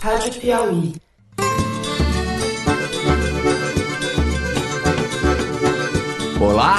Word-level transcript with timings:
Rádio 0.00 0.40
Piauí. 0.40 0.94
Olá, 6.40 6.78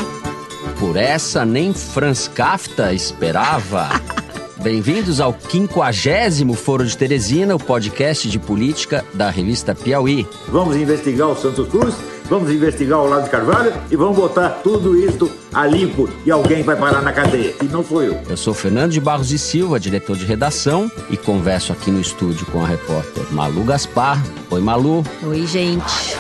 por 0.79 0.95
essa 0.95 1.45
nem 1.45 1.73
Franz 1.73 2.27
Kafta 2.27 2.93
esperava. 2.93 3.89
Bem-vindos 4.61 5.19
ao 5.19 5.33
50 5.33 6.53
Foro 6.55 6.85
de 6.85 6.97
Teresina, 6.97 7.55
o 7.55 7.59
podcast 7.59 8.29
de 8.29 8.39
política 8.39 9.05
da 9.13 9.29
revista 9.29 9.75
Piauí. 9.75 10.27
Vamos 10.47 10.75
investigar 10.75 11.29
o 11.29 11.35
Santos 11.35 11.67
Cruz, 11.69 11.95
vamos 12.29 12.51
investigar 12.51 12.99
o 12.99 13.03
Olavo 13.03 13.23
de 13.23 13.29
Carvalho 13.29 13.73
e 13.89 13.95
vamos 13.95 14.15
botar 14.15 14.49
tudo 14.63 14.97
isso 14.97 15.31
a 15.53 15.65
limpo 15.65 16.09
e 16.25 16.31
alguém 16.31 16.63
vai 16.63 16.75
parar 16.75 17.01
na 17.01 17.11
cadeia. 17.11 17.55
E 17.61 17.65
não 17.65 17.83
sou 17.83 18.03
eu. 18.03 18.19
Eu 18.29 18.37
sou 18.37 18.53
Fernando 18.53 18.91
de 18.91 18.99
Barros 18.99 19.31
e 19.31 19.37
Silva, 19.39 19.79
diretor 19.79 20.15
de 20.15 20.25
redação, 20.25 20.91
e 21.09 21.17
converso 21.17 21.71
aqui 21.73 21.89
no 21.89 21.99
estúdio 21.99 22.45
com 22.47 22.63
a 22.63 22.67
repórter 22.67 23.23
Malu 23.31 23.63
Gaspar. 23.63 24.21
Oi, 24.49 24.61
Malu. 24.61 25.03
Oi, 25.23 25.45
gente. 25.45 26.17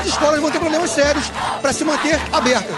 As 0.00 0.06
escolas 0.06 0.40
vão 0.40 0.50
ter 0.50 0.60
problemas 0.60 0.90
sérios 0.90 1.30
para 1.60 1.72
se 1.72 1.84
manter 1.84 2.20
abertas. 2.32 2.76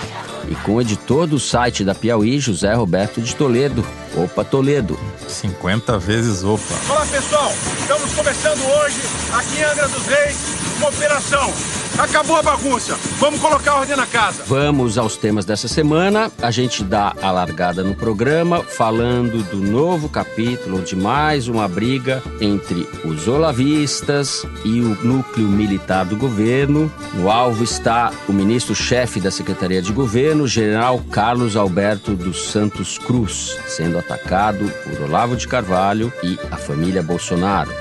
E 0.48 0.54
com 0.56 0.74
o 0.74 0.80
editor 0.80 1.26
do 1.26 1.38
site 1.38 1.84
da 1.84 1.94
Piauí, 1.94 2.40
José 2.40 2.72
Roberto 2.74 3.20
de 3.20 3.36
Toledo. 3.36 3.84
Opa, 4.16 4.44
Toledo. 4.44 4.98
50 5.28 5.98
vezes 5.98 6.42
opa. 6.42 6.74
Olá 6.88 7.06
pessoal, 7.06 7.52
estamos 7.78 8.12
começando 8.12 8.60
hoje 8.60 9.00
aqui 9.34 9.58
em 9.58 9.64
Angra 9.64 9.88
dos 9.88 10.06
Reis 10.06 10.60
uma 10.80 10.88
operação. 10.88 11.52
Acabou 11.98 12.36
a 12.36 12.42
bagunça, 12.42 12.96
vamos 13.18 13.38
colocar 13.40 13.74
ordem 13.74 13.94
na 13.94 14.06
casa. 14.06 14.42
Vamos 14.46 14.96
aos 14.96 15.18
temas 15.18 15.44
dessa 15.44 15.68
semana. 15.68 16.32
A 16.40 16.50
gente 16.50 16.82
dá 16.82 17.14
a 17.20 17.30
largada 17.30 17.84
no 17.84 17.94
programa 17.94 18.62
falando 18.62 19.42
do 19.50 19.58
novo 19.58 20.08
capítulo 20.08 20.80
de 20.80 20.96
mais 20.96 21.46
uma 21.46 21.68
briga 21.68 22.22
entre 22.40 22.88
os 23.04 23.28
olavistas 23.28 24.46
e 24.64 24.80
o 24.80 24.96
núcleo 25.04 25.46
militar 25.46 26.06
do 26.06 26.16
governo. 26.16 26.90
No 27.12 27.30
alvo 27.30 27.62
está 27.62 28.10
o 28.26 28.32
ministro-chefe 28.32 29.20
da 29.20 29.30
Secretaria 29.30 29.82
de 29.82 29.92
Governo, 29.92 30.48
general 30.48 31.02
Carlos 31.10 31.54
Alberto 31.54 32.14
dos 32.14 32.50
Santos 32.50 32.96
Cruz, 32.96 33.58
sendo 33.66 33.98
atacado 34.00 34.70
por 34.84 35.02
Olavo 35.02 35.36
de 35.36 35.46
Carvalho 35.46 36.12
e 36.22 36.38
a 36.50 36.56
família 36.56 37.02
Bolsonaro. 37.02 37.72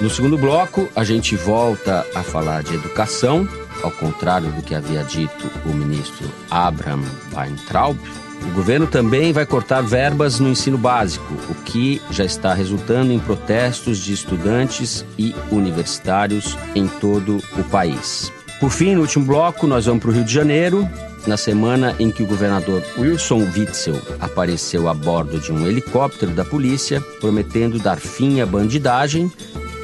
No 0.00 0.08
segundo 0.08 0.38
bloco, 0.38 0.88
a 0.94 1.02
gente 1.02 1.34
volta 1.34 2.06
a 2.14 2.22
falar 2.22 2.62
de 2.62 2.74
educação, 2.74 3.48
ao 3.82 3.90
contrário 3.90 4.50
do 4.52 4.62
que 4.62 4.74
havia 4.74 5.02
dito 5.02 5.50
o 5.66 5.70
ministro 5.70 6.30
Abraham 6.48 7.02
Weintraub. 7.34 7.98
O 8.42 8.54
governo 8.54 8.86
também 8.86 9.32
vai 9.32 9.44
cortar 9.44 9.82
verbas 9.82 10.38
no 10.38 10.48
ensino 10.48 10.78
básico, 10.78 11.34
o 11.50 11.54
que 11.64 12.00
já 12.12 12.24
está 12.24 12.54
resultando 12.54 13.12
em 13.12 13.18
protestos 13.18 13.98
de 13.98 14.12
estudantes 14.12 15.04
e 15.18 15.34
universitários 15.50 16.56
em 16.76 16.86
todo 16.86 17.38
o 17.58 17.64
país. 17.64 18.32
Por 18.60 18.70
fim, 18.70 18.94
no 18.94 19.02
último 19.02 19.24
bloco, 19.24 19.66
nós 19.66 19.86
vamos 19.86 20.02
para 20.02 20.10
o 20.10 20.12
Rio 20.14 20.24
de 20.24 20.32
Janeiro, 20.34 20.88
na 21.26 21.36
semana 21.36 21.94
em 21.98 22.10
que 22.10 22.22
o 22.22 22.26
governador 22.26 22.82
Wilson 22.98 23.46
Witzel 23.56 24.00
apareceu 24.20 24.88
a 24.88 24.94
bordo 24.94 25.38
de 25.38 25.52
um 25.52 25.66
helicóptero 25.66 26.32
da 26.32 26.44
polícia, 26.44 27.00
prometendo 27.20 27.78
dar 27.78 27.98
fim 27.98 28.40
à 28.40 28.46
bandidagem 28.46 29.30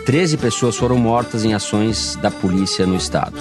13 0.04 0.36
pessoas 0.36 0.76
foram 0.76 0.98
mortas 0.98 1.46
em 1.46 1.54
ações 1.54 2.14
da 2.16 2.30
polícia 2.30 2.86
no 2.86 2.94
estado. 2.94 3.38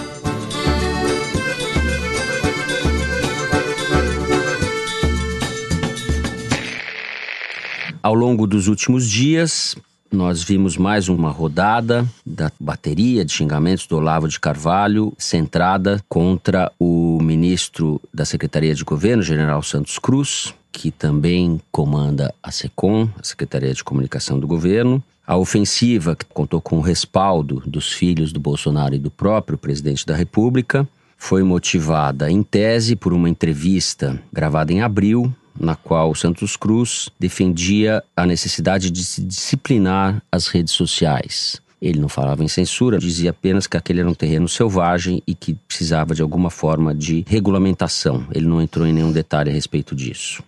Ao 8.02 8.14
longo 8.14 8.48
dos 8.48 8.70
últimos 8.70 9.10
dias, 9.10 9.76
nós 10.14 10.44
vimos 10.44 10.78
mais 10.78 11.10
uma 11.10 11.32
rodada 11.32 12.08
da 12.24 12.52
bateria 12.60 13.26
de 13.26 13.34
xingamentos 13.34 13.88
do 13.88 13.98
Olavo 13.98 14.28
de 14.28 14.40
Carvalho, 14.40 15.12
centrada 15.18 16.00
contra 16.08 16.72
o 16.80 17.20
ministro 17.20 18.00
da 18.14 18.24
Secretaria 18.24 18.76
de 18.76 18.84
Governo, 18.84 19.24
General 19.24 19.62
Santos 19.64 19.98
Cruz, 19.98 20.54
que 20.72 20.92
também 20.92 21.60
comanda 21.72 22.34
a 22.44 22.52
SECOM, 22.52 23.10
a 23.20 23.24
Secretaria 23.24 23.74
de 23.74 23.84
Comunicação 23.84 24.40
do 24.40 24.48
Governo. 24.48 25.04
A 25.26 25.36
ofensiva, 25.36 26.16
que 26.16 26.26
contou 26.26 26.62
com 26.62 26.78
o 26.78 26.82
respaldo 26.82 27.64
dos 27.66 27.92
filhos 27.92 28.32
do 28.32 28.40
Bolsonaro 28.40 28.94
e 28.94 29.00
do 29.00 29.10
próprio 29.10 29.58
presidente 29.58 30.06
da 30.06 30.16
República, 30.16 30.88
foi 31.18 31.42
motivada, 31.42 32.30
em 32.30 32.44
tese, 32.44 32.96
por 32.96 33.14
uma 33.14 33.30
entrevista 33.30 34.22
gravada 34.32 34.74
em 34.74 34.82
abril, 34.82 35.34
na 35.60 35.76
qual 35.76 36.14
Santos 36.16 36.56
Cruz 36.56 37.10
defendia 37.20 38.04
a 38.16 38.26
necessidade 38.26 38.90
de 38.90 39.04
se 39.04 39.22
disciplinar 39.22 40.22
as 40.32 40.48
redes 40.48 40.74
sociais. 40.74 41.62
Ele 41.82 42.00
não 42.00 42.08
falava 42.08 42.44
em 42.44 42.48
censura, 42.48 42.98
dizia 42.98 43.32
apenas 43.32 43.68
que 43.68 43.76
aquele 43.76 44.00
era 44.00 44.10
um 44.10 44.14
terreno 44.14 44.48
selvagem 44.48 45.22
e 45.28 45.36
que 45.36 45.54
precisava 45.54 46.16
de 46.16 46.22
alguma 46.22 46.50
forma 46.50 46.96
de 46.96 47.26
regulamentação. 47.28 48.26
Ele 48.34 48.46
não 48.46 48.62
entrou 48.62 48.88
em 48.88 48.94
nenhum 48.94 49.12
detalhe 49.12 49.50
a 49.50 49.54
respeito 49.54 49.94
disso. 49.94 50.42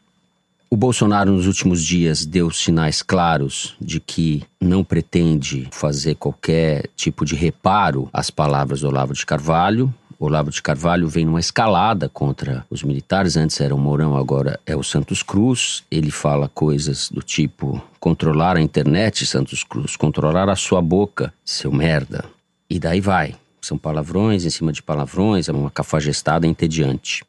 O 0.69 0.77
Bolsonaro, 0.77 1.31
nos 1.31 1.45
últimos 1.45 1.83
dias, 1.83 2.25
deu 2.25 2.49
sinais 2.49 3.03
claros 3.03 3.75
de 3.79 3.99
que 3.99 4.43
não 4.59 4.83
pretende 4.83 5.67
fazer 5.71 6.15
qualquer 6.15 6.89
tipo 6.95 7.23
de 7.23 7.35
reparo 7.35 8.09
às 8.11 8.29
palavras 8.29 8.81
do 8.81 8.87
Olavo 8.87 9.13
de 9.13 9.25
Carvalho. 9.25 9.93
Olavo 10.19 10.49
de 10.49 10.61
Carvalho 10.61 11.07
vem 11.07 11.25
numa 11.25 11.39
escalada 11.39 12.07
contra 12.07 12.65
os 12.69 12.83
militares. 12.83 13.35
Antes 13.35 13.59
era 13.59 13.75
o 13.75 13.77
Mourão, 13.77 14.15
agora 14.15 14.59
é 14.65 14.75
o 14.75 14.83
Santos 14.83 15.21
Cruz. 15.21 15.83
Ele 15.91 16.11
fala 16.11 16.49
coisas 16.49 17.09
do 17.09 17.21
tipo: 17.21 17.81
controlar 17.99 18.57
a 18.57 18.61
internet, 18.61 19.25
Santos 19.25 19.63
Cruz, 19.63 19.95
controlar 19.95 20.49
a 20.49 20.55
sua 20.55 20.81
boca, 20.81 21.33
seu 21.43 21.71
merda. 21.71 22.25
E 22.69 22.79
daí 22.79 23.01
vai. 23.01 23.35
São 23.61 23.77
palavrões 23.77 24.45
em 24.45 24.49
cima 24.49 24.71
de 24.71 24.81
palavrões, 24.81 25.49
é 25.49 25.51
uma 25.51 25.71
cafajestada 25.71 26.45
entediante. 26.45 27.23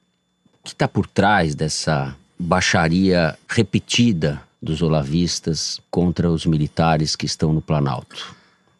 O 0.60 0.64
que 0.64 0.72
está 0.72 0.86
por 0.86 1.06
trás 1.06 1.54
dessa 1.54 2.14
baixaria 2.38 3.36
repetida 3.48 4.42
dos 4.60 4.82
olavistas 4.82 5.80
contra 5.90 6.30
os 6.30 6.44
militares 6.44 7.16
que 7.16 7.26
estão 7.26 7.52
no 7.52 7.62
Planalto? 7.62 8.36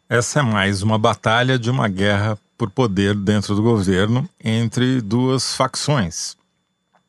Essa 0.08 0.38
é 0.38 0.42
mais 0.42 0.82
uma 0.82 0.96
batalha 0.96 1.58
de 1.58 1.68
uma 1.68 1.88
guerra 1.88 2.38
por 2.56 2.70
poder 2.70 3.12
dentro 3.12 3.56
do 3.56 3.62
governo 3.62 4.28
entre 4.42 5.00
duas 5.00 5.56
facções. 5.56 6.36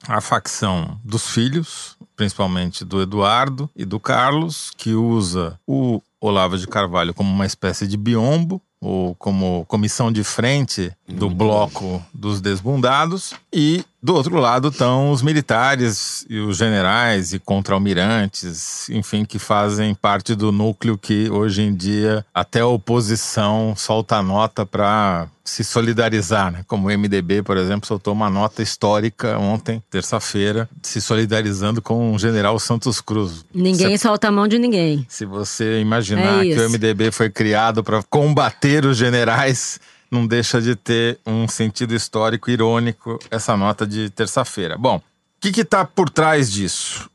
A 0.07 0.19
facção 0.19 0.99
dos 1.03 1.29
filhos, 1.29 1.95
principalmente 2.15 2.83
do 2.83 2.99
Eduardo 2.99 3.69
e 3.75 3.85
do 3.85 3.99
Carlos, 3.99 4.71
que 4.75 4.95
usa 4.95 5.59
o 5.67 6.01
Olavo 6.19 6.57
de 6.57 6.65
Carvalho 6.65 7.13
como 7.13 7.31
uma 7.31 7.45
espécie 7.45 7.87
de 7.87 7.95
biombo 7.97 8.59
o, 8.81 9.15
como 9.17 9.65
comissão 9.67 10.11
de 10.11 10.23
frente 10.23 10.91
do 11.07 11.29
bloco 11.29 12.03
dos 12.13 12.41
desbundados, 12.41 13.33
e 13.59 13.83
do 14.03 14.13
outro 14.13 14.37
lado 14.39 14.67
estão 14.67 15.09
os 15.09 15.23
militares 15.23 16.23
e 16.29 16.37
os 16.37 16.57
generais 16.57 17.33
e 17.33 17.39
contra-almirantes, 17.39 18.87
enfim, 18.91 19.25
que 19.25 19.39
fazem 19.39 19.95
parte 19.95 20.35
do 20.35 20.51
núcleo 20.51 20.95
que 20.95 21.27
hoje 21.31 21.63
em 21.63 21.73
dia 21.73 22.23
até 22.31 22.59
a 22.59 22.67
oposição 22.67 23.73
solta 23.75 24.21
nota 24.21 24.63
para 24.63 25.27
se 25.43 25.63
solidarizar, 25.63 26.51
né? 26.51 26.63
Como 26.67 26.87
o 26.87 26.91
MDB, 26.95 27.41
por 27.41 27.57
exemplo, 27.57 27.87
soltou 27.87 28.13
uma 28.13 28.29
nota 28.29 28.61
histórica 28.61 29.39
ontem, 29.39 29.81
terça-feira, 29.89 30.69
se 30.83 31.01
solidarizando 31.01 31.81
com 31.81 32.13
o 32.13 32.19
general 32.19 32.59
Santos 32.59 33.01
Cruz. 33.01 33.43
Ninguém 33.51 33.97
solta 33.97 34.27
a 34.27 34.31
mão 34.31 34.47
de 34.47 34.59
ninguém. 34.59 35.03
Se 35.09 35.25
você 35.25 35.79
imaginar 35.79 36.45
É 36.45 36.53
que 36.53 36.59
o. 36.59 36.69
MDB 36.69 37.11
foi 37.11 37.29
criado 37.29 37.83
para 37.83 38.03
combater 38.03 38.85
os 38.85 38.97
generais, 38.97 39.79
não 40.09 40.25
deixa 40.25 40.61
de 40.61 40.75
ter 40.75 41.19
um 41.25 41.47
sentido 41.47 41.93
histórico 41.93 42.49
irônico 42.49 43.19
essa 43.29 43.55
nota 43.57 43.85
de 43.85 44.09
terça-feira. 44.09 44.77
Bom, 44.77 44.97
o 44.97 45.01
que 45.39 45.61
está 45.61 45.85
por 45.85 46.09
trás 46.09 46.51
disso? 46.51 47.09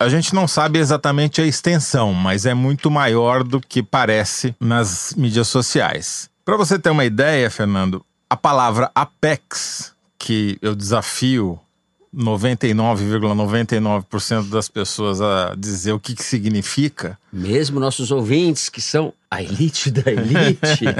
A 0.00 0.08
gente 0.08 0.34
não 0.34 0.46
sabe 0.46 0.78
exatamente 0.78 1.40
a 1.40 1.46
extensão, 1.46 2.14
mas 2.14 2.46
é 2.46 2.54
muito 2.54 2.90
maior 2.90 3.42
do 3.42 3.60
que 3.60 3.82
parece 3.82 4.54
nas 4.60 5.12
mídias 5.16 5.48
sociais. 5.48 6.30
Para 6.44 6.56
você 6.56 6.78
ter 6.78 6.90
uma 6.90 7.04
ideia, 7.04 7.50
Fernando, 7.50 8.04
a 8.30 8.36
palavra 8.36 8.90
Apex, 8.94 9.92
que 10.16 10.56
eu 10.62 10.74
desafio 10.74 11.58
99,99% 12.18 14.50
das 14.50 14.68
pessoas 14.68 15.20
a 15.20 15.54
dizer 15.56 15.92
o 15.92 16.00
que, 16.00 16.16
que 16.16 16.24
significa, 16.24 17.16
Mesmo 17.32 17.78
nossos 17.78 18.10
ouvintes, 18.10 18.68
que 18.68 18.80
são 18.80 19.12
a 19.30 19.40
elite 19.42 19.90
da 19.90 20.10
elite. 20.10 20.84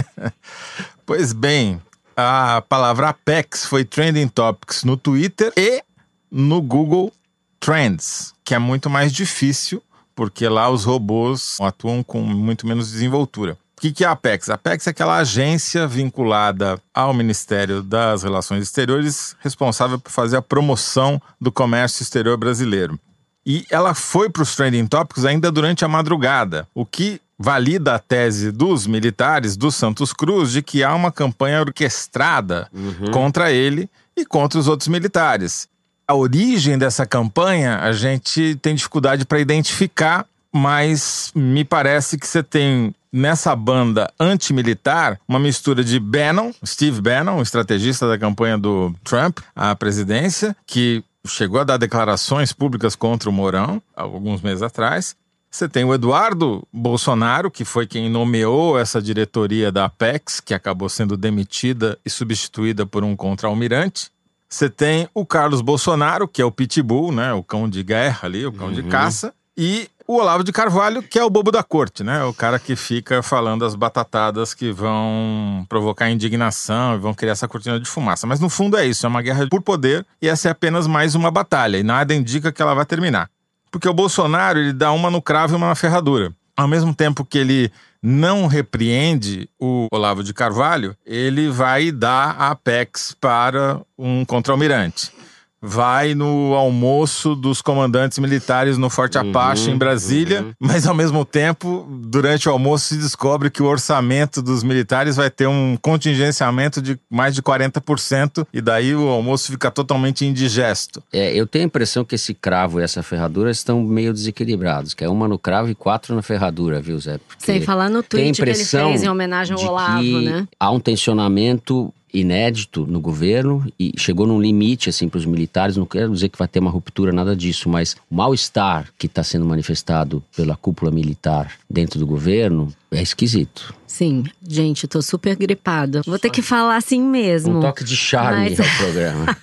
Pois 1.05 1.33
bem, 1.33 1.83
a 2.15 2.63
palavra 2.69 3.09
Apex 3.09 3.65
foi 3.65 3.83
trending 3.83 4.29
topics 4.29 4.85
no 4.85 4.95
Twitter 4.95 5.51
e 5.57 5.83
no 6.31 6.61
Google 6.61 7.11
Trends, 7.59 8.35
que 8.45 8.55
é 8.55 8.59
muito 8.59 8.91
mais 8.91 9.11
difícil, 9.11 9.83
porque 10.15 10.47
lá 10.47 10.69
os 10.69 10.85
robôs 10.85 11.57
atuam 11.63 12.03
com 12.03 12.21
muito 12.21 12.67
menos 12.67 12.91
desenvoltura. 12.91 13.57
O 13.79 13.81
que 13.81 13.93
que 13.93 14.03
é 14.03 14.09
a 14.09 14.11
Apex? 14.11 14.51
A 14.51 14.55
Apex 14.55 14.89
é 14.89 14.91
aquela 14.91 15.19
agência 15.19 15.87
vinculada 15.87 16.81
ao 16.93 17.15
Ministério 17.15 17.81
das 17.81 18.25
Relações 18.25 18.65
Exteriores, 18.65 19.37
responsável 19.39 20.01
por 20.01 20.11
fazer 20.11 20.37
a 20.37 20.43
promoção 20.43 21.23
do 21.41 21.53
comércio 21.53 22.03
exterior 22.03 22.37
brasileiro. 22.37 22.99
E 23.47 23.65
ela 23.71 23.95
foi 23.95 24.29
para 24.29 24.43
os 24.43 24.57
trending 24.57 24.85
topics 24.89 25.25
ainda 25.25 25.53
durante 25.53 25.85
a 25.85 25.89
madrugada, 25.89 26.67
o 26.75 26.85
que 26.85 27.21
valida 27.39 27.95
a 27.95 28.01
tese 28.01 28.51
dos 28.51 28.85
militares 28.85 29.57
do 29.57 29.71
Santos 29.71 30.13
Cruz 30.13 30.51
de 30.51 30.61
que 30.61 30.83
há 30.83 30.93
uma 30.93 31.13
campanha 31.13 31.61
orquestrada 31.61 32.69
contra 33.13 33.53
ele 33.53 33.89
e 34.17 34.27
contra 34.27 34.59
os 34.59 34.67
outros 34.67 34.89
militares. 34.89 35.69
A 36.05 36.17
origem 36.17 36.77
dessa 36.77 37.07
campanha 37.07 37.79
a 37.79 37.93
gente 37.93 38.59
tem 38.61 38.75
dificuldade 38.75 39.25
para 39.25 39.39
identificar, 39.39 40.27
mas 40.53 41.31
me 41.33 41.65
parece 41.65 42.19
que 42.19 42.27
você 42.27 42.43
tem 42.43 42.93
nessa 43.13 43.55
banda 43.55 44.13
antimilitar 44.19 45.19
uma 45.27 45.39
mistura 45.39 45.83
de 45.83 45.99
Bannon, 45.99 46.53
Steve 46.65 47.01
Bannon, 47.01 47.41
estrategista 47.43 48.09
da 48.09 48.19
campanha 48.19 48.59
do 48.59 48.95
Trump 49.05 49.39
à 49.55 49.75
presidência, 49.75 50.57
que 50.67 51.03
chegou 51.27 51.61
a 51.61 51.65
dar 51.65 51.77
declarações 51.77 52.53
públicas 52.53 52.95
contra 52.95 53.29
o 53.29 53.33
Mourão 53.33 53.83
alguns 53.95 54.41
meses 54.41 54.63
atrás. 54.63 55.17
Você 55.51 55.69
tem 55.69 55.83
o 55.85 55.95
Eduardo 55.95 56.67
Bolsonaro, 56.73 57.51
que 57.51 57.65
foi 57.65 57.87
quem 57.87 58.11
nomeou 58.11 58.79
essa 58.79 59.01
diretoria 59.01 59.73
da 59.73 59.87
Apex, 59.87 60.41
que 60.41 60.53
acabou 60.53 60.89
sendo 60.89 61.17
demitida 61.17 61.99
e 62.05 62.11
substituída 62.11 62.85
por 62.85 63.03
um 63.03 63.17
contra-almirante. 63.17 64.11
Você 64.49 64.69
tem 64.69 65.09
o 65.15 65.27
Carlos 65.27 65.61
Bolsonaro, 65.61 66.29
que 66.29 66.41
é 66.41 66.45
o 66.45 66.53
pitbull, 66.53 67.13
né, 67.13 67.33
o 67.33 67.43
cão 67.43 67.69
de 67.69 67.83
guerra 67.83 68.21
ali, 68.23 68.47
o 68.47 68.53
cão 68.53 68.73
de 68.73 68.83
caça, 68.83 69.35
e 69.59 69.91
o 70.07 70.19
Olavo 70.19 70.45
de 70.45 70.53
Carvalho, 70.53 71.03
que 71.03 71.19
é 71.19 71.25
o 71.25 71.29
bobo 71.29 71.51
da 71.51 71.65
corte, 71.65 72.05
né, 72.05 72.23
o 72.23 72.33
cara 72.33 72.61
que 72.61 72.77
fica 72.77 73.23
falando 73.25 73.65
as 73.65 73.75
batatadas 73.75 74.55
que 74.55 74.71
vão 74.71 75.67
provocar 75.69 76.09
indignação 76.09 76.95
e 76.95 76.99
vão 76.99 77.13
criar 77.13 77.33
essa 77.33 77.49
cortina 77.49 77.81
de 77.81 77.91
fumaça. 77.91 78.25
Mas 78.25 78.39
no 78.39 78.49
fundo 78.49 78.77
é 78.77 78.87
isso, 78.87 79.05
é 79.05 79.09
uma 79.09 79.21
guerra 79.21 79.49
por 79.49 79.61
poder 79.61 80.07
e 80.23 80.29
essa 80.29 80.49
é 80.49 80.53
apenas 80.53 80.87
mais 80.87 81.17
uma 81.17 81.31
batalha 81.31 81.77
e 81.77 81.83
nada 81.83 82.15
indica 82.15 82.53
que 82.53 82.63
ela 82.63 82.73
vai 82.73 82.87
terminar. 82.87 83.29
Porque 83.71 83.89
o 83.89 83.93
Bolsonaro, 83.93 84.61
ele 84.61 84.73
dá 84.73 84.93
uma 84.93 85.11
no 85.11 85.21
cravo 85.21 85.55
e 85.55 85.57
uma 85.57 85.69
na 85.69 85.75
ferradura. 85.75 86.33
Ao 86.57 86.69
mesmo 86.69 86.95
tempo 86.95 87.25
que 87.25 87.37
ele 87.37 87.71
não 88.03 88.47
repreende 88.47 89.49
o 89.59 89.89
Olavo 89.93 90.23
de 90.23 90.33
Carvalho, 90.33 90.97
ele 91.05 91.51
vai 91.51 91.91
dar 91.91 92.37
a 92.39 92.51
Apex 92.51 93.15
para 93.21 93.81
um 93.99 94.25
contra-almirante. 94.25 95.18
Vai 95.61 96.15
no 96.15 96.55
almoço 96.55 97.35
dos 97.35 97.61
comandantes 97.61 98.19
militares 98.19 98.79
no 98.79 98.89
Forte 98.89 99.19
Apache, 99.19 99.71
em 99.71 99.77
Brasília, 99.77 100.47
mas 100.61 100.87
ao 100.87 100.95
mesmo 100.95 101.25
tempo, 101.25 101.87
durante 102.03 102.49
o 102.49 102.53
almoço, 102.53 102.87
se 102.87 102.97
descobre 102.97 103.51
que 103.51 103.63
o 103.63 103.67
orçamento 103.67 104.41
dos 104.41 104.63
militares 104.63 105.17
vai 105.17 105.31
ter 105.31 105.49
um 105.49 105.77
contingenciamento 105.81 106.81
de 106.81 106.99
mais 107.11 107.35
de 107.35 107.43
40%, 107.43 108.47
e 108.53 108.61
daí 108.61 108.95
o 108.95 109.09
almoço 109.09 109.51
fica 109.51 109.71
totalmente 109.71 110.25
indigesto. 110.25 111.03
É, 111.13 111.33
eu 111.35 111.47
tenho 111.47 111.65
a 111.65 111.67
impressão 111.67 112.05
que 112.05 112.15
esse 112.15 112.35
cravo 112.35 112.81
e 112.81 112.83
essa 112.83 113.03
ferradura 113.03 113.51
estão 113.51 113.83
meio 113.83 114.13
desequilibrados, 114.13 114.95
que 114.95 115.05
é 115.05 115.09
uma 115.09 115.27
no 115.27 115.39
cravo 115.39 115.69
e 115.69 115.75
quatro 115.75 116.15
na 116.15 116.23
ferradura, 116.23 116.81
viu, 116.81 116.99
Zé? 116.99 117.19
Porque 117.27 117.45
Sem 117.45 117.61
falar 117.63 117.89
no 117.89 118.03
tweet 118.03 118.37
que 118.37 118.43
ele 118.43 118.55
fez 118.65 119.03
em 119.03 119.09
homenagem 119.09 119.57
ao 119.57 119.65
Olavo, 119.65 120.21
né? 120.21 120.47
Há 120.59 120.71
um 120.71 120.81
tensionamento 120.81 121.93
inédito 122.13 122.87
no 122.87 123.01
governo 123.01 123.67
e 123.79 123.93
chegou 123.97 124.27
num 124.27 124.41
limite 124.41 124.89
assim 124.89 125.09
para 125.09 125.19
os 125.19 125.27
militares. 125.27 125.77
Não 125.77 125.87
quero 125.87 126.13
dizer 126.13 126.29
que 126.29 126.39
vai 126.39 126.49
ter 126.49 126.61
uma 126.61 126.71
ruptura, 126.71 127.13
nada 127.13 127.37
disso, 127.37 127.69
mas 127.69 127.97
o 128.11 128.15
mal-estar 128.15 128.89
que 128.99 129.07
está 129.07 129.23
sendo 129.23 129.45
manifestado 129.45 130.23
pela 130.37 130.57
cúpula 130.57 130.91
militar 130.91 131.53
dentro 131.69 131.99
do 131.99 132.07
governo 132.07 132.73
é 132.91 133.03
esquisito. 133.03 133.75
Sim, 133.99 134.23
gente, 134.47 134.85
eu 134.85 134.89
tô 134.89 135.03
super 135.03 135.35
gripada. 135.35 136.03
Vou 136.07 136.21
ter 136.21 136.31
que 136.31 136.41
falar 136.41 136.77
assim 136.77 137.03
mesmo. 137.03 137.59
Um 137.59 137.61
toque 137.61 137.83
de 137.83 137.97
charme 137.97 138.51
Mas- 138.51 138.61
ao 138.61 138.67
programa. 138.79 139.37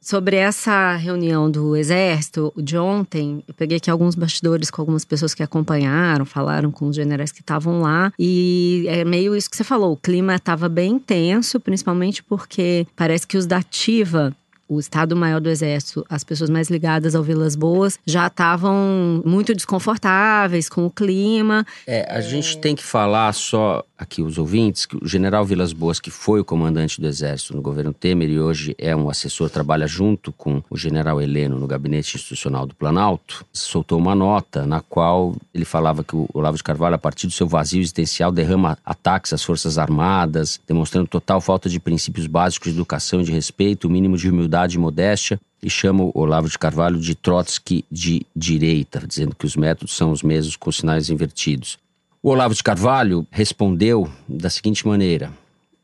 Sobre 0.00 0.36
essa 0.36 0.96
reunião 0.96 1.50
do 1.50 1.76
Exército 1.76 2.50
de 2.56 2.78
ontem, 2.78 3.44
eu 3.46 3.52
peguei 3.52 3.76
aqui 3.76 3.90
alguns 3.90 4.14
bastidores 4.14 4.70
com 4.70 4.80
algumas 4.80 5.04
pessoas 5.04 5.34
que 5.34 5.42
acompanharam, 5.42 6.24
falaram 6.24 6.70
com 6.70 6.88
os 6.88 6.96
generais 6.96 7.30
que 7.30 7.40
estavam 7.42 7.82
lá. 7.82 8.10
E 8.18 8.86
é 8.88 9.04
meio 9.04 9.36
isso 9.36 9.50
que 9.50 9.56
você 9.56 9.64
falou: 9.64 9.92
o 9.92 9.96
clima 9.98 10.34
estava 10.34 10.66
bem 10.66 10.98
tenso, 10.98 11.60
principalmente 11.60 12.22
porque 12.22 12.86
parece 12.96 13.26
que 13.26 13.36
os 13.36 13.44
da 13.44 13.58
Ativa. 13.58 14.34
O 14.68 14.80
Estado-Maior 14.80 15.40
do 15.40 15.50
Exército, 15.50 16.04
as 16.08 16.24
pessoas 16.24 16.48
mais 16.48 16.70
ligadas 16.70 17.14
ao 17.14 17.22
Vilas 17.22 17.54
Boas, 17.54 17.98
já 18.06 18.26
estavam 18.26 19.22
muito 19.24 19.54
desconfortáveis 19.54 20.68
com 20.68 20.86
o 20.86 20.90
clima. 20.90 21.66
É, 21.86 22.06
a 22.10 22.20
gente 22.20 22.58
tem 22.58 22.74
que 22.74 22.82
falar 22.82 23.32
só 23.34 23.84
aqui 23.98 24.22
os 24.22 24.38
ouvintes 24.38 24.86
que 24.86 24.96
o 24.96 25.06
general 25.06 25.44
Vilas 25.44 25.72
Boas, 25.72 26.00
que 26.00 26.10
foi 26.10 26.40
o 26.40 26.44
comandante 26.44 27.00
do 27.00 27.06
Exército 27.06 27.54
no 27.54 27.62
governo 27.62 27.92
Temer 27.92 28.28
e 28.28 28.40
hoje 28.40 28.74
é 28.78 28.94
um 28.94 29.08
assessor, 29.08 29.48
trabalha 29.48 29.86
junto 29.86 30.32
com 30.32 30.62
o 30.68 30.76
general 30.76 31.20
Heleno 31.20 31.58
no 31.58 31.66
gabinete 31.66 32.16
institucional 32.16 32.66
do 32.66 32.74
Planalto, 32.74 33.44
soltou 33.52 33.98
uma 33.98 34.14
nota 34.14 34.66
na 34.66 34.80
qual 34.80 35.36
ele 35.52 35.64
falava 35.64 36.02
que 36.02 36.16
o 36.16 36.28
Olavo 36.34 36.56
de 36.56 36.62
Carvalho, 36.62 36.96
a 36.96 36.98
partir 36.98 37.26
do 37.26 37.32
seu 37.32 37.46
vazio 37.46 37.80
existencial, 37.80 38.32
derrama 38.32 38.76
ataques 38.84 39.32
às 39.32 39.42
Forças 39.44 39.78
Armadas, 39.78 40.60
demonstrando 40.66 41.08
total 41.08 41.40
falta 41.40 41.68
de 41.68 41.78
princípios 41.78 42.26
básicos 42.26 42.72
de 42.72 42.78
educação 42.78 43.20
e 43.20 43.24
de 43.24 43.32
respeito, 43.32 43.86
o 43.86 43.90
mínimo 43.90 44.16
de 44.16 44.28
humildade 44.28 44.76
e 44.76 44.80
modéstia, 44.80 45.40
e 45.62 45.70
chama 45.70 46.04
o 46.04 46.12
Olavo 46.14 46.48
de 46.48 46.58
Carvalho 46.58 46.98
de 46.98 47.14
Trotsky 47.14 47.84
de 47.90 48.26
direita, 48.36 49.02
dizendo 49.06 49.34
que 49.34 49.46
os 49.46 49.56
métodos 49.56 49.96
são 49.96 50.12
os 50.12 50.22
mesmos 50.22 50.56
com 50.56 50.70
sinais 50.70 51.08
invertidos. 51.08 51.78
O 52.24 52.30
Olavo 52.30 52.54
de 52.54 52.62
Carvalho 52.62 53.26
respondeu 53.30 54.10
da 54.26 54.48
seguinte 54.48 54.88
maneira: 54.88 55.30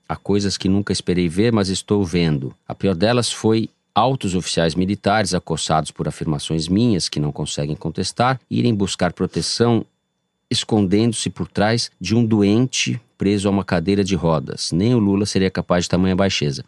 Há 0.08 0.16
coisas 0.16 0.56
que 0.56 0.70
nunca 0.70 0.90
esperei 0.90 1.28
ver, 1.28 1.52
mas 1.52 1.68
estou 1.68 2.02
vendo. 2.02 2.54
A 2.66 2.74
pior 2.74 2.94
delas 2.94 3.30
foi 3.30 3.68
altos 3.94 4.34
oficiais 4.34 4.74
militares 4.74 5.34
acossados 5.34 5.90
por 5.90 6.08
afirmações 6.08 6.66
minhas 6.66 7.10
que 7.10 7.20
não 7.20 7.30
conseguem 7.30 7.76
contestar, 7.76 8.40
irem 8.50 8.74
buscar 8.74 9.12
proteção 9.12 9.84
escondendo-se 10.50 11.28
por 11.28 11.46
trás 11.46 11.90
de 12.00 12.16
um 12.16 12.24
doente 12.24 12.98
preso 13.18 13.46
a 13.46 13.50
uma 13.50 13.62
cadeira 13.62 14.02
de 14.02 14.14
rodas. 14.14 14.72
Nem 14.72 14.94
o 14.94 14.98
Lula 14.98 15.26
seria 15.26 15.50
capaz 15.50 15.84
de 15.84 15.90
tamanha 15.90 16.16
baixeza. 16.16 16.64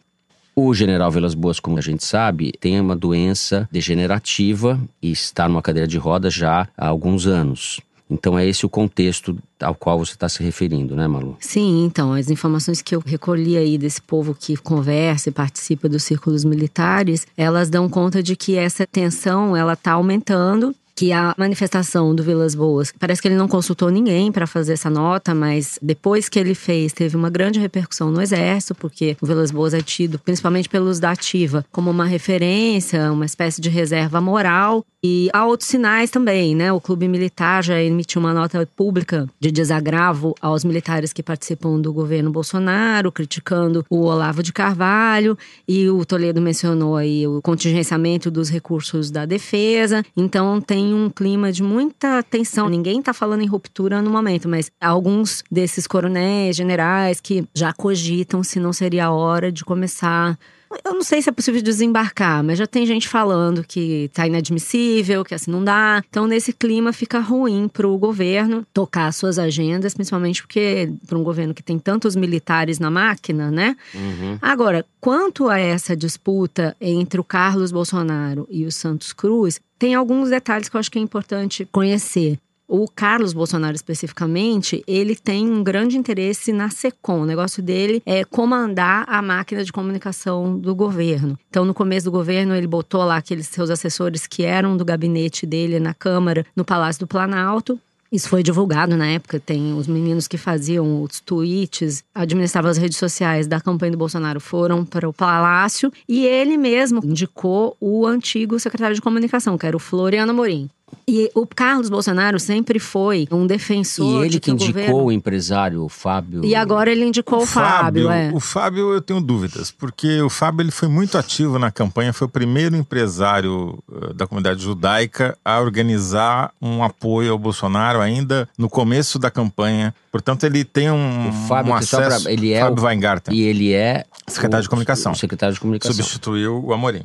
O 0.54 0.74
general 0.74 1.10
Velas 1.10 1.34
Boas, 1.34 1.58
como 1.58 1.78
a 1.78 1.80
gente 1.80 2.04
sabe, 2.04 2.52
tem 2.60 2.78
uma 2.78 2.94
doença 2.94 3.66
degenerativa 3.72 4.78
e 5.00 5.10
está 5.10 5.48
numa 5.48 5.62
cadeira 5.62 5.88
de 5.88 5.96
rodas 5.96 6.34
já 6.34 6.68
há 6.76 6.88
alguns 6.88 7.26
anos. 7.26 7.80
Então 8.12 8.38
é 8.38 8.46
esse 8.46 8.66
o 8.66 8.68
contexto 8.68 9.36
ao 9.60 9.74
qual 9.74 9.98
você 9.98 10.12
está 10.12 10.28
se 10.28 10.42
referindo, 10.42 10.94
né, 10.94 11.08
Malu? 11.08 11.36
Sim, 11.40 11.84
então, 11.84 12.12
as 12.12 12.30
informações 12.30 12.82
que 12.82 12.94
eu 12.94 13.02
recolhi 13.04 13.56
aí 13.56 13.78
desse 13.78 14.02
povo 14.02 14.34
que 14.38 14.56
conversa 14.56 15.30
e 15.30 15.32
participa 15.32 15.88
dos 15.88 16.02
círculos 16.02 16.44
militares, 16.44 17.26
elas 17.36 17.70
dão 17.70 17.88
conta 17.88 18.22
de 18.22 18.36
que 18.36 18.56
essa 18.56 18.86
tensão, 18.86 19.56
ela 19.56 19.74
tá 19.74 19.92
aumentando, 19.92 20.74
que 21.02 21.10
a 21.10 21.34
manifestação 21.36 22.14
do 22.14 22.22
Vilas 22.22 22.54
Boas, 22.54 22.94
parece 22.96 23.20
que 23.20 23.26
ele 23.26 23.34
não 23.34 23.48
consultou 23.48 23.90
ninguém 23.90 24.30
para 24.30 24.46
fazer 24.46 24.74
essa 24.74 24.88
nota, 24.88 25.34
mas 25.34 25.76
depois 25.82 26.28
que 26.28 26.38
ele 26.38 26.54
fez, 26.54 26.92
teve 26.92 27.16
uma 27.16 27.28
grande 27.28 27.58
repercussão 27.58 28.08
no 28.08 28.22
Exército, 28.22 28.76
porque 28.76 29.16
o 29.20 29.26
Vilas 29.26 29.50
Boas 29.50 29.74
é 29.74 29.80
tido, 29.80 30.16
principalmente 30.20 30.68
pelos 30.68 31.00
da 31.00 31.10
Ativa, 31.10 31.66
como 31.72 31.90
uma 31.90 32.04
referência, 32.04 33.10
uma 33.10 33.26
espécie 33.26 33.60
de 33.60 33.68
reserva 33.68 34.20
moral. 34.20 34.86
E 35.04 35.28
há 35.32 35.44
outros 35.44 35.68
sinais 35.68 36.12
também, 36.12 36.54
né? 36.54 36.72
O 36.72 36.80
Clube 36.80 37.08
Militar 37.08 37.64
já 37.64 37.82
emitiu 37.82 38.20
uma 38.20 38.32
nota 38.32 38.64
pública 38.76 39.28
de 39.40 39.50
desagravo 39.50 40.32
aos 40.40 40.64
militares 40.64 41.12
que 41.12 41.24
participam 41.24 41.80
do 41.80 41.92
governo 41.92 42.30
Bolsonaro, 42.30 43.10
criticando 43.10 43.84
o 43.90 44.02
Olavo 44.02 44.44
de 44.44 44.52
Carvalho. 44.52 45.36
E 45.66 45.90
o 45.90 46.04
Toledo 46.04 46.40
mencionou 46.40 46.94
aí 46.94 47.26
o 47.26 47.42
contingenciamento 47.42 48.30
dos 48.30 48.48
recursos 48.48 49.10
da 49.10 49.26
defesa. 49.26 50.04
Então 50.16 50.60
tem 50.60 50.91
um 50.92 51.10
clima 51.10 51.50
de 51.52 51.62
muita 51.62 52.22
tensão. 52.22 52.68
Ninguém 52.68 53.00
está 53.00 53.12
falando 53.12 53.42
em 53.42 53.46
ruptura 53.46 54.02
no 54.02 54.10
momento, 54.10 54.48
mas 54.48 54.70
alguns 54.80 55.42
desses 55.50 55.86
coronéis, 55.86 56.56
generais 56.56 57.20
que 57.20 57.46
já 57.54 57.72
cogitam 57.72 58.42
se 58.42 58.58
não 58.60 58.72
seria 58.72 59.06
a 59.06 59.12
hora 59.12 59.50
de 59.50 59.64
começar 59.64 60.38
eu 60.84 60.94
não 60.94 61.02
sei 61.02 61.22
se 61.22 61.28
é 61.28 61.32
possível 61.32 61.62
desembarcar, 61.62 62.42
mas 62.42 62.58
já 62.58 62.66
tem 62.66 62.86
gente 62.86 63.08
falando 63.08 63.64
que 63.64 64.10
tá 64.12 64.26
inadmissível, 64.26 65.24
que 65.24 65.34
assim 65.34 65.50
não 65.50 65.62
dá. 65.62 66.02
Então, 66.08 66.26
nesse 66.26 66.52
clima, 66.52 66.92
fica 66.92 67.18
ruim 67.18 67.68
pro 67.68 67.96
governo 67.98 68.66
tocar 68.72 69.12
suas 69.12 69.38
agendas, 69.38 69.94
principalmente 69.94 70.42
porque 70.42 70.92
para 71.06 71.18
um 71.18 71.22
governo 71.22 71.54
que 71.54 71.62
tem 71.62 71.78
tantos 71.78 72.16
militares 72.16 72.78
na 72.78 72.90
máquina, 72.90 73.50
né? 73.50 73.76
Uhum. 73.94 74.38
Agora, 74.40 74.84
quanto 75.00 75.48
a 75.48 75.58
essa 75.58 75.96
disputa 75.96 76.76
entre 76.80 77.20
o 77.20 77.24
Carlos 77.24 77.72
Bolsonaro 77.72 78.46
e 78.50 78.64
o 78.64 78.72
Santos 78.72 79.12
Cruz, 79.12 79.60
tem 79.78 79.94
alguns 79.94 80.30
detalhes 80.30 80.68
que 80.68 80.76
eu 80.76 80.78
acho 80.78 80.90
que 80.90 80.98
é 80.98 81.02
importante 81.02 81.66
conhecer. 81.72 82.38
O 82.74 82.88
Carlos 82.88 83.34
Bolsonaro, 83.34 83.76
especificamente, 83.76 84.82
ele 84.86 85.14
tem 85.14 85.46
um 85.46 85.62
grande 85.62 85.98
interesse 85.98 86.54
na 86.54 86.70
SECOM. 86.70 87.20
O 87.20 87.26
negócio 87.26 87.62
dele 87.62 88.02
é 88.06 88.24
comandar 88.24 89.04
a 89.06 89.20
máquina 89.20 89.62
de 89.62 89.70
comunicação 89.70 90.58
do 90.58 90.74
governo. 90.74 91.38
Então, 91.50 91.66
no 91.66 91.74
começo 91.74 92.06
do 92.06 92.10
governo, 92.10 92.54
ele 92.54 92.66
botou 92.66 93.04
lá 93.04 93.18
aqueles 93.18 93.46
seus 93.48 93.68
assessores 93.68 94.26
que 94.26 94.42
eram 94.42 94.74
do 94.74 94.86
gabinete 94.86 95.44
dele 95.44 95.78
na 95.78 95.92
Câmara, 95.92 96.46
no 96.56 96.64
Palácio 96.64 97.00
do 97.00 97.06
Planalto. 97.06 97.78
Isso 98.10 98.26
foi 98.26 98.42
divulgado 98.42 98.96
na 98.96 99.06
época. 99.06 99.38
Tem 99.38 99.74
os 99.74 99.86
meninos 99.86 100.26
que 100.26 100.38
faziam 100.38 101.02
os 101.02 101.20
tweets, 101.20 102.02
administravam 102.14 102.70
as 102.70 102.78
redes 102.78 102.96
sociais 102.96 103.46
da 103.46 103.60
campanha 103.60 103.92
do 103.92 103.98
Bolsonaro, 103.98 104.40
foram 104.40 104.82
para 104.82 105.06
o 105.06 105.12
Palácio 105.12 105.92
e 106.08 106.24
ele 106.24 106.56
mesmo 106.56 107.02
indicou 107.04 107.76
o 107.78 108.06
antigo 108.06 108.58
secretário 108.58 108.94
de 108.94 109.02
comunicação, 109.02 109.58
que 109.58 109.66
era 109.66 109.76
o 109.76 109.80
Floriano 109.80 110.32
Amorim. 110.32 110.70
E 111.06 111.30
o 111.34 111.46
Carlos 111.46 111.90
Bolsonaro 111.90 112.38
sempre 112.38 112.78
foi 112.78 113.26
um 113.30 113.46
defensor. 113.46 114.22
E 114.22 114.26
ele 114.26 114.40
que 114.40 114.50
indicou 114.50 114.70
o, 114.70 114.72
governo... 114.72 115.04
o 115.04 115.12
empresário, 115.12 115.82
o 115.82 115.88
Fábio. 115.88 116.44
E 116.44 116.54
agora 116.54 116.90
ele 116.90 117.04
indicou 117.04 117.40
o, 117.40 117.42
o 117.42 117.46
Fábio. 117.46 118.06
Fábio 118.06 118.10
é. 118.10 118.30
O 118.32 118.40
Fábio 118.40 118.92
eu 118.92 119.00
tenho 119.00 119.20
dúvidas, 119.20 119.70
porque 119.70 120.20
o 120.22 120.30
Fábio 120.30 120.62
ele 120.62 120.70
foi 120.70 120.88
muito 120.88 121.18
ativo 121.18 121.58
na 121.58 121.70
campanha, 121.70 122.12
foi 122.12 122.26
o 122.26 122.30
primeiro 122.30 122.76
empresário 122.76 123.82
uh, 123.88 124.14
da 124.14 124.26
comunidade 124.26 124.62
judaica 124.62 125.36
a 125.44 125.60
organizar 125.60 126.52
um 126.60 126.82
apoio 126.84 127.32
ao 127.32 127.38
Bolsonaro 127.38 128.00
ainda 128.00 128.48
no 128.56 128.68
começo 128.68 129.18
da 129.18 129.30
campanha. 129.30 129.94
Portanto, 130.10 130.44
ele 130.44 130.64
tem 130.64 130.90
um, 130.90 131.28
o 131.28 131.32
Fábio, 131.48 131.72
um 131.72 131.74
acesso. 131.74 132.24
Pra, 132.24 132.32
ele 132.32 132.52
é 132.52 132.60
Fábio 132.60 132.82
o, 132.82 132.86
Weingarten. 132.86 133.34
E 133.34 133.42
ele 133.42 133.72
é 133.72 134.04
secretário 134.26 134.60
o, 134.60 134.62
de 134.62 134.68
comunicação. 134.68 135.12
O 135.12 135.16
secretário 135.16 135.54
de 135.54 135.60
comunicação. 135.60 135.94
Substituiu 135.94 136.64
o 136.64 136.72
Amorim. 136.72 137.04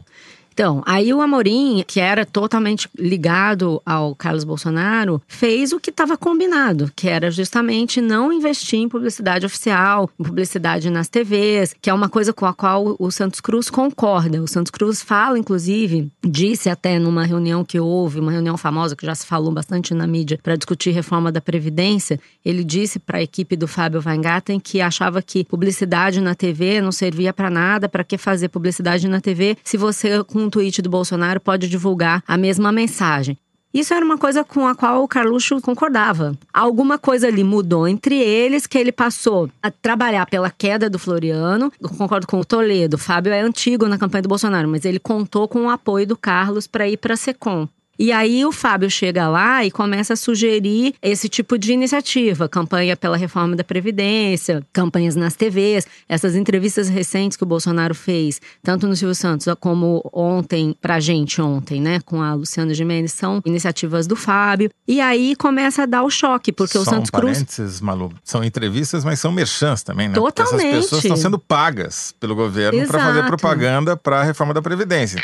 Então, 0.57 0.81
aí 0.87 1.13
o 1.13 1.21
Amorim, 1.21 1.83
que 1.85 1.99
era 1.99 2.25
totalmente 2.25 2.89
ligado 2.97 3.79
ao 3.85 4.15
Carlos 4.15 4.43
Bolsonaro, 4.43 5.21
fez 5.27 5.71
o 5.71 5.79
que 5.79 5.91
estava 5.91 6.17
combinado, 6.17 6.91
que 6.95 7.07
era 7.07 7.29
justamente 7.29 8.01
não 8.01 8.33
investir 8.33 8.79
em 8.79 8.89
publicidade 8.89 9.45
oficial, 9.45 10.09
em 10.19 10.23
publicidade 10.23 10.89
nas 10.89 11.07
TVs, 11.07 11.75
que 11.79 11.91
é 11.91 11.93
uma 11.93 12.09
coisa 12.09 12.33
com 12.33 12.47
a 12.47 12.55
qual 12.55 12.95
o 12.97 13.11
Santos 13.11 13.39
Cruz 13.39 13.69
concorda. 13.69 14.41
O 14.41 14.47
Santos 14.47 14.71
Cruz 14.71 14.99
fala, 14.99 15.37
inclusive, 15.37 16.11
disse 16.25 16.71
até 16.71 16.97
numa 16.97 17.23
reunião 17.23 17.63
que 17.63 17.79
houve, 17.79 18.19
uma 18.19 18.31
reunião 18.31 18.57
famosa 18.57 18.95
que 18.95 19.05
já 19.05 19.13
se 19.13 19.27
falou 19.27 19.51
bastante 19.51 19.93
na 19.93 20.07
mídia 20.07 20.39
para 20.41 20.55
discutir 20.55 20.89
reforma 20.89 21.31
da 21.31 21.39
Previdência, 21.39 22.19
ele 22.43 22.63
disse 22.63 22.97
para 22.97 23.19
a 23.19 23.21
equipe 23.21 23.55
do 23.55 23.67
Fábio 23.67 24.01
Weingarten 24.03 24.59
que 24.59 24.81
achava 24.81 25.21
que 25.21 25.45
publicidade 25.45 26.19
na 26.19 26.33
TV 26.33 26.81
não 26.81 26.91
servia 26.91 27.31
para 27.31 27.47
nada, 27.47 27.87
para 27.87 28.03
que 28.03 28.17
fazer 28.17 28.49
publicidade 28.49 29.07
na 29.07 29.21
TV 29.21 29.55
se 29.63 29.77
você 29.77 30.23
com 30.23 30.46
um 30.47 30.49
tweet 30.49 30.81
do 30.81 30.89
Bolsonaro 30.89 31.39
pode 31.39 31.67
divulgar 31.67 32.23
a 32.27 32.37
mesma 32.37 32.71
mensagem. 32.71 33.37
Isso 33.73 33.93
era 33.93 34.03
uma 34.03 34.17
coisa 34.17 34.43
com 34.43 34.65
a 34.65 34.73
qual 34.73 35.03
o 35.03 35.07
Carluxo 35.07 35.61
concordava. 35.61 36.35
Alguma 36.53 36.97
coisa 36.97 37.27
ali 37.27 37.43
mudou 37.43 37.87
entre 37.87 38.15
eles, 38.15 38.65
que 38.65 38.77
ele 38.77 38.91
passou 38.91 39.51
a 39.61 39.69
trabalhar 39.69 40.25
pela 40.25 40.49
queda 40.49 40.89
do 40.89 40.97
Floriano. 40.97 41.71
Eu 41.79 41.89
concordo 41.89 42.25
com 42.25 42.39
o 42.39 42.45
Toledo. 42.45 42.97
Fábio 42.97 43.33
é 43.33 43.41
antigo 43.41 43.87
na 43.87 43.97
campanha 43.97 44.23
do 44.23 44.29
Bolsonaro, 44.29 44.67
mas 44.67 44.85
ele 44.85 44.99
contou 44.99 45.47
com 45.47 45.65
o 45.65 45.69
apoio 45.69 46.07
do 46.07 46.17
Carlos 46.17 46.65
para 46.65 46.87
ir 46.87 46.97
para 46.97 47.13
a 47.13 47.17
SECOM. 47.17 47.67
E 47.99 48.11
aí 48.11 48.45
o 48.45 48.51
Fábio 48.51 48.89
chega 48.89 49.27
lá 49.27 49.65
e 49.65 49.71
começa 49.71 50.13
a 50.13 50.15
sugerir 50.15 50.93
esse 51.01 51.27
tipo 51.27 51.57
de 51.57 51.73
iniciativa, 51.73 52.47
campanha 52.47 52.95
pela 52.95 53.17
reforma 53.17 53.55
da 53.55 53.63
Previdência, 53.63 54.63
campanhas 54.71 55.15
nas 55.15 55.35
TVs, 55.35 55.87
essas 56.07 56.35
entrevistas 56.35 56.89
recentes 56.89 57.37
que 57.37 57.43
o 57.43 57.47
Bolsonaro 57.47 57.95
fez, 57.95 58.39
tanto 58.63 58.87
no 58.87 58.95
Silvio 58.95 59.15
Santos 59.15 59.47
como 59.59 60.07
ontem, 60.13 60.75
pra 60.81 60.99
gente 60.99 61.41
ontem, 61.41 61.81
né, 61.81 61.99
com 62.01 62.21
a 62.21 62.33
Luciana 62.33 62.73
Gimenez, 62.73 63.13
são 63.13 63.41
iniciativas 63.45 64.05
do 64.05 64.15
Fábio. 64.15 64.69
E 64.87 65.01
aí 65.01 65.35
começa 65.35 65.83
a 65.83 65.85
dar 65.85 66.03
o 66.03 66.09
choque, 66.09 66.51
porque 66.51 66.73
são 66.73 66.81
o 66.81 66.85
Santos 66.85 67.09
Cruz. 67.09 67.81
Malu, 67.81 68.11
são 68.23 68.43
entrevistas, 68.43 69.03
mas 69.03 69.19
são 69.19 69.31
merchants 69.31 69.83
também, 69.83 70.07
né? 70.07 70.15
Totalmente. 70.15 70.51
Porque 70.51 70.65
essas 70.67 70.83
pessoas 70.83 71.03
estão 71.03 71.17
sendo 71.17 71.39
pagas 71.39 72.13
pelo 72.19 72.35
governo 72.35 72.85
para 72.87 72.99
fazer 72.99 73.25
propaganda 73.25 73.97
para 73.97 74.21
a 74.21 74.23
reforma 74.23 74.53
da 74.53 74.61
Previdência. 74.61 75.21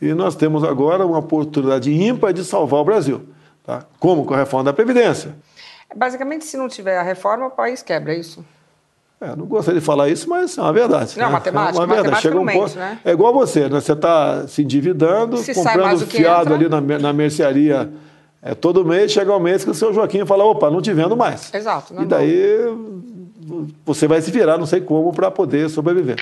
E 0.00 0.14
nós 0.14 0.36
temos 0.36 0.62
agora 0.64 1.04
uma 1.04 1.18
oportunidade 1.18 1.92
ímpar 1.92 2.32
de 2.32 2.44
salvar 2.44 2.80
o 2.80 2.84
Brasil. 2.84 3.22
Tá? 3.64 3.84
Como? 3.98 4.24
Com 4.24 4.34
a 4.34 4.38
reforma 4.38 4.64
da 4.64 4.72
Previdência. 4.72 5.34
Basicamente, 5.94 6.44
se 6.44 6.56
não 6.56 6.68
tiver 6.68 6.98
a 6.98 7.02
reforma, 7.02 7.46
o 7.46 7.50
país 7.50 7.82
quebra, 7.82 8.14
é 8.14 8.18
isso? 8.18 8.44
É, 9.20 9.34
não 9.34 9.46
gostaria 9.46 9.80
de 9.80 9.84
falar 9.84 10.08
isso, 10.08 10.28
mas 10.30 10.56
é 10.56 10.60
uma 10.62 10.72
verdade. 10.72 11.18
Não, 11.18 11.26
né? 11.26 11.32
matemática, 11.32 11.76
é 11.76 11.80
uma 11.84 11.94
verdade. 11.94 12.22
Chega 12.22 12.38
um 12.38 12.46
ponto, 12.46 12.78
né? 12.78 13.00
É 13.04 13.10
igual 13.10 13.34
você, 13.34 13.68
né? 13.68 13.80
Você 13.80 13.92
está 13.92 14.46
se 14.46 14.62
endividando, 14.62 15.38
se 15.38 15.52
comprando 15.52 16.06
fiado 16.06 16.54
ali 16.54 16.68
na, 16.68 16.80
na 16.80 17.12
mercearia 17.12 17.90
é, 18.40 18.54
todo 18.54 18.84
mês, 18.84 19.10
chega 19.10 19.34
um 19.34 19.40
mês 19.40 19.64
que 19.64 19.70
o 19.70 19.74
seu 19.74 19.92
Joaquim 19.92 20.24
fala, 20.24 20.44
opa, 20.44 20.70
não 20.70 20.80
te 20.80 20.92
vendo 20.92 21.16
mais. 21.16 21.52
Exato. 21.52 21.94
e 22.00 22.06
daí 22.06 22.58
você 23.84 24.06
vai 24.06 24.20
se 24.20 24.30
virar, 24.30 24.58
não 24.58 24.66
sei 24.66 24.80
como, 24.80 25.12
para 25.12 25.30
poder 25.30 25.68
sobreviver. 25.68 26.16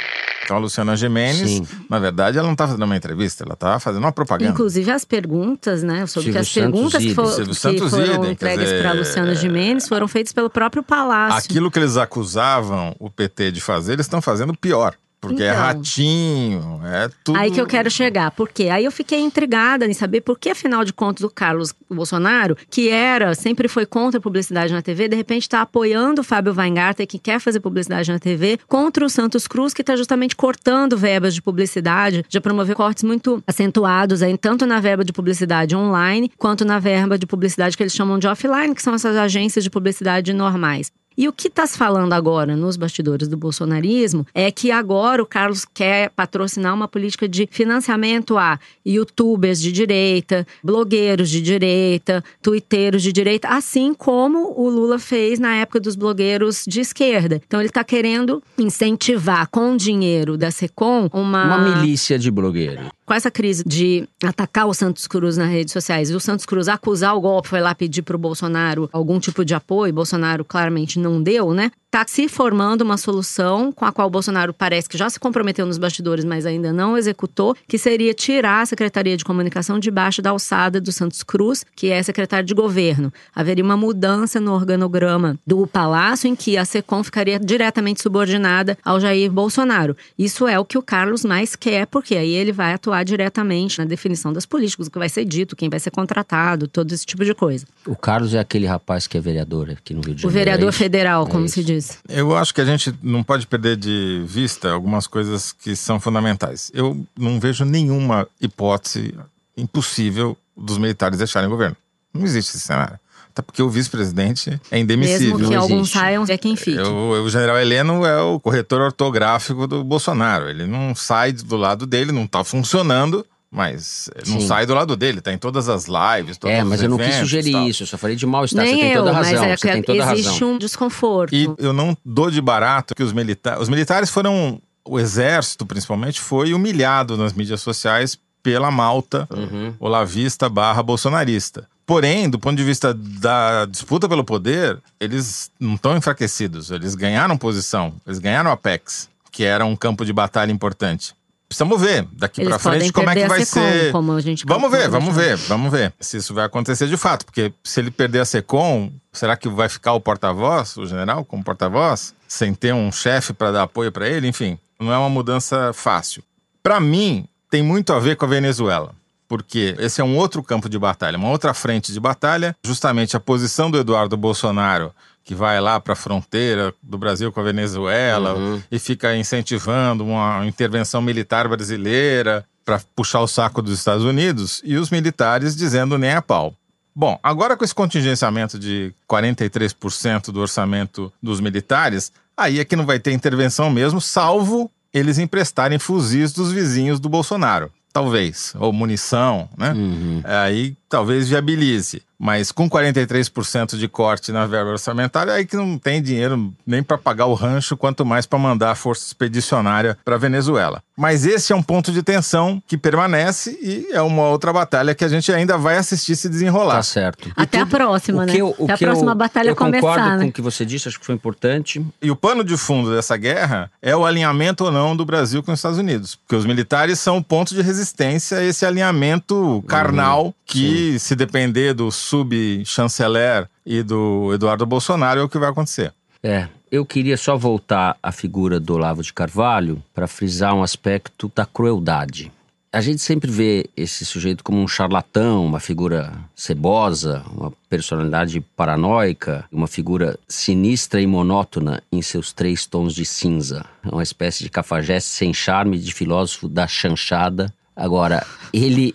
Então 0.44 0.56
a 0.56 0.60
Luciana 0.60 0.94
Gimenez, 0.96 1.60
na 1.90 1.98
verdade, 1.98 2.38
ela 2.38 2.46
não 2.46 2.52
está 2.52 2.66
fazendo 2.66 2.84
uma 2.84 2.96
entrevista, 2.96 3.42
ela 3.42 3.54
está 3.54 3.80
fazendo 3.80 4.04
uma 4.04 4.12
propaganda. 4.12 4.52
Inclusive 4.52 4.90
as 4.92 5.04
perguntas, 5.04 5.82
né? 5.82 6.06
Sobre 6.06 6.30
que 6.30 6.38
as 6.38 6.52
perguntas 6.52 7.02
que, 7.02 7.14
for, 7.14 7.24
que 7.34 7.90
foram 7.90 8.14
Idem, 8.14 8.30
entregues 8.30 8.72
para 8.72 8.90
a 8.90 8.92
Luciana 8.92 9.34
Gimenez 9.34 9.88
foram 9.88 10.06
feitas 10.06 10.32
pelo 10.32 10.48
próprio 10.48 10.82
Palácio. 10.82 11.38
Aquilo 11.38 11.70
que 11.70 11.80
eles 11.80 11.96
acusavam 11.96 12.94
o 13.00 13.10
PT 13.10 13.50
de 13.50 13.60
fazer, 13.60 13.94
eles 13.94 14.06
estão 14.06 14.22
fazendo 14.22 14.54
pior. 14.56 14.94
Porque 15.28 15.42
é 15.42 15.48
então, 15.48 15.58
é 15.58 15.66
ratinho, 15.66 16.80
é 16.84 17.10
tudo. 17.24 17.38
Aí 17.38 17.50
que 17.50 17.60
eu 17.60 17.66
quero 17.66 17.90
chegar. 17.90 18.30
Por 18.30 18.48
quê? 18.48 18.68
Aí 18.68 18.84
eu 18.84 18.92
fiquei 18.92 19.20
intrigada 19.20 19.86
em 19.86 19.92
saber 19.92 20.20
por 20.20 20.38
que, 20.38 20.50
afinal 20.50 20.84
de 20.84 20.92
contas, 20.92 21.24
o 21.24 21.30
Carlos 21.30 21.74
Bolsonaro, 21.90 22.56
que 22.70 22.88
era, 22.88 23.34
sempre 23.34 23.68
foi 23.68 23.86
contra 23.86 24.18
a 24.18 24.22
publicidade 24.22 24.72
na 24.72 24.82
TV, 24.82 25.08
de 25.08 25.16
repente 25.16 25.42
está 25.42 25.62
apoiando 25.62 26.20
o 26.20 26.24
Fábio 26.24 26.54
Weingarten, 26.56 27.06
que 27.06 27.18
quer 27.18 27.40
fazer 27.40 27.60
publicidade 27.60 28.10
na 28.10 28.18
TV, 28.18 28.58
contra 28.66 29.04
o 29.04 29.08
Santos 29.08 29.46
Cruz, 29.46 29.72
que 29.72 29.82
está 29.82 29.96
justamente 29.96 30.36
cortando 30.36 30.96
verbas 30.96 31.34
de 31.34 31.42
publicidade, 31.42 32.24
já 32.28 32.40
promoveu 32.40 32.76
cortes 32.76 33.02
muito 33.02 33.42
acentuados 33.46 34.22
aí, 34.22 34.36
tanto 34.36 34.66
na 34.66 34.80
verba 34.80 35.04
de 35.04 35.12
publicidade 35.12 35.74
online, 35.74 36.30
quanto 36.36 36.64
na 36.64 36.78
verba 36.78 37.18
de 37.18 37.26
publicidade 37.26 37.76
que 37.76 37.82
eles 37.82 37.94
chamam 37.94 38.18
de 38.18 38.26
offline, 38.26 38.74
que 38.74 38.82
são 38.82 38.94
essas 38.94 39.16
agências 39.16 39.64
de 39.64 39.70
publicidade 39.70 40.32
normais. 40.32 40.92
E 41.16 41.26
o 41.26 41.32
que 41.32 41.48
está 41.48 41.66
se 41.66 41.78
falando 41.78 42.12
agora 42.12 42.54
nos 42.54 42.76
bastidores 42.76 43.26
do 43.26 43.36
bolsonarismo 43.36 44.26
é 44.34 44.50
que 44.50 44.70
agora 44.70 45.22
o 45.22 45.26
Carlos 45.26 45.64
quer 45.64 46.10
patrocinar 46.10 46.74
uma 46.74 46.86
política 46.86 47.26
de 47.26 47.48
financiamento 47.50 48.36
a 48.36 48.58
youtubers 48.84 49.60
de 49.60 49.72
direita, 49.72 50.46
blogueiros 50.62 51.30
de 51.30 51.40
direita, 51.40 52.22
twitteiros 52.42 53.02
de 53.02 53.12
direita, 53.12 53.48
assim 53.48 53.94
como 53.94 54.52
o 54.60 54.68
Lula 54.68 54.98
fez 54.98 55.38
na 55.38 55.54
época 55.56 55.80
dos 55.80 55.96
blogueiros 55.96 56.64
de 56.66 56.80
esquerda. 56.80 57.40
Então 57.46 57.60
ele 57.60 57.68
está 57.68 57.82
querendo 57.82 58.42
incentivar 58.58 59.48
com 59.48 59.74
dinheiro 59.76 60.36
da 60.36 60.50
Secom 60.50 61.08
uma. 61.12 61.46
Uma 61.46 61.76
milícia 61.76 62.18
de 62.18 62.30
blogueiros 62.30 62.88
com 63.06 63.14
essa 63.14 63.30
crise 63.30 63.62
de 63.64 64.06
atacar 64.22 64.66
o 64.66 64.74
Santos 64.74 65.06
Cruz 65.06 65.36
nas 65.36 65.48
redes 65.48 65.72
sociais 65.72 66.10
e 66.10 66.14
o 66.14 66.20
Santos 66.20 66.44
Cruz 66.44 66.66
acusar 66.66 67.14
o 67.16 67.20
golpe, 67.20 67.48
foi 67.48 67.60
lá 67.60 67.72
pedir 67.72 68.02
para 68.02 68.16
o 68.16 68.18
Bolsonaro 68.18 68.90
algum 68.92 69.20
tipo 69.20 69.44
de 69.44 69.54
apoio, 69.54 69.94
Bolsonaro 69.94 70.44
claramente 70.44 70.98
não 70.98 71.22
deu, 71.22 71.54
né? 71.54 71.70
Está 71.96 72.06
se 72.06 72.28
formando 72.28 72.82
uma 72.82 72.98
solução 72.98 73.72
com 73.72 73.86
a 73.86 73.90
qual 73.90 74.06
o 74.06 74.10
Bolsonaro 74.10 74.52
parece 74.52 74.86
que 74.86 74.98
já 74.98 75.08
se 75.08 75.18
comprometeu 75.18 75.64
nos 75.64 75.78
bastidores, 75.78 76.26
mas 76.26 76.44
ainda 76.44 76.70
não 76.70 76.98
executou, 76.98 77.56
que 77.66 77.78
seria 77.78 78.12
tirar 78.12 78.60
a 78.60 78.66
Secretaria 78.66 79.16
de 79.16 79.24
Comunicação 79.24 79.78
debaixo 79.78 80.20
da 80.20 80.28
alçada 80.28 80.78
do 80.78 80.92
Santos 80.92 81.22
Cruz, 81.22 81.64
que 81.74 81.90
é 81.90 82.02
secretário 82.02 82.46
de 82.46 82.52
governo. 82.52 83.10
Haveria 83.34 83.64
uma 83.64 83.78
mudança 83.78 84.38
no 84.38 84.52
organograma 84.52 85.38
do 85.46 85.66
Palácio, 85.66 86.28
em 86.28 86.36
que 86.36 86.58
a 86.58 86.66
SECOM 86.66 87.02
ficaria 87.02 87.40
diretamente 87.40 88.02
subordinada 88.02 88.76
ao 88.84 89.00
Jair 89.00 89.32
Bolsonaro. 89.32 89.96
Isso 90.18 90.46
é 90.46 90.58
o 90.58 90.66
que 90.66 90.76
o 90.76 90.82
Carlos 90.82 91.24
mais 91.24 91.56
quer, 91.56 91.86
porque 91.86 92.14
aí 92.14 92.32
ele 92.32 92.52
vai 92.52 92.74
atuar 92.74 93.04
diretamente 93.04 93.78
na 93.78 93.86
definição 93.86 94.34
das 94.34 94.44
políticas, 94.44 94.88
o 94.88 94.90
que 94.90 94.98
vai 94.98 95.08
ser 95.08 95.24
dito, 95.24 95.56
quem 95.56 95.70
vai 95.70 95.80
ser 95.80 95.90
contratado, 95.90 96.68
todo 96.68 96.92
esse 96.92 97.06
tipo 97.06 97.24
de 97.24 97.32
coisa. 97.32 97.64
O 97.86 97.96
Carlos 97.96 98.34
é 98.34 98.38
aquele 98.38 98.66
rapaz 98.66 99.06
que 99.06 99.16
é 99.16 99.20
vereador 99.20 99.70
aqui 99.70 99.94
no 99.94 100.02
Rio 100.02 100.14
de 100.14 100.22
Janeiro. 100.22 100.28
O 100.28 100.30
vereador 100.30 100.68
é 100.68 100.72
federal, 100.72 101.26
como 101.26 101.46
é 101.46 101.48
se 101.48 101.64
diz. 101.64 101.85
Eu 102.08 102.36
acho 102.36 102.54
que 102.54 102.60
a 102.60 102.64
gente 102.64 102.94
não 103.02 103.22
pode 103.22 103.46
perder 103.46 103.76
de 103.76 104.22
vista 104.26 104.70
algumas 104.70 105.06
coisas 105.06 105.52
que 105.52 105.74
são 105.76 105.98
fundamentais. 106.00 106.70
Eu 106.74 107.04
não 107.18 107.40
vejo 107.40 107.64
nenhuma 107.64 108.26
hipótese 108.40 109.14
impossível 109.56 110.36
dos 110.56 110.78
militares 110.78 111.18
deixarem 111.18 111.48
o 111.48 111.50
governo. 111.50 111.76
Não 112.12 112.24
existe 112.24 112.56
esse 112.56 112.60
cenário. 112.60 112.98
Até 113.36 113.42
porque 113.42 113.62
o 113.62 113.68
vice-presidente 113.68 114.58
é 114.70 114.78
indemissível. 114.78 115.36
Mesmo 115.36 115.50
que 115.50 115.54
alguns 115.54 115.90
saiam, 115.90 116.24
é 116.26 116.38
quem 116.38 116.56
fique. 116.56 116.80
O, 116.80 117.22
o, 117.22 117.28
general 117.28 117.58
Heleno 117.58 118.06
é 118.06 118.18
o 118.18 118.40
corretor 118.40 118.80
ortográfico 118.80 119.66
do 119.66 119.84
Bolsonaro. 119.84 120.48
Ele 120.48 120.66
não 120.66 120.94
sai 120.94 121.32
do 121.32 121.54
lado 121.54 121.86
dele, 121.86 122.12
não 122.12 122.24
está 122.24 122.42
funcionando. 122.42 123.26
Mas 123.50 124.10
não 124.26 124.40
Sim. 124.40 124.46
sai 124.46 124.66
do 124.66 124.74
lado 124.74 124.96
dele, 124.96 125.20
tá 125.20 125.32
em 125.32 125.38
todas 125.38 125.68
as 125.68 125.86
lives, 125.86 126.36
todos 126.36 126.56
É, 126.56 126.64
mas 126.64 126.82
eu 126.82 126.88
não 126.88 126.98
quis 126.98 127.14
sugerir 127.16 127.56
isso, 127.68 127.84
eu 127.84 127.86
só 127.86 127.96
falei 127.96 128.16
de 128.16 128.26
mal-estar. 128.26 128.66
Você 128.66 128.76
tem 128.76 128.94
toda 128.94 129.10
a 129.10 129.14
razão. 129.14 129.40
Mas 129.40 129.64
é, 129.64 129.82
que 129.82 129.92
existe 129.92 130.44
um 130.44 130.58
desconforto. 130.58 131.34
E 131.34 131.48
eu 131.58 131.72
não 131.72 131.96
dou 132.04 132.30
de 132.30 132.40
barato 132.40 132.94
que 132.94 133.02
os 133.02 133.12
militares. 133.12 133.60
Os 133.60 133.68
militares 133.68 134.10
foram. 134.10 134.60
O 134.88 135.00
exército, 135.00 135.66
principalmente, 135.66 136.20
foi 136.20 136.54
humilhado 136.54 137.16
nas 137.16 137.32
mídias 137.32 137.60
sociais 137.60 138.16
pela 138.40 138.70
malta 138.70 139.26
uhum. 139.34 139.74
olavista 139.80 140.48
barra 140.48 140.80
bolsonarista. 140.80 141.66
Porém, 141.84 142.30
do 142.30 142.38
ponto 142.38 142.56
de 142.56 142.62
vista 142.62 142.94
da 142.94 143.64
disputa 143.64 144.08
pelo 144.08 144.22
poder, 144.22 144.78
eles 145.00 145.50
não 145.58 145.74
estão 145.74 145.96
enfraquecidos. 145.96 146.70
Eles 146.70 146.94
ganharam 146.94 147.36
posição, 147.36 147.94
eles 148.06 148.20
ganharam 148.20 148.50
a 148.52 148.56
PEX, 148.56 149.08
que 149.32 149.42
era 149.42 149.64
um 149.64 149.74
campo 149.74 150.04
de 150.04 150.12
batalha 150.12 150.52
importante. 150.52 151.14
Precisamos 151.48 151.80
ver 151.80 152.06
daqui 152.12 152.44
para 152.44 152.58
frente 152.58 152.92
como 152.92 153.08
é 153.08 153.14
que 153.14 153.26
vai 153.28 153.44
Secom, 153.44 153.60
ser. 153.60 153.92
Como 153.92 154.12
a 154.12 154.20
gente 154.20 154.44
vamos 154.46 154.70
ver, 154.70 154.88
vamos 154.88 155.14
ver, 155.14 155.36
vamos 155.36 155.70
ver 155.70 155.92
se 156.00 156.16
isso 156.16 156.34
vai 156.34 156.44
acontecer 156.44 156.88
de 156.88 156.96
fato, 156.96 157.24
porque 157.24 157.52
se 157.62 157.80
ele 157.80 157.90
perder 157.90 158.20
a 158.20 158.24
Secom, 158.24 158.90
será 159.12 159.36
que 159.36 159.48
vai 159.48 159.68
ficar 159.68 159.92
o 159.92 160.00
porta-voz, 160.00 160.76
o 160.76 160.86
general, 160.86 161.24
como 161.24 161.44
porta-voz, 161.44 162.14
sem 162.26 162.52
ter 162.52 162.74
um 162.74 162.90
chefe 162.90 163.32
para 163.32 163.52
dar 163.52 163.62
apoio 163.62 163.92
para 163.92 164.08
ele? 164.08 164.26
Enfim, 164.26 164.58
não 164.78 164.92
é 164.92 164.98
uma 164.98 165.08
mudança 165.08 165.72
fácil. 165.72 166.22
Para 166.62 166.80
mim, 166.80 167.28
tem 167.48 167.62
muito 167.62 167.92
a 167.92 168.00
ver 168.00 168.16
com 168.16 168.24
a 168.24 168.28
Venezuela 168.28 168.92
porque 169.28 169.74
esse 169.78 170.00
é 170.00 170.04
um 170.04 170.16
outro 170.16 170.42
campo 170.42 170.68
de 170.68 170.78
batalha, 170.78 171.18
uma 171.18 171.30
outra 171.30 171.52
frente 171.52 171.92
de 171.92 172.00
batalha. 172.00 172.56
Justamente 172.64 173.16
a 173.16 173.20
posição 173.20 173.70
do 173.70 173.78
Eduardo 173.78 174.16
Bolsonaro, 174.16 174.92
que 175.26 175.34
vai 175.34 175.60
lá 175.60 175.80
para 175.80 175.92
a 175.92 175.96
fronteira 175.96 176.72
do 176.80 176.96
Brasil 176.96 177.32
com 177.32 177.40
a 177.40 177.42
Venezuela 177.42 178.34
uhum. 178.34 178.62
e 178.70 178.78
fica 178.78 179.16
incentivando 179.16 180.04
uma 180.04 180.46
intervenção 180.46 181.02
militar 181.02 181.48
brasileira 181.48 182.44
para 182.64 182.80
puxar 182.94 183.20
o 183.20 183.26
saco 183.26 183.60
dos 183.60 183.76
Estados 183.76 184.04
Unidos, 184.04 184.62
e 184.64 184.76
os 184.76 184.88
militares 184.88 185.56
dizendo 185.56 185.98
nem 185.98 186.12
a 186.12 186.22
pau. 186.22 186.54
Bom, 186.94 187.18
agora 187.22 187.56
com 187.56 187.64
esse 187.64 187.74
contingenciamento 187.74 188.58
de 188.58 188.94
43% 189.08 190.32
do 190.32 190.40
orçamento 190.40 191.12
dos 191.20 191.40
militares, 191.40 192.12
aí 192.36 192.60
é 192.60 192.64
que 192.64 192.76
não 192.76 192.86
vai 192.86 193.00
ter 193.00 193.12
intervenção 193.12 193.68
mesmo, 193.68 194.00
salvo 194.00 194.70
eles 194.94 195.18
emprestarem 195.18 195.78
fuzis 195.78 196.32
dos 196.32 196.52
vizinhos 196.52 197.00
do 197.00 197.08
Bolsonaro 197.08 197.70
talvez, 197.96 198.52
ou 198.58 198.74
munição, 198.74 199.48
né? 199.56 199.72
Uhum. 199.72 200.20
Aí 200.22 200.76
talvez 200.96 201.28
viabilize. 201.28 202.02
Mas 202.18 202.50
com 202.50 202.68
43% 202.68 203.76
de 203.76 203.88
corte 203.88 204.32
na 204.32 204.46
verba 204.46 204.70
orçamentária, 204.70 205.34
aí 205.34 205.44
que 205.44 205.56
não 205.56 205.78
tem 205.78 206.00
dinheiro 206.00 206.52
nem 206.66 206.82
para 206.82 206.96
pagar 206.96 207.26
o 207.26 207.34
rancho, 207.34 207.76
quanto 207.76 208.06
mais 208.06 208.24
para 208.24 208.38
mandar 208.38 208.70
a 208.70 208.74
força 208.74 209.06
expedicionária 209.06 209.98
para 210.02 210.16
Venezuela. 210.16 210.82
Mas 210.96 211.26
esse 211.26 211.52
é 211.52 211.56
um 211.56 211.62
ponto 211.62 211.92
de 211.92 212.02
tensão 212.02 212.62
que 212.66 212.78
permanece 212.78 213.58
e 213.62 213.88
é 213.92 214.00
uma 214.00 214.22
outra 214.28 214.50
batalha 214.50 214.94
que 214.94 215.04
a 215.04 215.08
gente 215.08 215.30
ainda 215.30 215.58
vai 215.58 215.76
assistir 215.76 216.16
se 216.16 216.26
desenrolar. 216.26 216.76
Tá 216.76 216.82
certo. 216.82 217.30
Até 217.36 217.58
tudo, 217.58 217.74
a 217.74 217.78
próxima, 217.78 218.24
né? 218.24 218.34
Eu, 218.34 218.56
Até 218.62 218.72
a 218.72 218.78
próxima 218.78 219.10
eu, 219.10 219.14
batalha 219.14 219.48
eu 219.50 219.56
começar. 219.56 219.76
Eu 219.76 219.82
concordo 219.82 220.16
né? 220.16 220.24
com 220.24 220.30
o 220.30 220.32
que 220.32 220.40
você 220.40 220.64
disse, 220.64 220.88
acho 220.88 220.98
que 220.98 221.04
foi 221.04 221.14
importante. 221.14 221.84
E 222.00 222.10
o 222.10 222.16
pano 222.16 222.42
de 222.42 222.56
fundo 222.56 222.94
dessa 222.94 223.14
guerra 223.18 223.70
é 223.82 223.94
o 223.94 224.06
alinhamento 224.06 224.64
ou 224.64 224.72
não 224.72 224.96
do 224.96 225.04
Brasil 225.04 225.42
com 225.42 225.52
os 225.52 225.58
Estados 225.58 225.78
Unidos. 225.78 226.14
Porque 226.14 226.34
os 226.34 226.46
militares 226.46 226.98
são 226.98 227.18
o 227.18 227.22
ponto 227.22 227.54
de 227.54 227.60
resistência 227.60 228.38
a 228.38 228.42
esse 228.42 228.64
alinhamento 228.64 229.62
carnal 229.68 230.26
uhum. 230.26 230.34
que, 230.46 230.58
Sim. 230.68 230.85
Se 230.98 231.14
depender 231.14 231.74
do 231.74 231.90
subchanceler 231.90 233.48
e 233.64 233.82
do 233.82 234.32
Eduardo 234.32 234.64
Bolsonaro, 234.64 235.20
é 235.20 235.22
o 235.22 235.28
que 235.28 235.38
vai 235.38 235.50
acontecer. 235.50 235.92
É, 236.22 236.48
eu 236.70 236.84
queria 236.84 237.16
só 237.16 237.36
voltar 237.36 237.96
à 238.02 238.10
figura 238.10 238.58
do 238.58 238.74
Olavo 238.74 239.02
de 239.02 239.12
Carvalho 239.12 239.82
para 239.94 240.06
frisar 240.06 240.54
um 240.54 240.62
aspecto 240.62 241.30
da 241.34 241.46
crueldade. 241.46 242.32
A 242.72 242.80
gente 242.80 243.00
sempre 243.00 243.30
vê 243.30 243.70
esse 243.76 244.04
sujeito 244.04 244.44
como 244.44 244.60
um 244.60 244.68
charlatão, 244.68 245.46
uma 245.46 245.60
figura 245.60 246.12
cebosa, 246.34 247.24
uma 247.32 247.50
personalidade 247.70 248.40
paranoica, 248.54 249.46
uma 249.50 249.66
figura 249.66 250.18
sinistra 250.28 251.00
e 251.00 251.06
monótona 251.06 251.82
em 251.90 252.02
seus 252.02 252.32
três 252.32 252.66
tons 252.66 252.94
de 252.94 253.06
cinza. 253.06 253.64
Uma 253.82 254.02
espécie 254.02 254.44
de 254.44 254.50
cafajeste 254.50 255.08
sem 255.08 255.32
charme 255.32 255.78
de 255.78 255.94
filósofo 255.94 256.48
da 256.48 256.66
chanchada 256.66 257.50
Agora, 257.76 258.26
ele 258.52 258.92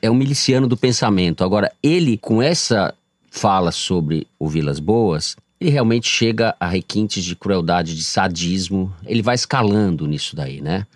é 0.00 0.10
um 0.10 0.14
miliciano 0.14 0.66
do 0.66 0.76
pensamento. 0.76 1.44
Agora, 1.44 1.70
ele, 1.82 2.16
com 2.16 2.40
essa 2.40 2.94
fala 3.30 3.70
sobre 3.70 4.26
o 4.38 4.48
Vilas 4.48 4.80
Boas, 4.80 5.36
ele 5.60 5.70
realmente 5.70 6.08
chega 6.08 6.54
a 6.58 6.66
requintes 6.66 7.22
de 7.22 7.36
crueldade, 7.36 7.94
de 7.94 8.02
sadismo. 8.02 8.92
Ele 9.04 9.22
vai 9.22 9.34
escalando 9.34 10.06
nisso 10.06 10.34
daí, 10.34 10.60
né? 10.60 10.86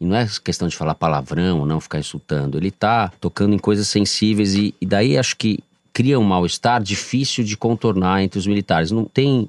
E 0.00 0.04
não 0.04 0.14
é 0.14 0.28
questão 0.44 0.68
de 0.68 0.76
falar 0.76 0.94
palavrão, 0.94 1.66
não 1.66 1.80
ficar 1.80 1.98
insultando. 1.98 2.58
Ele 2.58 2.70
tá 2.70 3.10
tocando 3.20 3.54
em 3.54 3.58
coisas 3.58 3.88
sensíveis 3.88 4.54
e, 4.54 4.74
e 4.80 4.86
daí 4.86 5.16
acho 5.18 5.36
que 5.36 5.58
cria 5.92 6.18
um 6.18 6.24
mal-estar 6.24 6.82
difícil 6.82 7.42
de 7.42 7.56
contornar 7.56 8.22
entre 8.22 8.38
os 8.38 8.46
militares. 8.46 8.90
Não 8.90 9.06
tem 9.06 9.48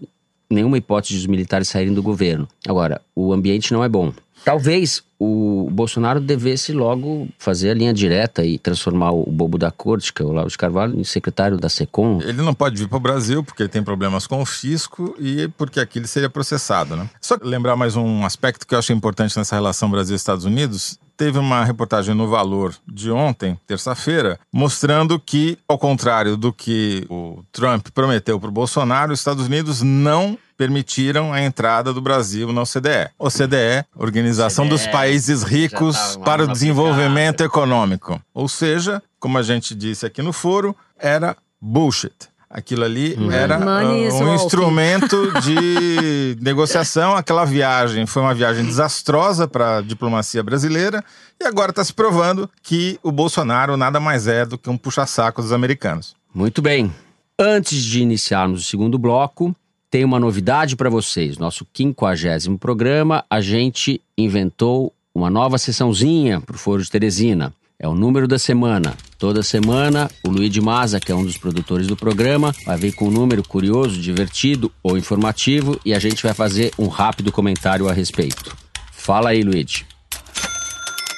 nenhuma 0.50 0.78
hipótese 0.78 1.14
de 1.14 1.20
os 1.20 1.28
militares 1.28 1.68
saírem 1.68 1.94
do 1.94 2.02
governo. 2.02 2.48
Agora, 2.66 3.02
o 3.14 3.34
ambiente 3.34 3.74
não 3.74 3.84
é 3.84 3.90
bom. 3.90 4.14
Talvez 4.48 5.04
o 5.20 5.68
Bolsonaro 5.70 6.22
devesse 6.22 6.72
logo 6.72 7.28
fazer 7.38 7.72
a 7.72 7.74
linha 7.74 7.94
direta 7.94 8.46
e 8.46 8.58
transformar 8.58 9.12
o 9.12 9.30
bobo 9.30 9.58
da 9.58 9.70
corte, 9.70 10.14
que 10.14 10.22
é 10.22 10.26
o 10.26 10.30
Olavo 10.30 10.48
de 10.48 10.58
Carvalho, 10.58 10.98
em 10.98 11.04
secretário 11.04 11.58
da 11.58 11.68
SECOM. 11.68 12.22
Ele 12.22 12.42
não 12.42 12.54
pode 12.54 12.78
vir 12.78 12.88
para 12.88 12.96
o 12.96 13.02
Brasil 13.02 13.44
porque 13.44 13.64
ele 13.64 13.70
tem 13.70 13.84
problemas 13.84 14.26
com 14.26 14.42
o 14.42 14.46
fisco 14.46 15.14
e 15.20 15.50
porque 15.58 15.82
aqui 15.82 16.00
ele 16.00 16.08
seria 16.08 16.30
processado, 16.30 16.96
né? 16.96 17.10
Só 17.20 17.36
lembrar 17.42 17.76
mais 17.76 17.98
um 17.98 18.24
aspecto 18.24 18.66
que 18.66 18.74
eu 18.74 18.80
acho 18.80 18.94
importante 18.94 19.36
nessa 19.38 19.54
relação 19.54 19.92
Brasil-Estados 19.92 20.46
Unidos. 20.46 20.98
Teve 21.18 21.40
uma 21.40 21.66
reportagem 21.66 22.14
no 22.14 22.28
Valor 22.28 22.76
de 22.88 23.10
ontem, 23.10 23.60
terça-feira, 23.66 24.40
mostrando 24.54 25.20
que, 25.20 25.58
ao 25.68 25.80
contrário 25.80 26.38
do 26.38 26.54
que 26.54 27.08
o 27.10 27.44
Trump 27.52 27.88
prometeu 27.90 28.40
para 28.40 28.50
o 28.50 28.52
Bolsonaro, 28.52 29.12
os 29.12 29.20
Estados 29.20 29.48
Unidos 29.48 29.82
não 29.82 30.38
permitiram 30.56 31.34
a 31.34 31.42
entrada 31.42 31.92
do 31.92 32.02
Brasil 32.02 32.54
na 32.54 32.62
OCDE. 32.62 33.10
OCDE, 33.18 33.84
Organização 33.96 34.66
OCDE, 34.66 34.78
dos 34.78 34.88
Países 34.88 35.42
Ricos 35.42 36.18
para 36.24 36.44
o 36.44 36.48
Desenvolvimento 36.48 37.42
Econômico. 37.42 38.22
Ou 38.32 38.48
seja, 38.48 39.02
como 39.20 39.40
a 39.40 39.42
gente 39.42 39.74
disse 39.74 40.06
aqui 40.06 40.22
no 40.22 40.32
foro, 40.32 40.76
era 41.00 41.36
bullshit. 41.60 42.14
Aquilo 42.50 42.86
ali 42.86 43.14
uhum. 43.16 43.30
era 43.30 43.60
uh, 43.60 44.24
um 44.24 44.34
instrumento 44.34 45.32
de 45.44 46.38
negociação. 46.40 47.16
Aquela 47.16 47.44
viagem 47.44 48.06
foi 48.06 48.22
uma 48.22 48.34
viagem 48.34 48.66
desastrosa 48.66 49.48
para 49.48 49.78
a 49.78 49.82
diplomacia 49.82 50.42
brasileira 50.42 51.04
e 51.40 51.46
agora 51.46 51.72
está 51.72 51.84
se 51.84 51.94
provando 51.94 52.50
que 52.64 52.98
o 53.04 53.12
Bolsonaro 53.12 53.76
nada 53.76 54.00
mais 54.00 54.28
é 54.28 54.46
do 54.46 54.58
que 54.58 54.70
um 54.70 54.78
puxa-saco 54.78 55.42
dos 55.42 55.52
americanos. 55.52 56.16
Muito 56.34 56.62
bem. 56.62 56.94
Antes 57.38 57.84
de 57.84 58.02
iniciarmos 58.02 58.62
o 58.62 58.64
segundo 58.64 58.98
bloco, 58.98 59.56
tem 59.92 60.06
uma 60.06 60.20
novidade 60.20 60.76
para 60.76 60.90
vocês. 60.90 61.38
Nosso 61.38 61.66
quinquagésimo 61.72 62.58
programa, 62.58 63.26
a 63.30 63.42
gente 63.42 64.02
inventou 64.18 64.94
uma 65.14 65.30
nova 65.30 65.58
sessãozinha 65.58 66.40
para 66.40 66.56
o 66.56 66.60
Foro 66.60 66.82
de 66.82 66.90
Teresina. 66.90 67.54
É 67.80 67.88
o 67.88 67.94
número 67.94 68.28
da 68.28 68.40
semana. 68.40 68.96
Toda 69.20 69.44
semana, 69.44 70.10
o 70.26 70.32
Luiz 70.32 70.50
de 70.50 70.60
Maza, 70.60 71.00
que 71.00 71.12
é 71.12 71.16
um 71.16 71.24
dos 71.24 71.38
produtores 71.38 71.86
do 71.86 71.96
programa, 71.96 72.52
vai 72.66 72.76
vir 72.76 72.92
com 72.96 73.08
um 73.08 73.12
número 73.12 73.48
curioso, 73.48 74.02
divertido 74.02 74.72
ou 74.82 74.98
informativo 74.98 75.80
e 75.86 75.94
a 75.94 76.00
gente 76.00 76.24
vai 76.24 76.34
fazer 76.34 76.72
um 76.80 76.88
rápido 76.88 77.32
comentário 77.32 77.88
a 77.88 77.94
respeito. 77.94 78.58
Fala 78.92 79.30
aí, 79.30 79.44
Luiz. 79.44 79.86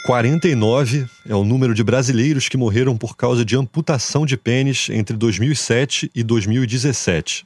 49 0.05 1.05
é 1.25 1.33
o 1.33 1.45
número 1.45 1.73
de 1.73 1.81
brasileiros 1.81 2.49
que 2.49 2.57
morreram 2.57 2.97
por 2.97 3.15
causa 3.15 3.45
de 3.45 3.55
amputação 3.55 4.25
de 4.25 4.35
pênis 4.35 4.89
entre 4.89 5.15
2007 5.15 6.11
e 6.13 6.23
2017. 6.23 7.45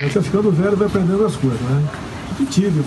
A 0.00 0.04
gente 0.04 0.14
vai 0.14 0.22
ficando 0.22 0.52
velho 0.52 0.74
e 0.74 0.76
vai 0.76 0.86
aprendendo 0.86 1.24
as 1.24 1.34
coisas, 1.34 1.60
né? 1.62 1.88
Eu 2.38 2.46
tive 2.46 2.84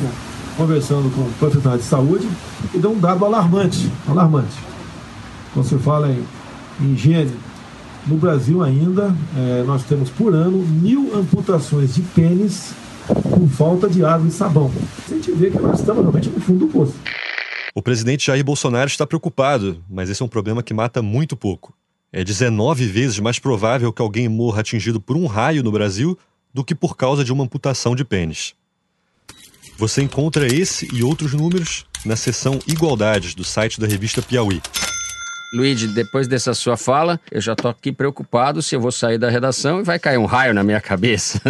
conversando 0.55 1.09
com 1.15 1.21
o 1.21 1.33
profissional 1.39 1.79
de 1.79 1.83
saúde 1.83 2.29
e 2.75 2.77
deu 2.77 2.91
um 2.91 2.99
dado 2.99 3.25
alarmante, 3.25 3.89
alarmante. 4.07 4.70
Quando 5.53 5.67
se 5.67 5.77
fala 5.77 6.09
em, 6.11 6.23
em 6.79 6.93
higiene, 6.93 7.35
no 8.07 8.17
Brasil 8.17 8.63
ainda 8.63 9.15
é, 9.35 9.63
nós 9.63 9.83
temos 9.83 10.09
por 10.09 10.33
ano 10.33 10.57
mil 10.57 11.15
amputações 11.15 11.95
de 11.95 12.01
pênis 12.01 12.73
por 13.07 13.47
falta 13.49 13.89
de 13.89 14.03
água 14.03 14.27
e 14.27 14.31
sabão. 14.31 14.71
A 15.07 15.13
gente 15.13 15.31
vê 15.31 15.51
que 15.51 15.59
nós 15.59 15.79
estamos 15.79 16.01
realmente 16.01 16.29
no 16.29 16.39
fundo 16.39 16.65
do 16.65 16.71
poço. 16.71 16.95
O 17.73 17.81
presidente 17.81 18.27
Jair 18.27 18.43
Bolsonaro 18.43 18.87
está 18.87 19.05
preocupado, 19.05 19.81
mas 19.89 20.09
esse 20.09 20.21
é 20.21 20.25
um 20.25 20.29
problema 20.29 20.63
que 20.63 20.73
mata 20.73 21.01
muito 21.01 21.37
pouco. 21.37 21.73
É 22.11 22.23
19 22.23 22.85
vezes 22.87 23.19
mais 23.19 23.39
provável 23.39 23.93
que 23.93 24.01
alguém 24.01 24.27
morra 24.27 24.59
atingido 24.59 24.99
por 24.99 25.15
um 25.15 25.25
raio 25.25 25.63
no 25.63 25.71
Brasil 25.71 26.17
do 26.53 26.63
que 26.63 26.75
por 26.75 26.97
causa 26.97 27.23
de 27.23 27.31
uma 27.31 27.43
amputação 27.43 27.95
de 27.95 28.03
pênis. 28.03 28.53
Você 29.77 30.01
encontra 30.01 30.45
esse 30.45 30.87
e 30.93 31.01
outros 31.01 31.33
números 31.33 31.85
na 32.05 32.15
seção 32.15 32.59
Igualdades 32.67 33.33
do 33.33 33.43
site 33.43 33.79
da 33.79 33.87
revista 33.87 34.21
Piauí. 34.21 34.61
Luigi, 35.53 35.87
depois 35.87 36.27
dessa 36.27 36.53
sua 36.53 36.77
fala, 36.77 37.19
eu 37.29 37.41
já 37.41 37.55
tô 37.55 37.67
aqui 37.67 37.91
preocupado 37.91 38.61
se 38.61 38.73
eu 38.73 38.79
vou 38.79 38.91
sair 38.91 39.17
da 39.17 39.29
redação 39.29 39.81
e 39.81 39.83
vai 39.83 39.99
cair 39.99 40.17
um 40.17 40.25
raio 40.25 40.53
na 40.53 40.63
minha 40.63 40.79
cabeça. 40.79 41.41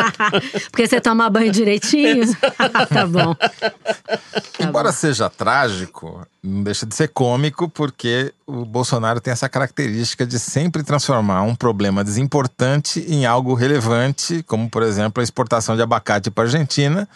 Porque 0.70 0.86
você 0.86 0.98
toma 0.98 1.28
banho 1.28 1.52
direitinho? 1.52 2.24
tá 2.88 3.06
bom. 3.06 3.34
Tá 3.34 4.64
Embora 4.64 4.88
bom. 4.88 4.94
seja 4.94 5.28
trágico, 5.28 6.26
não 6.42 6.62
deixa 6.62 6.86
de 6.86 6.94
ser 6.94 7.08
cômico, 7.08 7.68
porque 7.68 8.32
o 8.46 8.64
Bolsonaro 8.64 9.20
tem 9.20 9.32
essa 9.32 9.48
característica 9.48 10.26
de 10.26 10.38
sempre 10.38 10.82
transformar 10.82 11.42
um 11.42 11.54
problema 11.54 12.02
desimportante 12.02 13.00
em 13.08 13.26
algo 13.26 13.54
relevante, 13.54 14.42
como, 14.44 14.70
por 14.70 14.82
exemplo, 14.82 15.20
a 15.20 15.24
exportação 15.24 15.76
de 15.76 15.82
abacate 15.82 16.30
para 16.30 16.44
a 16.44 16.46
Argentina 16.46 17.08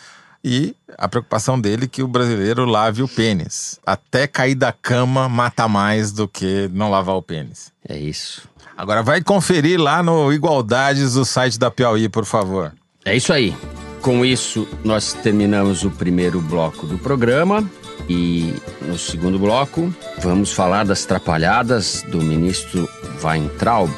e 0.44 0.74
a 0.96 1.09
preocupação 1.09 1.61
dele 1.61 1.88
que 1.88 2.03
o 2.03 2.09
brasileiro 2.09 2.64
lave 2.64 3.03
o 3.03 3.09
pênis. 3.09 3.79
Até 3.85 4.27
cair 4.27 4.55
da 4.55 4.72
cama 4.72 5.29
mata 5.29 5.68
mais 5.68 6.12
do 6.12 6.27
que 6.27 6.68
não 6.72 6.90
lavar 6.90 7.16
o 7.16 7.22
pênis. 7.22 7.72
É 7.88 7.98
isso. 7.98 8.48
Agora 8.77 9.03
vai 9.03 9.20
conferir 9.20 9.81
lá 9.81 10.03
no 10.03 10.33
Igualdades 10.33 11.14
do 11.14 11.24
site 11.24 11.59
da 11.59 11.70
Piauí, 11.70 12.09
por 12.09 12.24
favor. 12.24 12.72
É 13.05 13.16
isso 13.16 13.33
aí. 13.33 13.57
Com 14.01 14.24
isso, 14.24 14.68
nós 14.85 15.12
terminamos 15.12 15.83
o 15.83 15.90
primeiro 15.90 16.40
bloco 16.40 16.87
do 16.87 16.96
programa. 16.98 17.68
E 18.09 18.55
no 18.83 18.96
segundo 18.96 19.38
bloco, 19.38 19.92
vamos 20.20 20.53
falar 20.53 20.85
das 20.85 21.05
trapalhadas 21.05 22.03
do 22.09 22.22
ministro 22.22 22.88
Weintraub, 23.22 23.92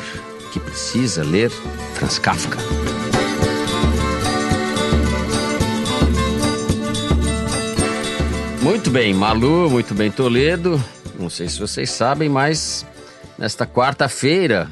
que 0.52 0.58
precisa 0.58 1.22
ler 1.22 1.50
Franz 1.94 2.18
Kafka. 2.18 2.89
Muito 8.70 8.88
bem, 8.88 9.12
Malu, 9.12 9.68
muito 9.68 9.92
bem, 9.94 10.12
Toledo. 10.12 10.80
Não 11.18 11.28
sei 11.28 11.48
se 11.48 11.58
vocês 11.58 11.90
sabem, 11.90 12.28
mas 12.28 12.86
nesta 13.36 13.66
quarta-feira, 13.66 14.70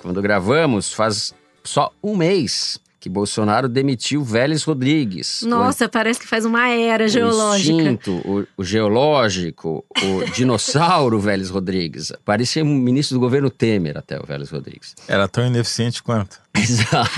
quando 0.00 0.22
gravamos, 0.22 0.92
faz 0.92 1.34
só 1.64 1.92
um 2.00 2.14
mês 2.16 2.78
que 3.00 3.08
Bolsonaro 3.08 3.68
demitiu 3.68 4.22
Vélez 4.22 4.62
Rodrigues. 4.62 5.42
Nossa, 5.42 5.86
o... 5.86 5.88
parece 5.88 6.20
que 6.20 6.28
faz 6.28 6.44
uma 6.44 6.68
era 6.68 7.08
geológica. 7.08 7.74
O 7.74 7.80
extinto, 7.80 8.12
o, 8.24 8.46
o 8.56 8.62
geológico, 8.62 9.84
o 10.00 10.24
dinossauro 10.30 11.18
Vélez 11.18 11.50
Rodrigues. 11.50 12.12
Parecia 12.24 12.62
um 12.62 12.72
ministro 12.72 13.16
do 13.16 13.20
governo 13.20 13.50
Temer 13.50 13.98
até 13.98 14.16
o 14.16 14.24
Vélez 14.24 14.48
Rodrigues. 14.48 14.94
Era 15.08 15.26
tão 15.26 15.44
ineficiente 15.44 16.04
quanto. 16.04 16.40
Exato. 16.54 17.10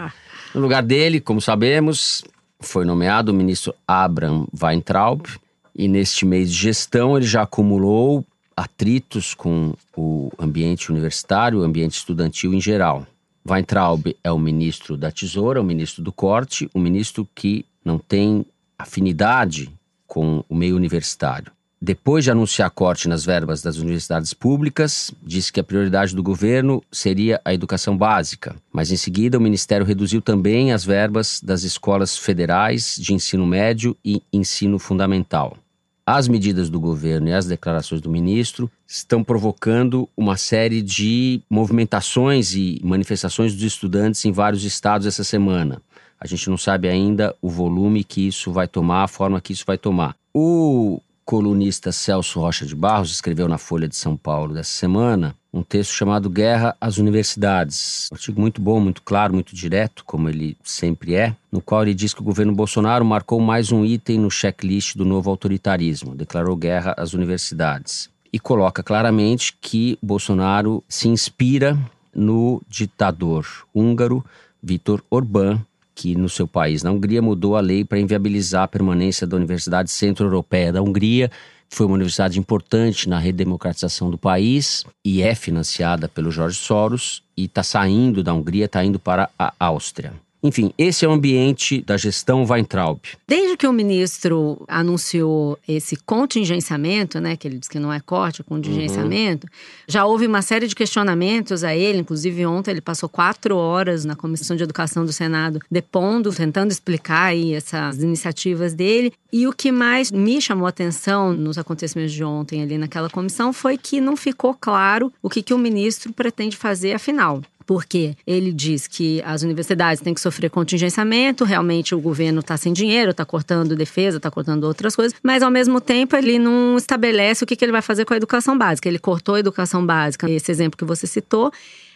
no 0.54 0.62
lugar 0.62 0.82
dele, 0.82 1.20
como 1.20 1.42
sabemos, 1.42 2.24
foi 2.58 2.86
nomeado 2.86 3.32
o 3.32 3.34
ministro 3.34 3.74
Abraham 3.86 4.46
Weintraub, 4.58 5.26
e 5.74 5.88
neste 5.88 6.24
mês 6.24 6.50
de 6.50 6.56
gestão 6.56 7.16
ele 7.16 7.26
já 7.26 7.42
acumulou 7.42 8.24
atritos 8.56 9.34
com 9.34 9.74
o 9.96 10.30
ambiente 10.38 10.90
universitário, 10.90 11.60
o 11.60 11.64
ambiente 11.64 11.94
estudantil 11.94 12.54
em 12.54 12.60
geral. 12.60 13.06
Weintraub 13.46 14.16
é 14.22 14.32
o 14.32 14.38
ministro 14.38 14.96
da 14.96 15.10
Tesoura, 15.10 15.60
o 15.60 15.64
ministro 15.64 16.02
do 16.02 16.12
Corte, 16.12 16.68
o 16.72 16.78
ministro 16.78 17.28
que 17.34 17.66
não 17.84 17.98
tem 17.98 18.46
afinidade 18.78 19.70
com 20.06 20.44
o 20.48 20.54
meio 20.54 20.76
universitário. 20.76 21.52
Depois 21.82 22.24
de 22.24 22.30
anunciar 22.30 22.70
corte 22.70 23.08
nas 23.08 23.26
verbas 23.26 23.60
das 23.60 23.76
universidades 23.76 24.32
públicas, 24.32 25.12
disse 25.22 25.52
que 25.52 25.60
a 25.60 25.64
prioridade 25.64 26.16
do 26.16 26.22
governo 26.22 26.82
seria 26.90 27.38
a 27.44 27.52
educação 27.52 27.94
básica. 27.94 28.56
Mas 28.72 28.90
em 28.90 28.96
seguida, 28.96 29.36
o 29.36 29.40
ministério 29.40 29.84
reduziu 29.84 30.22
também 30.22 30.72
as 30.72 30.82
verbas 30.82 31.42
das 31.42 31.62
escolas 31.62 32.16
federais 32.16 32.96
de 32.98 33.12
ensino 33.12 33.46
médio 33.46 33.94
e 34.02 34.22
ensino 34.32 34.78
fundamental. 34.78 35.58
As 36.06 36.28
medidas 36.28 36.68
do 36.68 36.78
governo 36.78 37.28
e 37.28 37.32
as 37.32 37.46
declarações 37.46 38.02
do 38.02 38.10
ministro 38.10 38.70
estão 38.86 39.24
provocando 39.24 40.06
uma 40.14 40.36
série 40.36 40.82
de 40.82 41.40
movimentações 41.48 42.54
e 42.54 42.78
manifestações 42.84 43.54
dos 43.54 43.62
estudantes 43.62 44.22
em 44.26 44.30
vários 44.30 44.64
estados 44.64 45.06
essa 45.06 45.24
semana. 45.24 45.80
A 46.20 46.26
gente 46.26 46.50
não 46.50 46.58
sabe 46.58 46.88
ainda 46.88 47.34
o 47.40 47.48
volume 47.48 48.04
que 48.04 48.28
isso 48.28 48.52
vai 48.52 48.68
tomar, 48.68 49.04
a 49.04 49.08
forma 49.08 49.40
que 49.40 49.54
isso 49.54 49.64
vai 49.66 49.78
tomar. 49.78 50.14
O 50.34 51.00
colunista 51.24 51.90
Celso 51.90 52.40
Rocha 52.40 52.66
de 52.66 52.74
Barros 52.74 53.10
escreveu 53.10 53.48
na 53.48 53.58
Folha 53.58 53.88
de 53.88 53.96
São 53.96 54.16
Paulo 54.16 54.54
dessa 54.54 54.70
semana 54.70 55.34
um 55.52 55.62
texto 55.62 55.92
chamado 55.92 56.28
Guerra 56.28 56.76
às 56.80 56.98
Universidades. 56.98 58.08
Um 58.10 58.16
artigo 58.16 58.40
muito 58.40 58.60
bom, 58.60 58.80
muito 58.80 59.02
claro, 59.02 59.32
muito 59.32 59.54
direto, 59.54 60.04
como 60.04 60.28
ele 60.28 60.56
sempre 60.64 61.14
é, 61.14 61.34
no 61.50 61.60
qual 61.60 61.82
ele 61.82 61.94
diz 61.94 62.12
que 62.12 62.20
o 62.20 62.24
governo 62.24 62.52
Bolsonaro 62.52 63.04
marcou 63.04 63.40
mais 63.40 63.70
um 63.70 63.84
item 63.84 64.18
no 64.18 64.30
checklist 64.30 64.96
do 64.96 65.04
novo 65.04 65.30
autoritarismo, 65.30 66.14
declarou 66.14 66.56
guerra 66.56 66.94
às 66.98 67.14
universidades. 67.14 68.10
E 68.32 68.40
coloca 68.40 68.82
claramente 68.82 69.56
que 69.60 69.96
Bolsonaro 70.02 70.82
se 70.88 71.08
inspira 71.08 71.78
no 72.12 72.60
ditador 72.68 73.46
húngaro 73.72 74.24
Viktor 74.60 75.02
Orbán, 75.08 75.60
que 75.94 76.14
no 76.14 76.28
seu 76.28 76.46
país, 76.46 76.82
na 76.82 76.90
Hungria, 76.90 77.22
mudou 77.22 77.56
a 77.56 77.60
lei 77.60 77.84
para 77.84 78.00
inviabilizar 78.00 78.64
a 78.64 78.68
permanência 78.68 79.26
da 79.26 79.36
Universidade 79.36 79.90
Centro-Europeia 79.90 80.72
da 80.72 80.82
Hungria, 80.82 81.30
que 81.68 81.76
foi 81.76 81.86
uma 81.86 81.94
universidade 81.94 82.38
importante 82.38 83.08
na 83.08 83.18
redemocratização 83.18 84.10
do 84.10 84.18
país 84.18 84.84
e 85.04 85.22
é 85.22 85.34
financiada 85.34 86.08
pelo 86.08 86.30
Jorge 86.30 86.56
Soros 86.56 87.22
e 87.36 87.44
está 87.44 87.62
saindo 87.62 88.22
da 88.22 88.34
Hungria, 88.34 88.66
está 88.66 88.84
indo 88.84 88.98
para 88.98 89.30
a 89.38 89.52
Áustria. 89.58 90.12
Enfim, 90.44 90.74
esse 90.76 91.06
é 91.06 91.08
o 91.08 91.12
ambiente 91.12 91.80
da 91.80 91.96
gestão 91.96 92.44
Weintraub. 92.44 93.00
Desde 93.26 93.56
que 93.56 93.66
o 93.66 93.72
ministro 93.72 94.62
anunciou 94.68 95.58
esse 95.66 95.96
contingenciamento, 95.96 97.18
né, 97.18 97.34
que 97.34 97.48
ele 97.48 97.56
diz 97.56 97.66
que 97.66 97.78
não 97.78 97.90
é 97.90 97.98
corte, 97.98 98.42
é 98.42 98.44
contingenciamento, 98.44 99.46
uhum. 99.46 99.52
já 99.88 100.04
houve 100.04 100.26
uma 100.26 100.42
série 100.42 100.66
de 100.66 100.74
questionamentos 100.74 101.64
a 101.64 101.74
ele. 101.74 102.00
Inclusive, 102.00 102.44
ontem 102.44 102.72
ele 102.72 102.82
passou 102.82 103.08
quatro 103.08 103.56
horas 103.56 104.04
na 104.04 104.14
Comissão 104.14 104.54
de 104.54 104.62
Educação 104.62 105.06
do 105.06 105.14
Senado 105.14 105.60
depondo, 105.70 106.30
tentando 106.30 106.70
explicar 106.70 107.28
aí 107.28 107.54
essas 107.54 108.02
iniciativas 108.02 108.74
dele. 108.74 109.14
E 109.32 109.46
o 109.46 109.52
que 109.52 109.72
mais 109.72 110.10
me 110.10 110.42
chamou 110.42 110.66
a 110.66 110.68
atenção 110.68 111.32
nos 111.32 111.56
acontecimentos 111.56 112.12
de 112.12 112.22
ontem 112.22 112.62
ali 112.62 112.76
naquela 112.76 113.08
comissão 113.08 113.50
foi 113.50 113.78
que 113.78 113.98
não 113.98 114.14
ficou 114.14 114.52
claro 114.52 115.10
o 115.22 115.30
que, 115.30 115.42
que 115.42 115.54
o 115.54 115.58
ministro 115.58 116.12
pretende 116.12 116.54
fazer 116.54 116.92
afinal 116.92 117.40
porque 117.66 118.16
ele 118.26 118.52
diz 118.52 118.86
que 118.86 119.22
as 119.24 119.42
universidades 119.42 120.02
têm 120.02 120.14
que 120.14 120.20
sofrer 120.20 120.50
contingenciamento, 120.50 121.44
realmente 121.44 121.94
o 121.94 122.00
governo 122.00 122.40
está 122.40 122.56
sem 122.56 122.72
dinheiro, 122.72 123.10
está 123.10 123.24
cortando 123.24 123.74
defesa, 123.76 124.16
está 124.18 124.30
cortando 124.30 124.64
outras 124.64 124.94
coisas, 124.94 125.16
mas 125.22 125.42
ao 125.42 125.50
mesmo 125.50 125.80
tempo 125.80 126.16
ele 126.16 126.38
não 126.38 126.76
estabelece 126.76 127.44
o 127.44 127.46
que, 127.46 127.56
que 127.56 127.64
ele 127.64 127.72
vai 127.72 127.82
fazer 127.82 128.04
com 128.04 128.14
a 128.14 128.16
educação 128.16 128.56
básica. 128.56 128.88
Ele 128.88 128.98
cortou 128.98 129.34
a 129.34 129.40
educação 129.40 129.84
básica, 129.84 130.30
esse 130.30 130.50
exemplo 130.50 130.76
que 130.76 130.84
você 130.84 131.06
citou, 131.06 131.52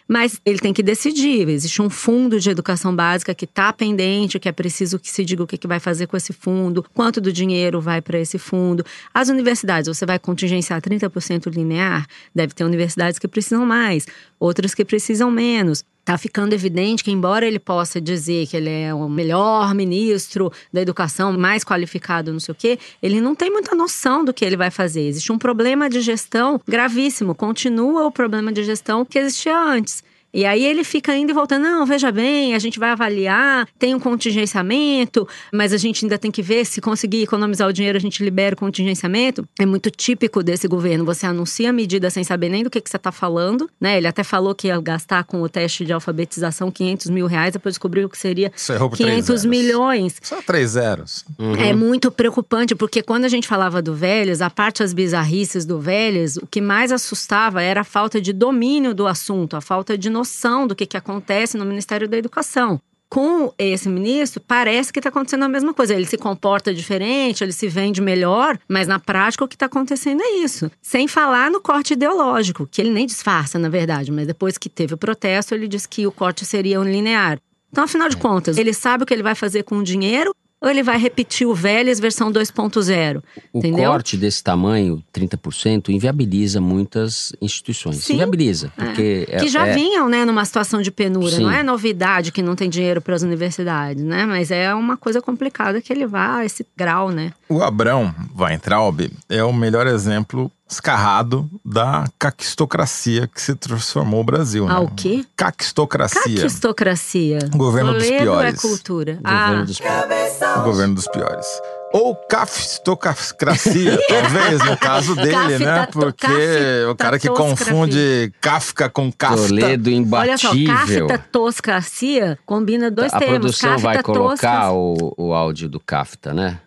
mas 0.08 0.40
ele 0.44 0.58
tem 0.58 0.72
que 0.72 0.82
decidir. 0.82 1.46
Existe 1.48 1.82
um 1.82 1.90
fundo 1.90 2.40
de 2.40 2.48
educação 2.48 2.96
básica 2.96 3.34
que 3.34 3.44
está 3.44 3.70
pendente, 3.72 4.38
que 4.38 4.48
é 4.48 4.52
preciso 4.52 4.98
que 4.98 5.10
se 5.10 5.22
diga 5.22 5.42
o 5.42 5.46
que, 5.46 5.58
que 5.58 5.66
vai 5.66 5.78
fazer 5.78 6.06
com 6.06 6.16
esse 6.16 6.32
fundo, 6.32 6.84
quanto 6.94 7.20
do 7.20 7.30
dinheiro 7.30 7.78
vai 7.80 8.00
para 8.00 8.18
esse 8.18 8.38
fundo. 8.38 8.84
As 9.12 9.28
universidades, 9.28 9.86
você 9.86 10.06
vai 10.06 10.18
contingenciar 10.18 10.80
30% 10.80 11.54
linear? 11.54 12.06
Deve 12.34 12.54
ter 12.54 12.64
universidades 12.64 13.18
que 13.18 13.28
precisam 13.28 13.66
mais, 13.66 14.06
outras 14.38 14.74
que 14.74 14.84
precisam 14.84 15.30
menos 15.30 15.84
está 16.00 16.16
ficando 16.16 16.54
evidente 16.54 17.04
que, 17.04 17.10
embora 17.10 17.46
ele 17.46 17.58
possa 17.58 18.00
dizer 18.00 18.46
que 18.46 18.56
ele 18.56 18.70
é 18.70 18.94
o 18.94 19.10
melhor 19.10 19.74
ministro 19.74 20.50
da 20.72 20.80
educação, 20.80 21.36
mais 21.36 21.62
qualificado, 21.62 22.32
não 22.32 22.40
sei 22.40 22.52
o 22.52 22.54
quê, 22.54 22.78
ele 23.02 23.20
não 23.20 23.34
tem 23.34 23.50
muita 23.50 23.74
noção 23.74 24.24
do 24.24 24.32
que 24.32 24.42
ele 24.42 24.56
vai 24.56 24.70
fazer. 24.70 25.02
Existe 25.02 25.30
um 25.30 25.38
problema 25.38 25.90
de 25.90 26.00
gestão 26.00 26.58
gravíssimo, 26.66 27.34
continua 27.34 28.06
o 28.06 28.10
problema 28.10 28.50
de 28.50 28.64
gestão 28.64 29.04
que 29.04 29.18
existia 29.18 29.58
antes. 29.58 30.02
E 30.32 30.44
aí 30.44 30.64
ele 30.64 30.84
fica 30.84 31.16
indo 31.16 31.30
e 31.30 31.32
voltando, 31.32 31.62
não, 31.62 31.86
veja 31.86 32.12
bem, 32.12 32.54
a 32.54 32.58
gente 32.58 32.78
vai 32.78 32.90
avaliar, 32.90 33.66
tem 33.78 33.94
um 33.94 33.98
contingenciamento, 34.00 35.26
mas 35.52 35.72
a 35.72 35.76
gente 35.76 36.04
ainda 36.04 36.18
tem 36.18 36.30
que 36.30 36.42
ver 36.42 36.64
se 36.64 36.80
conseguir 36.80 37.22
economizar 37.22 37.68
o 37.68 37.72
dinheiro, 37.72 37.96
a 37.96 38.00
gente 38.00 38.22
libera 38.22 38.54
o 38.54 38.58
contingenciamento. 38.58 39.46
É 39.58 39.66
muito 39.66 39.90
típico 39.90 40.42
desse 40.42 40.68
governo, 40.68 41.04
você 41.04 41.26
anuncia 41.26 41.70
a 41.70 41.72
medida 41.72 42.10
sem 42.10 42.24
saber 42.24 42.48
nem 42.48 42.62
do 42.62 42.70
que, 42.70 42.80
que 42.80 42.90
você 42.90 42.96
está 42.96 43.12
falando, 43.12 43.68
né? 43.80 43.96
Ele 43.96 44.06
até 44.06 44.22
falou 44.22 44.54
que 44.54 44.68
ia 44.68 44.80
gastar 44.80 45.24
com 45.24 45.40
o 45.42 45.48
teste 45.48 45.84
de 45.84 45.92
alfabetização 45.92 46.70
500 46.70 47.10
mil 47.10 47.26
reais, 47.26 47.52
depois 47.52 47.74
descobriu 47.74 48.08
que 48.08 48.18
seria 48.18 48.52
Você 48.54 48.72
errou 48.72 48.90
por 48.90 48.96
500 48.96 49.24
três 49.24 49.40
zeros. 49.40 49.44
milhões. 49.44 50.16
Só 50.22 50.42
três 50.42 50.70
zeros. 50.70 51.24
É 51.58 51.72
muito 51.72 52.10
preocupante, 52.10 52.74
porque 52.74 53.02
quando 53.02 53.24
a 53.24 53.28
gente 53.28 53.46
falava 53.48 53.80
do 53.80 53.94
Vélez, 53.94 54.40
a 54.40 54.50
parte 54.50 54.80
das 54.82 54.92
bizarrices 54.92 55.64
do 55.64 55.78
Vélez, 55.80 56.36
o 56.36 56.46
que 56.46 56.60
mais 56.60 56.92
assustava 56.92 57.62
era 57.62 57.80
a 57.80 57.84
falta 57.84 58.20
de 58.20 58.32
domínio 58.32 58.94
do 58.94 59.06
assunto, 59.06 59.56
a 59.56 59.60
falta 59.60 59.96
de 59.96 60.10
noção 60.18 60.66
do 60.66 60.74
que, 60.74 60.86
que 60.86 60.96
acontece 60.96 61.56
no 61.56 61.64
Ministério 61.64 62.08
da 62.08 62.16
Educação. 62.16 62.80
Com 63.10 63.54
esse 63.56 63.88
ministro, 63.88 64.42
parece 64.46 64.92
que 64.92 64.98
está 64.98 65.08
acontecendo 65.08 65.44
a 65.44 65.48
mesma 65.48 65.72
coisa. 65.72 65.94
Ele 65.94 66.04
se 66.04 66.18
comporta 66.18 66.74
diferente, 66.74 67.42
ele 67.42 67.52
se 67.52 67.66
vende 67.66 68.02
melhor, 68.02 68.58
mas 68.68 68.86
na 68.86 68.98
prática 68.98 69.44
o 69.44 69.48
que 69.48 69.54
está 69.54 69.64
acontecendo 69.64 70.22
é 70.22 70.36
isso. 70.44 70.70
Sem 70.82 71.08
falar 71.08 71.50
no 71.50 71.60
corte 71.60 71.94
ideológico, 71.94 72.68
que 72.70 72.82
ele 72.82 72.90
nem 72.90 73.06
disfarça, 73.06 73.58
na 73.58 73.70
verdade, 73.70 74.12
mas 74.12 74.26
depois 74.26 74.58
que 74.58 74.68
teve 74.68 74.92
o 74.92 74.98
protesto, 74.98 75.54
ele 75.54 75.66
disse 75.66 75.88
que 75.88 76.06
o 76.06 76.12
corte 76.12 76.44
seria 76.44 76.78
linear. 76.80 77.40
Então, 77.70 77.84
afinal 77.84 78.10
de 78.10 78.16
contas, 78.16 78.58
ele 78.58 78.74
sabe 78.74 79.04
o 79.04 79.06
que 79.06 79.14
ele 79.14 79.22
vai 79.22 79.34
fazer 79.34 79.62
com 79.62 79.78
o 79.78 79.82
dinheiro 79.82 80.34
ou 80.60 80.68
ele 80.68 80.82
vai 80.82 80.98
repetir 80.98 81.46
o 81.46 81.54
Vélez 81.54 82.00
versão 82.00 82.32
2.0? 82.32 83.22
O 83.52 83.58
Entendeu? 83.58 83.90
corte 83.90 84.16
desse 84.16 84.42
tamanho, 84.42 85.02
30%, 85.12 85.90
inviabiliza 85.90 86.60
muitas 86.60 87.32
instituições. 87.40 87.96
Sim. 88.04 88.14
Inviabiliza, 88.14 88.72
porque 88.74 89.26
é, 89.30 89.38
que 89.38 89.48
já 89.48 89.66
é- 89.66 89.74
vinham, 89.74 90.08
né, 90.08 90.24
numa 90.24 90.44
situação 90.44 90.82
de 90.82 90.90
penúria. 90.90 91.36
Sim. 91.36 91.42
Não 91.44 91.50
é 91.50 91.62
novidade 91.62 92.32
que 92.32 92.42
não 92.42 92.56
tem 92.56 92.68
dinheiro 92.68 93.00
para 93.00 93.14
as 93.14 93.22
universidades, 93.22 94.02
né? 94.02 94.26
Mas 94.26 94.50
é 94.50 94.74
uma 94.74 94.96
coisa 94.96 95.20
complicada 95.22 95.80
que 95.80 95.92
ele 95.92 96.06
vá 96.06 96.38
a 96.38 96.44
esse 96.44 96.66
grau, 96.76 97.10
né? 97.10 97.32
O 97.48 97.62
Abrão 97.62 98.14
Weintraub 98.36 99.10
é 99.28 99.42
o 99.44 99.52
melhor 99.52 99.86
exemplo 99.86 100.50
escarrado 100.68 101.48
da 101.64 102.04
caquistocracia 102.18 103.26
que 103.26 103.40
se 103.40 103.54
transformou 103.54 104.20
o 104.20 104.24
Brasil. 104.24 104.66
Ah, 104.68 104.74
né? 104.74 104.78
o 104.80 104.88
quê? 104.88 105.24
Caquistocracia. 105.36 106.36
Caquistocracia. 106.36 107.38
O 107.54 107.58
governo 107.58 107.94
dos 107.94 108.04
Toledo 108.04 108.22
piores. 108.22 108.54
é 108.54 108.68
cultura. 108.68 109.12
o 109.14 109.20
ah, 109.24 109.46
governo 109.46 109.66
dos 109.66 109.80
O 109.80 110.62
governo 110.62 110.94
dos 110.94 111.08
piores. 111.08 111.46
Ou 111.90 112.14
cafistocracia, 112.14 113.98
talvez, 114.08 114.62
no 114.62 114.76
caso 114.76 115.16
dele, 115.16 115.58
né? 115.58 115.86
Cafta- 115.86 115.92
Porque 115.92 116.84
o 116.90 116.94
cara 116.94 117.18
que 117.18 117.28
confunde 117.30 118.30
Kafka 118.42 118.90
com 118.90 119.10
Kafta. 119.10 119.48
Toledo 119.48 119.90
olha 120.12 120.36
só, 120.36 120.54
imbatível. 120.54 121.06
cafta 121.06 121.26
toscracia 121.32 122.38
combina 122.44 122.90
dois 122.90 123.12
a 123.14 123.18
termos. 123.18 123.38
produção 123.38 123.70
Cafta 123.70 123.82
vai 123.82 124.02
colocar 124.02 124.72
o, 124.72 125.14
o 125.16 125.32
áudio 125.32 125.66
do 125.66 125.80
Kafta, 125.80 126.34
né? 126.34 126.60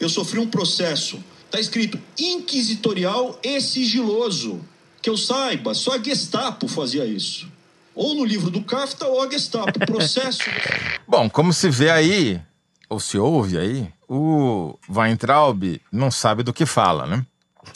Eu 0.00 0.08
sofri 0.08 0.38
um 0.38 0.46
processo. 0.46 1.22
Tá 1.56 1.60
escrito 1.60 1.98
inquisitorial 2.18 3.40
e 3.42 3.58
sigiloso. 3.62 4.60
Que 5.00 5.08
eu 5.08 5.16
saiba, 5.16 5.72
só 5.72 5.94
a 5.94 5.98
Gestapo 5.98 6.68
fazia 6.68 7.06
isso. 7.06 7.48
Ou 7.94 8.14
no 8.14 8.26
livro 8.26 8.50
do 8.50 8.62
Kafta 8.62 9.06
ou 9.06 9.22
a 9.22 9.30
Gestapo. 9.30 9.78
Processo. 9.86 10.42
Bom, 11.08 11.30
como 11.30 11.54
se 11.54 11.70
vê 11.70 11.88
aí, 11.88 12.38
ou 12.90 13.00
se 13.00 13.16
ouve 13.16 13.56
aí, 13.56 13.88
o 14.06 14.78
Weintraub 14.86 15.80
não 15.90 16.10
sabe 16.10 16.42
do 16.42 16.52
que 16.52 16.66
fala, 16.66 17.06
né? 17.06 17.24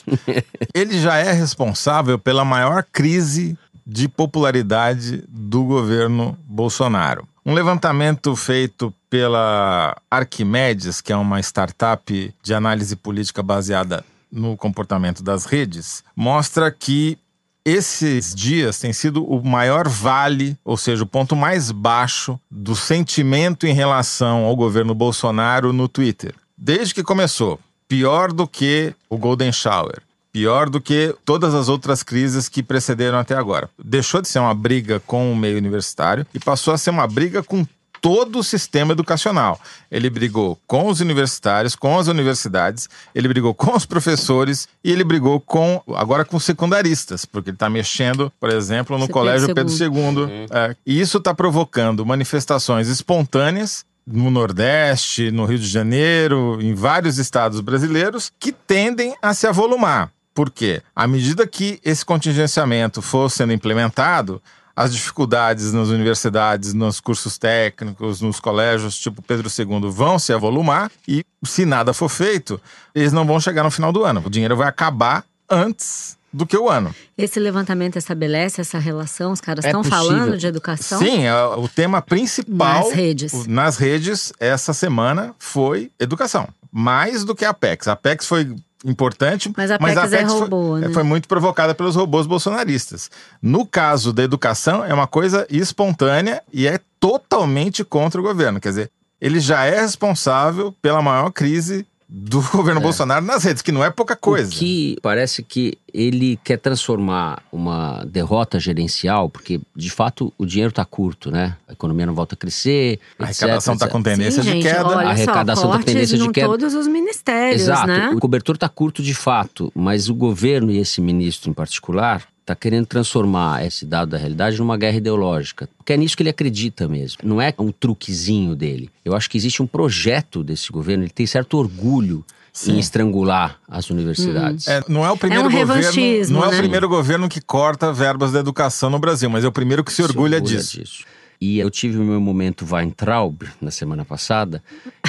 Ele 0.75 1.01
já 1.01 1.17
é 1.17 1.31
responsável 1.31 2.19
pela 2.19 2.45
maior 2.45 2.85
crise 2.93 3.57
de 3.83 4.07
popularidade 4.07 5.23
do 5.27 5.63
governo 5.63 6.37
Bolsonaro. 6.45 7.27
Um 7.43 7.55
levantamento 7.55 8.35
feito 8.35 8.93
pela 9.11 9.93
Arquimedes, 10.09 11.01
que 11.01 11.11
é 11.11 11.17
uma 11.17 11.41
startup 11.41 12.33
de 12.41 12.53
análise 12.53 12.95
política 12.95 13.43
baseada 13.43 14.05
no 14.31 14.55
comportamento 14.55 15.21
das 15.21 15.43
redes, 15.43 16.01
mostra 16.15 16.71
que 16.71 17.19
esses 17.65 18.33
dias 18.33 18.79
têm 18.79 18.93
sido 18.93 19.21
o 19.25 19.43
maior 19.45 19.89
vale, 19.89 20.57
ou 20.63 20.77
seja, 20.77 21.03
o 21.03 21.07
ponto 21.07 21.35
mais 21.35 21.71
baixo 21.71 22.39
do 22.49 22.73
sentimento 22.73 23.67
em 23.67 23.73
relação 23.73 24.45
ao 24.45 24.55
governo 24.55 24.95
Bolsonaro 24.95 25.73
no 25.73 25.89
Twitter. 25.89 26.33
Desde 26.57 26.93
que 26.93 27.03
começou, 27.03 27.59
pior 27.89 28.31
do 28.31 28.47
que 28.47 28.95
o 29.09 29.17
Golden 29.17 29.51
Shower. 29.51 30.01
Pior 30.31 30.69
do 30.69 30.79
que 30.79 31.13
todas 31.25 31.53
as 31.53 31.67
outras 31.67 32.01
crises 32.01 32.47
que 32.47 32.63
precederam 32.63 33.19
até 33.19 33.35
agora. 33.35 33.69
Deixou 33.83 34.21
de 34.21 34.29
ser 34.29 34.39
uma 34.39 34.53
briga 34.53 35.01
com 35.01 35.29
o 35.29 35.35
meio 35.35 35.57
universitário 35.57 36.25
e 36.33 36.39
passou 36.39 36.73
a 36.73 36.77
ser 36.77 36.91
uma 36.91 37.05
briga 37.05 37.43
com 37.43 37.67
todo 38.01 38.39
o 38.39 38.43
sistema 38.43 38.93
educacional. 38.93 39.59
Ele 39.89 40.09
brigou 40.09 40.59
com 40.65 40.87
os 40.87 40.99
universitários, 40.99 41.75
com 41.75 41.97
as 41.97 42.07
universidades, 42.07 42.89
ele 43.13 43.27
brigou 43.27 43.53
com 43.53 43.75
os 43.75 43.85
professores 43.85 44.67
e 44.83 44.91
ele 44.91 45.03
brigou 45.03 45.39
com 45.39 45.81
agora 45.95 46.25
com 46.25 46.35
os 46.35 46.43
secundaristas, 46.43 47.23
porque 47.23 47.51
ele 47.51 47.55
está 47.55 47.69
mexendo, 47.69 48.33
por 48.39 48.49
exemplo, 48.49 48.97
no 48.97 49.05
Pedro 49.05 49.13
Colégio 49.13 49.55
Pedro 49.55 49.71
II. 49.71 49.87
II. 49.87 50.47
É, 50.49 50.75
e 50.85 50.99
isso 50.99 51.19
está 51.19 51.33
provocando 51.33 52.05
manifestações 52.05 52.87
espontâneas 52.87 53.85
no 54.05 54.31
Nordeste, 54.31 55.29
no 55.29 55.45
Rio 55.45 55.59
de 55.59 55.67
Janeiro, 55.67 56.57
em 56.59 56.73
vários 56.73 57.19
estados 57.19 57.59
brasileiros, 57.59 58.31
que 58.39 58.51
tendem 58.51 59.15
a 59.21 59.33
se 59.33 59.45
avolumar. 59.45 60.11
Por 60.33 60.49
quê? 60.49 60.81
À 60.95 61.07
medida 61.07 61.45
que 61.45 61.79
esse 61.83 62.05
contingenciamento 62.05 63.01
for 63.01 63.29
sendo 63.29 63.53
implementado, 63.53 64.41
as 64.75 64.93
dificuldades 64.93 65.73
nas 65.73 65.89
universidades, 65.89 66.73
nos 66.73 66.99
cursos 66.99 67.37
técnicos, 67.37 68.21
nos 68.21 68.39
colégios, 68.39 68.97
tipo 68.97 69.21
Pedro 69.21 69.49
II, 69.49 69.89
vão 69.91 70.17
se 70.17 70.31
avolumar 70.33 70.91
e, 71.07 71.25
se 71.45 71.65
nada 71.65 71.93
for 71.93 72.09
feito, 72.09 72.59
eles 72.95 73.11
não 73.13 73.25
vão 73.25 73.39
chegar 73.39 73.63
no 73.63 73.71
final 73.71 73.91
do 73.91 74.03
ano. 74.03 74.23
O 74.25 74.29
dinheiro 74.29 74.55
vai 74.55 74.67
acabar 74.67 75.23
antes 75.49 76.17
do 76.33 76.45
que 76.45 76.55
o 76.57 76.69
ano. 76.69 76.95
Esse 77.17 77.39
levantamento 77.41 77.97
estabelece 77.97 78.61
essa 78.61 78.79
relação? 78.79 79.33
Os 79.33 79.41
caras 79.41 79.65
É 79.65 79.67
estão 79.67 79.81
possível. 79.81 79.99
falando 80.07 80.37
de 80.37 80.47
educação? 80.47 80.97
Sim, 80.99 81.25
é 81.25 81.35
o 81.43 81.67
tema 81.67 82.01
principal 82.01 82.85
Nas 82.85 82.93
redes. 82.93 83.47
nas 83.47 83.77
redes 83.77 84.31
essa 84.39 84.73
semana 84.73 85.35
foi 85.37 85.91
educação. 85.99 86.47
Mais 86.71 87.25
do 87.25 87.35
que 87.35 87.43
a 87.43 87.49
Apex. 87.49 87.89
A 87.89 87.91
Apex 87.93 88.25
foi 88.25 88.55
importante, 88.85 89.51
Mas 89.55 89.71
a 89.71 89.75
Apex 89.75 90.13
é 90.13 90.25
foi- 90.27 90.39
robô, 90.39 90.77
né? 90.77 90.89
foi 90.89 91.03
muito 91.03 91.27
provocada 91.27 91.75
pelos 91.75 91.95
robôs 91.95 92.25
bolsonaristas. 92.25 93.09
No 93.41 93.65
caso 93.65 94.11
da 94.11 94.23
educação, 94.23 94.83
é 94.83 94.93
uma 94.93 95.07
coisa 95.07 95.45
espontânea 95.49 96.41
e 96.51 96.67
é 96.67 96.79
totalmente 96.99 97.83
contra 97.83 98.19
o 98.19 98.23
governo. 98.23 98.59
Quer 98.59 98.69
dizer, 98.69 98.91
ele 99.19 99.39
já 99.39 99.65
é 99.65 99.81
responsável 99.81 100.73
pela 100.81 101.01
maior 101.01 101.29
crise 101.31 101.85
do 102.13 102.41
governo 102.51 102.81
Bolsonaro 102.81 103.23
nas 103.23 103.45
redes, 103.45 103.61
que 103.61 103.71
não 103.71 103.81
é 103.81 103.89
pouca 103.89 104.17
coisa. 104.17 104.49
O 104.49 104.53
que 104.53 104.97
parece 105.01 105.41
que 105.41 105.77
ele 105.93 106.37
quer 106.43 106.57
transformar 106.57 107.41
uma 107.51 108.03
derrota 108.05 108.59
gerencial, 108.59 109.29
porque 109.29 109.61
de 109.73 109.89
fato 109.89 110.33
o 110.37 110.45
dinheiro 110.45 110.71
está 110.71 110.83
curto, 110.83 111.31
né? 111.31 111.55
A 111.69 111.71
economia 111.71 112.05
não 112.05 112.13
volta 112.13 112.35
a 112.35 112.37
crescer. 112.37 112.99
A 113.17 113.23
etc, 113.23 113.43
arrecadação 113.43 113.73
está 113.75 113.87
com 113.87 114.03
tendência 114.03 114.43
Sim, 114.43 114.49
de 114.49 114.55
gente, 114.55 114.63
queda. 114.63 114.87
olha 114.87 115.07
A 115.07 115.11
arrecadação 115.11 115.63
só, 115.63 115.71
tá 115.71 115.77
com 115.77 115.83
tendência 115.85 116.17
de 116.17 116.23
em 116.25 116.31
queda. 116.31 116.47
todos 116.47 116.73
os 116.73 116.87
ministérios, 116.87 117.61
Exato. 117.61 117.87
né? 117.87 118.09
O 118.13 118.19
cobertor 118.19 118.55
está 118.55 118.67
curto 118.67 119.01
de 119.01 119.13
fato, 119.13 119.71
mas 119.73 120.09
o 120.09 120.13
governo 120.13 120.69
e 120.69 120.79
esse 120.79 120.99
ministro 120.99 121.49
em 121.49 121.53
particular 121.53 122.23
está 122.41 122.55
querendo 122.55 122.85
transformar 122.85 123.65
esse 123.65 123.85
dado 123.85 124.09
da 124.09 124.17
realidade 124.17 124.57
numa 124.57 124.77
guerra 124.77 124.97
ideológica. 124.97 125.69
Porque 125.77 125.93
é 125.93 125.97
nisso 125.97 126.17
que 126.17 126.23
ele 126.23 126.29
acredita 126.29 126.87
mesmo. 126.87 127.19
Não 127.23 127.41
é 127.41 127.53
um 127.57 127.71
truquezinho 127.71 128.55
dele. 128.55 128.89
Eu 129.05 129.15
acho 129.15 129.29
que 129.29 129.37
existe 129.37 129.61
um 129.61 129.67
projeto 129.67 130.43
desse 130.43 130.71
governo, 130.71 131.03
ele 131.03 131.11
tem 131.11 131.25
certo 131.25 131.57
orgulho 131.57 132.25
em 132.67 132.79
estrangular 132.79 133.59
as 133.67 133.89
universidades. 133.89 134.67
É, 134.67 134.83
não 134.87 135.05
é 135.05 135.11
o 135.11 135.15
primeiro 135.15 135.47
um 135.47 135.51
governo, 135.51 135.73
revanchismo, 135.73 136.37
não 136.37 136.45
é 136.45 136.49
o 136.49 136.51
né? 136.51 136.57
primeiro 136.57 136.89
governo 136.89 137.29
que 137.29 137.39
corta 137.39 137.93
verbas 137.93 138.33
da 138.33 138.39
educação 138.39 138.89
no 138.89 138.99
Brasil, 138.99 139.29
mas 139.29 139.45
é 139.45 139.47
o 139.47 139.51
primeiro 139.51 139.83
que 139.83 139.93
se 139.93 140.03
orgulha, 140.03 140.41
disso. 140.41 141.05
E 141.41 141.57
eu 141.57 141.71
tive 141.71 141.97
o 141.97 142.03
meu 142.03 142.21
momento 142.21 142.67
Weintraub 142.71 143.41
na 143.59 143.71
semana 143.71 144.05
passada 144.05 144.63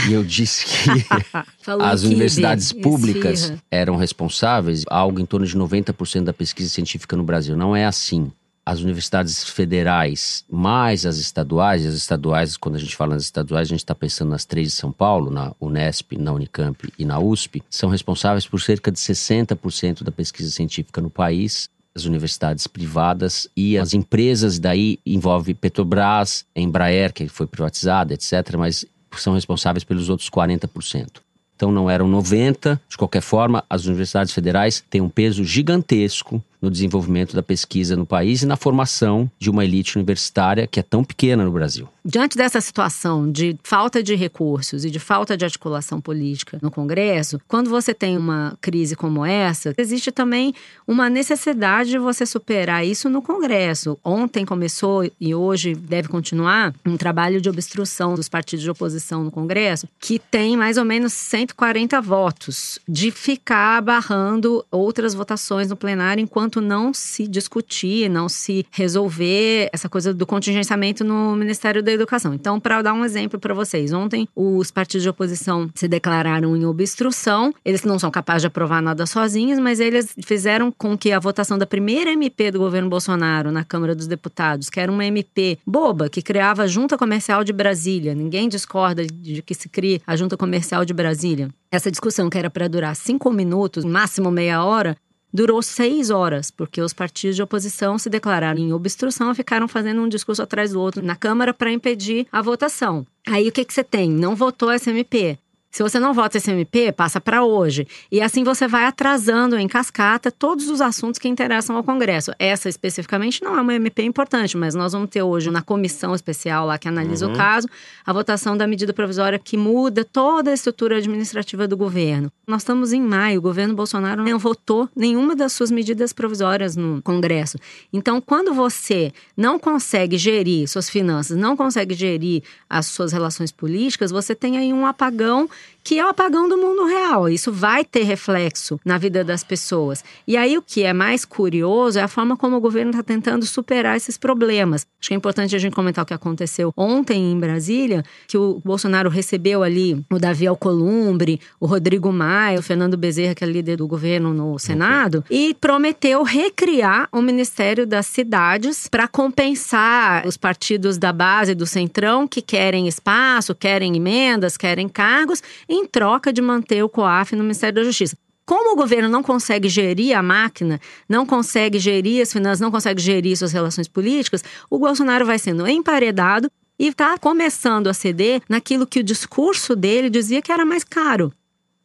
e 0.08 0.14
eu 0.14 0.24
disse 0.24 0.64
que 0.64 1.04
as 1.78 2.04
universidades 2.04 2.72
públicas 2.72 3.40
esfirra. 3.40 3.62
eram 3.70 3.96
responsáveis 3.96 4.82
algo 4.88 5.20
em 5.20 5.26
torno 5.26 5.46
de 5.46 5.54
90% 5.54 6.24
da 6.24 6.32
pesquisa 6.32 6.70
científica 6.70 7.14
no 7.14 7.22
Brasil. 7.22 7.54
Não 7.54 7.76
é 7.76 7.84
assim. 7.84 8.32
As 8.64 8.80
universidades 8.80 9.42
federais, 9.42 10.44
mais 10.48 11.04
as 11.04 11.16
estaduais, 11.16 11.84
e 11.84 11.88
as 11.88 11.94
estaduais, 11.94 12.56
quando 12.56 12.76
a 12.76 12.78
gente 12.78 12.94
fala 12.94 13.14
nas 13.14 13.24
estaduais, 13.24 13.66
a 13.66 13.70
gente 13.70 13.80
está 13.80 13.94
pensando 13.94 14.30
nas 14.30 14.44
três 14.44 14.68
de 14.68 14.74
São 14.74 14.92
Paulo, 14.92 15.32
na 15.32 15.52
Unesp, 15.60 16.12
na 16.12 16.32
Unicamp 16.32 16.92
e 16.96 17.04
na 17.04 17.18
USP, 17.18 17.60
são 17.68 17.90
responsáveis 17.90 18.46
por 18.46 18.60
cerca 18.60 18.92
de 18.92 18.98
60% 18.98 20.04
da 20.04 20.12
pesquisa 20.12 20.48
científica 20.48 21.00
no 21.00 21.10
país 21.10 21.68
as 21.94 22.04
universidades 22.04 22.66
privadas 22.66 23.48
e 23.56 23.76
as 23.76 23.92
empresas, 23.94 24.58
daí 24.58 24.98
envolve 25.04 25.54
Petrobras, 25.54 26.44
Embraer, 26.56 27.12
que 27.12 27.28
foi 27.28 27.46
privatizada, 27.46 28.14
etc., 28.14 28.56
mas 28.56 28.84
são 29.16 29.34
responsáveis 29.34 29.84
pelos 29.84 30.08
outros 30.08 30.30
40%. 30.30 31.20
Então 31.54 31.70
não 31.70 31.88
eram 31.88 32.08
90, 32.08 32.80
de 32.88 32.96
qualquer 32.96 33.20
forma, 33.20 33.62
as 33.68 33.84
universidades 33.84 34.32
federais 34.32 34.82
têm 34.90 35.00
um 35.00 35.08
peso 35.08 35.44
gigantesco 35.44 36.42
no 36.62 36.70
desenvolvimento 36.70 37.34
da 37.34 37.42
pesquisa 37.42 37.96
no 37.96 38.06
país 38.06 38.42
e 38.42 38.46
na 38.46 38.56
formação 38.56 39.28
de 39.38 39.50
uma 39.50 39.64
elite 39.64 39.96
universitária 39.96 40.66
que 40.66 40.78
é 40.78 40.82
tão 40.82 41.02
pequena 41.02 41.44
no 41.44 41.50
Brasil. 41.50 41.88
Diante 42.04 42.36
dessa 42.36 42.60
situação 42.60 43.30
de 43.30 43.56
falta 43.62 44.02
de 44.02 44.14
recursos 44.14 44.84
e 44.84 44.90
de 44.90 44.98
falta 44.98 45.36
de 45.36 45.44
articulação 45.44 46.00
política 46.00 46.58
no 46.62 46.70
Congresso, 46.70 47.40
quando 47.46 47.68
você 47.68 47.92
tem 47.92 48.16
uma 48.16 48.56
crise 48.60 48.96
como 48.96 49.24
essa, 49.24 49.74
existe 49.76 50.10
também 50.10 50.54
uma 50.86 51.10
necessidade 51.10 51.90
de 51.90 51.98
você 51.98 52.24
superar 52.24 52.84
isso 52.84 53.08
no 53.08 53.22
Congresso. 53.22 53.98
Ontem 54.04 54.44
começou 54.44 55.08
e 55.20 55.34
hoje 55.34 55.74
deve 55.74 56.08
continuar 56.08 56.74
um 56.84 56.96
trabalho 56.96 57.40
de 57.40 57.48
obstrução 57.48 58.14
dos 58.14 58.28
partidos 58.28 58.62
de 58.62 58.70
oposição 58.70 59.24
no 59.24 59.30
Congresso, 59.30 59.88
que 60.00 60.18
tem 60.18 60.56
mais 60.56 60.76
ou 60.76 60.84
menos 60.84 61.12
140 61.12 62.00
votos 62.00 62.78
de 62.88 63.10
ficar 63.10 63.80
barrando 63.80 64.64
outras 64.70 65.14
votações 65.14 65.68
no 65.68 65.76
plenário 65.76 66.22
enquanto 66.22 66.51
não 66.60 66.92
se 66.92 67.26
discutir, 67.26 68.08
não 68.08 68.28
se 68.28 68.66
resolver 68.70 69.68
essa 69.72 69.88
coisa 69.88 70.12
do 70.12 70.26
contingenciamento 70.26 71.04
no 71.04 71.34
Ministério 71.34 71.82
da 71.82 71.92
Educação. 71.92 72.34
Então, 72.34 72.60
para 72.60 72.82
dar 72.82 72.92
um 72.92 73.04
exemplo 73.04 73.38
para 73.38 73.54
vocês, 73.54 73.92
ontem 73.92 74.28
os 74.34 74.70
partidos 74.70 75.02
de 75.02 75.08
oposição 75.08 75.70
se 75.74 75.88
declararam 75.88 76.56
em 76.56 76.64
obstrução. 76.64 77.54
Eles 77.64 77.82
não 77.84 77.98
são 77.98 78.10
capazes 78.10 78.42
de 78.42 78.46
aprovar 78.48 78.82
nada 78.82 79.06
sozinhos, 79.06 79.58
mas 79.58 79.80
eles 79.80 80.14
fizeram 80.24 80.72
com 80.72 80.96
que 80.96 81.12
a 81.12 81.18
votação 81.18 81.58
da 81.58 81.66
primeira 81.66 82.10
MP 82.12 82.50
do 82.50 82.58
governo 82.58 82.88
Bolsonaro 82.88 83.50
na 83.50 83.64
Câmara 83.64 83.94
dos 83.94 84.06
Deputados, 84.06 84.68
que 84.68 84.80
era 84.80 84.90
uma 84.90 85.04
MP 85.04 85.58
boba, 85.66 86.08
que 86.08 86.22
criava 86.22 86.62
a 86.62 86.66
Junta 86.66 86.98
Comercial 86.98 87.44
de 87.44 87.52
Brasília, 87.52 88.14
ninguém 88.14 88.48
discorda 88.48 89.04
de 89.06 89.42
que 89.42 89.54
se 89.54 89.68
crie 89.68 90.00
a 90.06 90.16
Junta 90.16 90.36
Comercial 90.36 90.84
de 90.84 90.92
Brasília. 90.92 91.48
Essa 91.70 91.90
discussão, 91.90 92.28
que 92.28 92.36
era 92.36 92.50
para 92.50 92.68
durar 92.68 92.94
cinco 92.94 93.32
minutos, 93.32 93.84
máximo 93.84 94.30
meia 94.30 94.62
hora, 94.62 94.96
durou 95.32 95.62
seis 95.62 96.10
horas, 96.10 96.50
porque 96.50 96.80
os 96.80 96.92
partidos 96.92 97.36
de 97.36 97.42
oposição 97.42 97.98
se 97.98 98.10
declararam 98.10 98.60
em 98.60 98.72
obstrução 98.72 99.32
e 99.32 99.34
ficaram 99.34 99.66
fazendo 99.66 100.02
um 100.02 100.08
discurso 100.08 100.42
atrás 100.42 100.72
do 100.72 100.80
outro 100.80 101.04
na 101.04 101.16
Câmara 101.16 101.54
para 101.54 101.72
impedir 101.72 102.26
a 102.30 102.42
votação. 102.42 103.06
Aí 103.26 103.48
o 103.48 103.52
que, 103.52 103.64
que 103.64 103.72
você 103.72 103.84
tem? 103.84 104.10
Não 104.10 104.34
votou 104.34 104.70
essa 104.70 104.90
MP. 104.90 105.38
Se 105.72 105.82
você 105.82 105.98
não 105.98 106.12
vota 106.12 106.36
esse 106.36 106.50
MP, 106.50 106.92
passa 106.92 107.18
para 107.18 107.42
hoje. 107.42 107.88
E 108.10 108.20
assim 108.20 108.44
você 108.44 108.68
vai 108.68 108.84
atrasando 108.84 109.56
em 109.56 109.66
cascata 109.66 110.30
todos 110.30 110.68
os 110.68 110.82
assuntos 110.82 111.18
que 111.18 111.26
interessam 111.26 111.74
ao 111.74 111.82
Congresso. 111.82 112.30
Essa 112.38 112.68
especificamente 112.68 113.42
não 113.42 113.56
é 113.56 113.62
uma 113.62 113.74
MP 113.74 114.02
importante, 114.02 114.54
mas 114.54 114.74
nós 114.74 114.92
vamos 114.92 115.08
ter 115.08 115.22
hoje 115.22 115.50
na 115.50 115.62
comissão 115.62 116.14
especial 116.14 116.66
lá 116.66 116.76
que 116.76 116.88
analisa 116.88 117.26
uhum. 117.26 117.32
o 117.32 117.36
caso, 117.36 117.68
a 118.04 118.12
votação 118.12 118.54
da 118.54 118.66
medida 118.66 118.92
provisória 118.92 119.38
que 119.38 119.56
muda 119.56 120.04
toda 120.04 120.50
a 120.50 120.54
estrutura 120.54 120.98
administrativa 120.98 121.66
do 121.66 121.74
governo. 121.74 122.30
Nós 122.46 122.60
estamos 122.60 122.92
em 122.92 123.00
maio, 123.00 123.38
o 123.38 123.42
governo 123.42 123.72
Bolsonaro 123.72 124.22
não 124.22 124.38
votou 124.38 124.90
nenhuma 124.94 125.34
das 125.34 125.54
suas 125.54 125.70
medidas 125.70 126.12
provisórias 126.12 126.76
no 126.76 127.00
Congresso. 127.00 127.56
Então, 127.90 128.20
quando 128.20 128.52
você 128.52 129.10
não 129.34 129.58
consegue 129.58 130.18
gerir 130.18 130.68
suas 130.68 130.90
finanças, 130.90 131.34
não 131.34 131.56
consegue 131.56 131.94
gerir 131.94 132.42
as 132.68 132.84
suas 132.86 133.10
relações 133.10 133.50
políticas, 133.50 134.10
você 134.10 134.34
tem 134.34 134.58
aí 134.58 134.70
um 134.70 134.84
apagão 134.84 135.48
que 135.84 135.98
é 135.98 136.04
o 136.04 136.08
apagão 136.08 136.48
do 136.48 136.56
mundo 136.56 136.86
real. 136.86 137.28
Isso 137.28 137.52
vai 137.52 137.84
ter 137.84 138.04
reflexo 138.04 138.78
na 138.84 138.98
vida 138.98 139.24
das 139.24 139.42
pessoas. 139.42 140.04
E 140.26 140.36
aí 140.36 140.56
o 140.56 140.62
que 140.62 140.82
é 140.82 140.92
mais 140.92 141.24
curioso 141.24 141.98
é 141.98 142.02
a 142.02 142.08
forma 142.08 142.36
como 142.36 142.56
o 142.56 142.60
governo 142.60 142.90
está 142.90 143.02
tentando 143.02 143.44
superar 143.44 143.96
esses 143.96 144.16
problemas. 144.16 144.86
Acho 145.00 145.08
que 145.08 145.14
é 145.14 145.16
importante 145.16 145.56
a 145.56 145.58
gente 145.58 145.74
comentar 145.74 146.04
o 146.04 146.06
que 146.06 146.14
aconteceu 146.14 146.72
ontem 146.76 147.32
em 147.32 147.38
Brasília, 147.38 148.04
que 148.28 148.38
o 148.38 148.60
Bolsonaro 148.64 149.10
recebeu 149.10 149.62
ali 149.62 150.04
o 150.10 150.18
Davi 150.18 150.46
Alcolumbre, 150.46 151.40
o 151.58 151.66
Rodrigo 151.66 152.12
Maia, 152.12 152.58
o 152.58 152.62
Fernando 152.62 152.96
Bezerra, 152.96 153.34
que 153.34 153.44
é 153.44 153.46
líder 153.46 153.76
do 153.76 153.86
governo 153.86 154.32
no 154.32 154.58
Senado, 154.58 155.18
okay. 155.18 155.48
e 155.48 155.54
prometeu 155.54 156.22
recriar 156.22 157.08
o 157.10 157.20
Ministério 157.20 157.86
das 157.86 158.06
Cidades 158.06 158.86
para 158.86 159.08
compensar 159.08 160.26
os 160.26 160.36
partidos 160.36 160.98
da 160.98 161.12
base 161.12 161.54
do 161.54 161.66
Centrão 161.66 162.28
que 162.28 162.40
querem 162.40 162.86
espaço, 162.86 163.54
querem 163.54 163.96
emendas, 163.96 164.56
querem 164.56 164.88
cargos 164.88 165.42
em 165.68 165.86
troca 165.86 166.32
de 166.32 166.42
manter 166.42 166.82
o 166.82 166.88
COAF 166.88 167.34
no 167.36 167.42
Ministério 167.42 167.76
da 167.76 167.84
Justiça. 167.84 168.16
Como 168.44 168.72
o 168.72 168.76
governo 168.76 169.08
não 169.08 169.22
consegue 169.22 169.68
gerir 169.68 170.16
a 170.16 170.22
máquina, 170.22 170.80
não 171.08 171.24
consegue 171.24 171.78
gerir 171.78 172.22
as 172.22 172.32
finanças, 172.32 172.60
não 172.60 172.70
consegue 172.70 173.00
gerir 173.00 173.36
suas 173.36 173.52
relações 173.52 173.86
políticas, 173.86 174.42
o 174.68 174.78
Bolsonaro 174.78 175.24
vai 175.24 175.38
sendo 175.38 175.66
emparedado 175.66 176.50
e 176.78 176.88
está 176.88 177.16
começando 177.16 177.86
a 177.86 177.94
ceder 177.94 178.42
naquilo 178.48 178.86
que 178.86 178.98
o 178.98 179.04
discurso 179.04 179.76
dele 179.76 180.10
dizia 180.10 180.42
que 180.42 180.50
era 180.50 180.64
mais 180.64 180.82
caro, 180.82 181.32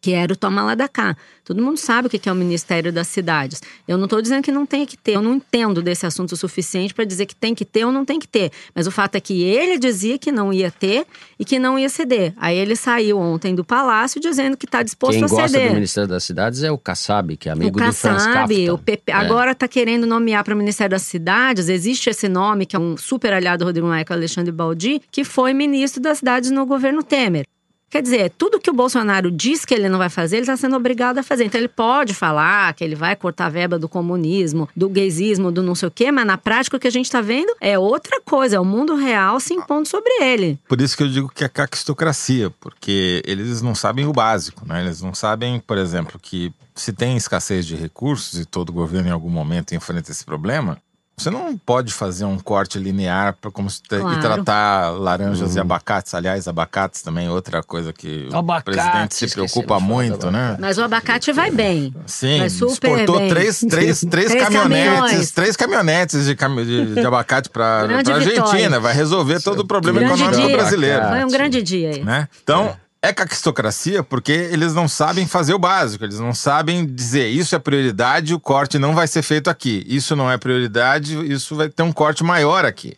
que 0.08 0.14
era 0.14 0.32
o 0.32 0.38
toma 0.38 0.64
lá 0.64 0.74
da 0.74 0.88
cá. 0.88 1.18
Todo 1.44 1.62
mundo 1.62 1.78
sabe 1.78 2.08
o 2.08 2.10
que 2.10 2.30
é 2.30 2.32
o 2.32 2.36
Ministério 2.36 2.94
das 2.94 3.10
Cidades. 3.10 3.62
Eu 3.86 3.98
não 3.98 4.06
estou 4.06 4.22
dizendo 4.22 4.42
que 4.42 4.54
não 4.54 4.66
tem 4.66 4.86
que 4.86 4.96
ter, 4.96 5.16
eu 5.16 5.22
não 5.22 5.36
entendo 5.36 5.82
desse 5.82 6.06
assunto 6.06 6.32
o 6.32 6.38
suficiente 6.38 6.94
para 6.94 7.04
dizer 7.04 7.26
que 7.26 7.36
tem 7.36 7.54
que 7.54 7.66
ter 7.66 7.84
ou 7.84 7.92
não 7.92 8.06
tem 8.06 8.18
que 8.18 8.28
ter. 8.28 8.50
Mas 8.74 8.88
o 8.88 8.92
fato 8.92 9.16
é 9.16 9.20
que 9.20 9.44
ele 9.44 9.78
dizia 9.78 10.18
que 10.18 10.32
não 10.32 10.54
ia 10.54 10.72
ter 10.72 11.06
e 11.38 11.44
que 11.44 11.60
não 11.60 11.78
ia 11.78 11.90
ceder. 11.90 12.34
Aí 12.38 12.58
ele 12.58 12.74
saiu 12.74 13.20
ontem 13.20 13.54
do 13.54 13.66
Palácio 13.66 14.22
dizendo 14.22 14.56
que 14.56 14.66
está 14.66 14.82
disposto 14.82 15.16
Quem 15.16 15.26
a 15.26 15.28
ceder. 15.28 15.40
Quem 15.40 15.52
gosta 15.52 15.68
do 15.68 15.74
Ministério 15.74 16.10
das 16.10 16.24
Cidades 16.24 16.64
é 16.64 16.72
o 16.72 16.78
Kassab, 16.78 17.36
que 17.36 17.50
é 17.50 17.52
amigo 17.52 17.78
o 17.78 17.84
do 17.84 17.92
Franz 17.92 18.26
Kafka. 18.26 18.74
O 18.74 18.78
PP, 18.78 19.12
é. 19.12 19.14
Agora 19.14 19.52
está 19.52 19.68
querendo 19.68 20.08
nomear 20.08 20.42
para 20.46 20.56
o 20.56 20.58
Ministério 20.58 20.92
das 20.92 21.02
Cidades, 21.02 21.68
existe 21.68 22.10
esse 22.10 22.30
nome, 22.30 22.66
que 22.66 22.78
é 22.78 22.80
um 22.80 22.96
super 22.96 23.34
aliado 23.34 23.66
do 23.66 23.68
Rodrigo 23.68 23.88
Maia, 23.88 24.06
Alexandre 24.10 24.54
Baldi, 24.54 25.02
que 25.12 25.26
foi 25.26 25.54
ministro 25.54 26.02
das 26.02 26.20
cidades 26.20 26.50
no 26.50 26.66
governo 26.66 27.04
Temer. 27.04 27.46
Quer 27.90 28.02
dizer, 28.02 28.34
tudo 28.38 28.60
que 28.60 28.70
o 28.70 28.74
Bolsonaro 28.74 29.32
diz 29.32 29.64
que 29.64 29.74
ele 29.74 29.88
não 29.88 29.98
vai 29.98 30.10
fazer, 30.10 30.38
ele 30.38 30.44
está 30.44 30.58
sendo 30.58 30.76
obrigado 30.76 31.20
a 31.20 31.24
fazer. 31.24 31.46
Então 31.46 31.60
ele 31.60 31.70
pode 31.70 32.14
falar 32.14 32.74
que 32.74 32.84
ele 32.84 32.96
vai 32.96 33.16
cortar 33.16 33.46
a 33.46 33.50
verba 33.50 33.80
do 33.80 33.88
comunismo, 33.88 34.68
do 34.76 34.90
gaysismo, 34.90 35.52
do 35.52 35.64
não 35.64 35.74
sei 35.74 35.88
o 35.88 35.92
quê, 35.92 36.12
mas 36.12 36.26
na 36.26 36.38
prática 36.38 36.76
o 36.76 36.80
que 36.80 36.88
a 36.88 36.92
gente 36.92 37.06
está 37.06 37.22
vendo 37.22 37.56
é 37.62 37.80
outra 37.80 38.20
coisa, 38.22 38.58
é 38.58 38.60
o 38.60 38.66
mundo 38.66 38.96
real 38.96 39.40
se 39.40 39.54
impondo 39.54 39.88
sobre 39.88 40.12
ele. 40.22 40.60
Por 40.68 40.82
isso 40.82 40.98
que 40.98 41.04
eu 41.04 41.08
digo 41.08 41.30
que 41.30 41.46
é 41.46 41.50
caquistocracia, 41.50 42.50
porque 42.60 43.22
eles 43.26 43.62
não 43.62 43.74
sabem 43.74 44.06
o 44.06 44.12
básico, 44.12 44.68
né? 44.68 44.84
Eles 44.84 45.02
não 45.02 45.16
sabem, 45.16 45.60
por 45.60 45.78
exemplo, 45.78 46.20
que 46.22 46.52
se 46.76 46.92
tem 46.92 47.16
escassez 47.16 47.66
de 47.66 47.76
recursos 47.76 48.40
e 48.40 48.46
todo 48.46 48.72
governo 48.72 49.10
em 49.10 49.12
algum 49.12 49.30
momento 49.30 49.74
enfrenta 49.74 50.12
esse 50.12 50.26
problema, 50.26 50.78
você 51.20 51.32
não 51.32 51.58
pode 51.58 51.92
fazer 51.92 52.26
um 52.26 52.38
corte 52.38 52.78
linear 52.78 53.36
para 53.42 53.50
como 53.50 53.68
claro. 53.90 54.14
e 54.14 54.22
tratar 54.22 54.92
laranjas 54.92 55.52
uhum. 55.52 55.58
e 55.58 55.60
abacates. 55.60 56.14
Aliás, 56.14 56.48
abacates 56.48 57.02
também 57.02 57.26
é 57.26 57.32
outra 57.32 57.64
coisa 57.64 57.92
que 57.92 58.30
abacate, 58.32 58.62
o 58.62 58.64
presidente 58.72 59.16
se 59.16 59.28
preocupa 59.32 59.80
muito, 59.80 60.30
né? 60.30 60.56
Mas 60.60 60.78
o 60.78 60.84
abacate 60.84 61.32
vai 61.32 61.50
bem. 61.50 61.92
Sim, 62.06 62.38
vai 62.38 62.50
super 62.52 62.92
exportou 62.92 63.18
bem. 63.18 63.30
Três, 63.30 63.60
três, 63.68 64.00
três, 64.08 64.30
três 64.30 64.44
caminhonetes, 64.44 65.00
caminhões. 65.00 65.32
três 65.32 65.56
caminhonetes 65.56 66.26
de, 66.26 66.36
cam... 66.36 66.56
de, 66.56 66.94
de 66.94 67.06
abacate 67.06 67.50
para 67.50 67.66
a 67.66 68.14
Argentina. 68.14 68.80
Vai 68.80 68.94
resolver 68.94 69.42
todo 69.42 69.62
o 69.62 69.66
problema 69.66 70.00
grande 70.00 70.22
econômico 70.22 70.48
dia. 70.48 70.56
brasileiro. 70.56 71.08
Foi 71.08 71.26
um 71.26 71.30
grande 71.30 71.64
dia 71.64 71.90
aí. 71.90 72.04
Né? 72.04 72.28
Então, 72.44 72.66
é 72.66 72.87
caquistocracia 73.14 74.04
porque 74.04 74.32
eles 74.32 74.74
não 74.74 74.88
sabem 74.88 75.28
fazer 75.28 75.54
o 75.54 75.60
básico, 75.60 76.04
eles 76.04 76.20
não 76.20 76.34
sabem 76.34 76.86
dizer 76.86 77.28
isso 77.28 77.56
é 77.56 77.60
prioridade, 77.60 78.34
o 78.34 78.40
corte 78.40 78.80
não 78.80 78.96
vai 78.96 79.08
ser 79.08 79.22
feito 79.22 79.50
aqui. 79.50 79.86
Isso 79.88 80.16
não 80.16 80.32
é 80.32 80.38
prioridade, 80.38 81.16
isso 81.32 81.56
vai 81.56 81.70
ter 81.70 81.84
um 81.84 81.92
corte 81.92 82.24
maior 82.24 82.66
aqui. 82.66 82.98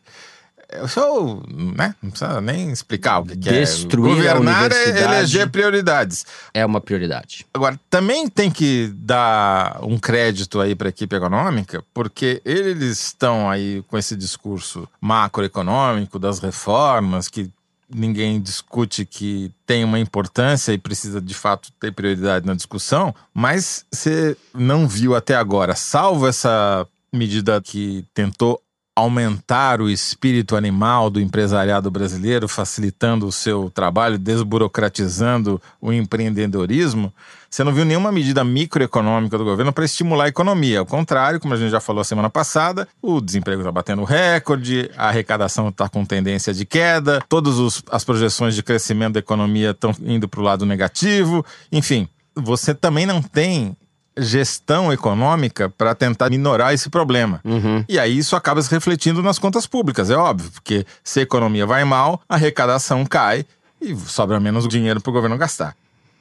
Eu 0.72 1.44
né? 1.48 1.96
Não 2.02 2.12
precisa 2.12 2.40
nem 2.40 2.72
explicar 2.72 3.20
o 3.20 3.26
que, 3.26 3.36
que 3.36 3.50
é. 3.50 3.64
Governar 3.96 4.72
é 4.72 5.02
eleger 5.02 5.50
prioridades. 5.50 6.26
É 6.54 6.64
uma 6.64 6.80
prioridade. 6.80 7.46
Agora, 7.52 7.80
também 7.90 8.30
tem 8.30 8.52
que 8.52 8.92
dar 8.94 9.80
um 9.82 9.98
crédito 9.98 10.62
aí 10.62 10.76
para 10.76 10.90
a 10.90 10.90
equipe 10.90 11.16
econômica, 11.16 11.84
porque 11.92 12.40
eles 12.46 13.00
estão 13.02 13.50
aí 13.50 13.84
com 13.88 13.98
esse 13.98 14.16
discurso 14.16 14.88
macroeconômico 15.02 16.20
das 16.20 16.38
reformas 16.38 17.28
que 17.28 17.50
ninguém 17.94 18.40
discute 18.40 19.06
que 19.06 19.52
tem 19.66 19.84
uma 19.84 20.00
importância 20.00 20.72
e 20.72 20.78
precisa 20.78 21.20
de 21.20 21.34
fato 21.34 21.72
ter 21.80 21.92
prioridade 21.92 22.46
na 22.46 22.54
discussão, 22.54 23.14
mas 23.34 23.86
você 23.92 24.38
não 24.54 24.88
viu 24.88 25.16
até 25.16 25.36
agora, 25.36 25.76
salvo 25.76 26.28
essa 26.28 26.88
medida 27.12 27.60
que 27.62 28.06
tentou 28.14 28.62
aumentar 29.00 29.82
o 29.82 29.90
espírito 29.90 30.56
animal 30.56 31.10
do 31.10 31.22
empresariado 31.22 31.90
brasileiro, 31.90 32.48
facilitando 32.48 33.26
o 33.26 33.32
seu 33.32 33.70
trabalho, 33.70 34.18
desburocratizando 34.18 35.62
o 35.82 35.92
empreendedorismo, 35.94 37.14
você 37.50 37.64
não 37.64 37.74
viu 37.74 37.84
nenhuma 37.84 38.12
medida 38.12 38.44
microeconômica 38.44 39.38
do 39.38 39.44
governo 39.44 39.74
para 39.74 39.86
estimular 39.86 40.26
a 40.26 40.28
economia. 40.28 40.80
Ao 40.80 40.86
contrário, 40.86 41.40
como 41.40 41.54
a 41.54 41.58
gente 41.58 41.72
já 41.72 41.80
falou 41.80 42.04
semana 42.04 42.30
passada, 42.30 42.88
o 43.02 43.20
desemprego 43.20 43.62
está 43.62 43.72
batendo 43.72 44.04
recorde, 44.04 44.92
a 44.96 45.08
arrecadação 45.08 45.70
está 45.70 45.90
com 45.90 46.06
tendência 46.06 46.54
de 46.54 46.66
queda, 46.66 47.24
todas 47.28 47.82
as 47.92 48.04
projeções 48.04 48.54
de 48.54 48.62
crescimento 48.62 49.14
da 49.14 49.20
economia 49.20 49.72
estão 49.72 49.96
indo 50.02 50.28
para 50.28 50.40
o 50.40 50.44
lado 50.44 50.66
negativo. 50.66 51.44
Enfim, 51.72 52.08
você 52.36 52.76
também 52.76 53.06
não 53.06 53.22
tem 53.22 53.76
gestão 54.20 54.92
econômica 54.92 55.70
para 55.70 55.96
tentar 55.96 56.30
minorar 56.30 56.74
esse 56.74 56.90
problema. 56.90 57.42
Uhum. 57.44 57.84
E 57.88 57.98
aí 57.98 58.18
isso 58.18 58.36
acaba 58.36 58.62
se 58.62 58.70
refletindo 58.70 59.24
nas 59.24 59.40
contas 59.40 59.66
públicas, 59.66 60.10
é 60.10 60.16
óbvio, 60.16 60.52
porque 60.52 60.86
se 61.04 61.20
a 61.20 61.24
economia 61.24 61.66
vai 61.66 61.84
mal, 61.84 62.22
a 62.28 62.36
arrecadação 62.36 63.06
cai 63.06 63.46
e 63.82 63.96
sobra 63.96 64.40
menos 64.40 64.68
dinheiro 64.68 65.02
para 65.02 65.10
o 65.10 65.14
governo 65.14 65.38
gastar. 65.38 65.76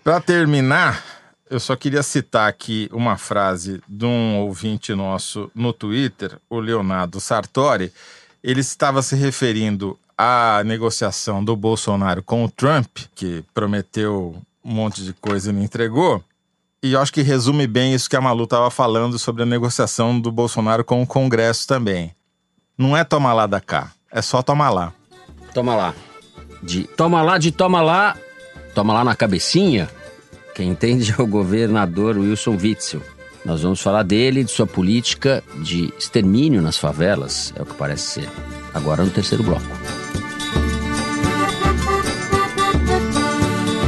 Para 0.05 0.21
terminar, 0.21 1.03
Eu 1.51 1.59
só 1.59 1.75
queria 1.75 2.03
citar 2.03 2.47
aqui 2.47 2.91
uma 2.93 3.17
frase 3.17 3.81
de 3.89 4.05
um 4.05 4.37
ouvinte 4.41 4.95
nosso 4.95 5.51
no 5.55 5.73
Twitter, 5.73 6.39
o 6.49 6.61
Leonardo 6.61 7.21
Sartori. 7.21 7.91
Ele 8.45 8.61
estava 8.61 9.01
se 9.01 9.17
referindo 9.17 9.99
à 10.17 10.63
negociação 10.65 11.43
do 11.43 11.57
Bolsonaro 11.57 12.23
com 12.23 12.45
o 12.45 12.51
Trump, 12.51 12.99
que 13.15 13.43
prometeu 13.55 14.37
um 14.63 14.73
monte 14.75 15.03
de 15.03 15.15
coisa 15.15 15.49
e 15.49 15.53
não 15.55 15.63
entregou. 15.63 16.23
E 16.83 16.93
eu 16.93 17.01
acho 17.01 17.13
que 17.13 17.23
resume 17.23 17.67
bem 17.67 17.93
isso 17.93 18.09
que 18.09 18.15
a 18.15 18.21
Malu 18.21 18.45
estava 18.45 18.71
falando 18.71 19.19
sobre 19.19 19.43
a 19.43 19.47
negociação 19.47 20.21
do 20.21 20.31
Bolsonaro 20.31 20.85
com 20.85 21.03
o 21.03 21.07
Congresso 21.07 21.67
também. 21.67 22.13
Não 22.77 22.97
é 22.97 23.03
toma 23.03 23.33
lá 23.33 23.47
da 23.47 23.61
cá, 23.61 23.91
é 24.13 24.23
só 24.23 24.43
toma 24.43 24.71
lá. 24.71 24.93
Toma 25.53 25.75
lá. 25.75 25.95
De 26.63 26.85
toma 26.85 27.21
lá, 27.21 27.37
de 27.37 27.51
toma 27.51 27.83
lá, 27.83 28.17
toma 28.75 28.95
lá 28.95 29.03
na 29.03 29.17
cabecinha. 29.17 29.91
Quem 30.55 30.69
entende 30.69 31.13
é 31.19 31.21
o 31.21 31.27
governador 31.27 32.17
Wilson 32.17 32.57
Witzel. 32.57 33.03
Nós 33.45 33.63
vamos 33.63 33.81
falar 33.81 34.05
dele, 34.05 34.45
de 34.45 34.51
sua 34.53 34.67
política 34.67 35.43
de 35.57 35.93
extermínio 35.99 36.63
nas 36.63 36.77
favelas, 36.77 37.53
é 37.57 37.63
o 37.63 37.67
que 37.67 37.75
parece 37.75 38.21
ser. 38.21 38.31
Agora 38.73 39.05
no 39.05 39.11
terceiro 39.11 39.43
bloco. 39.43 39.98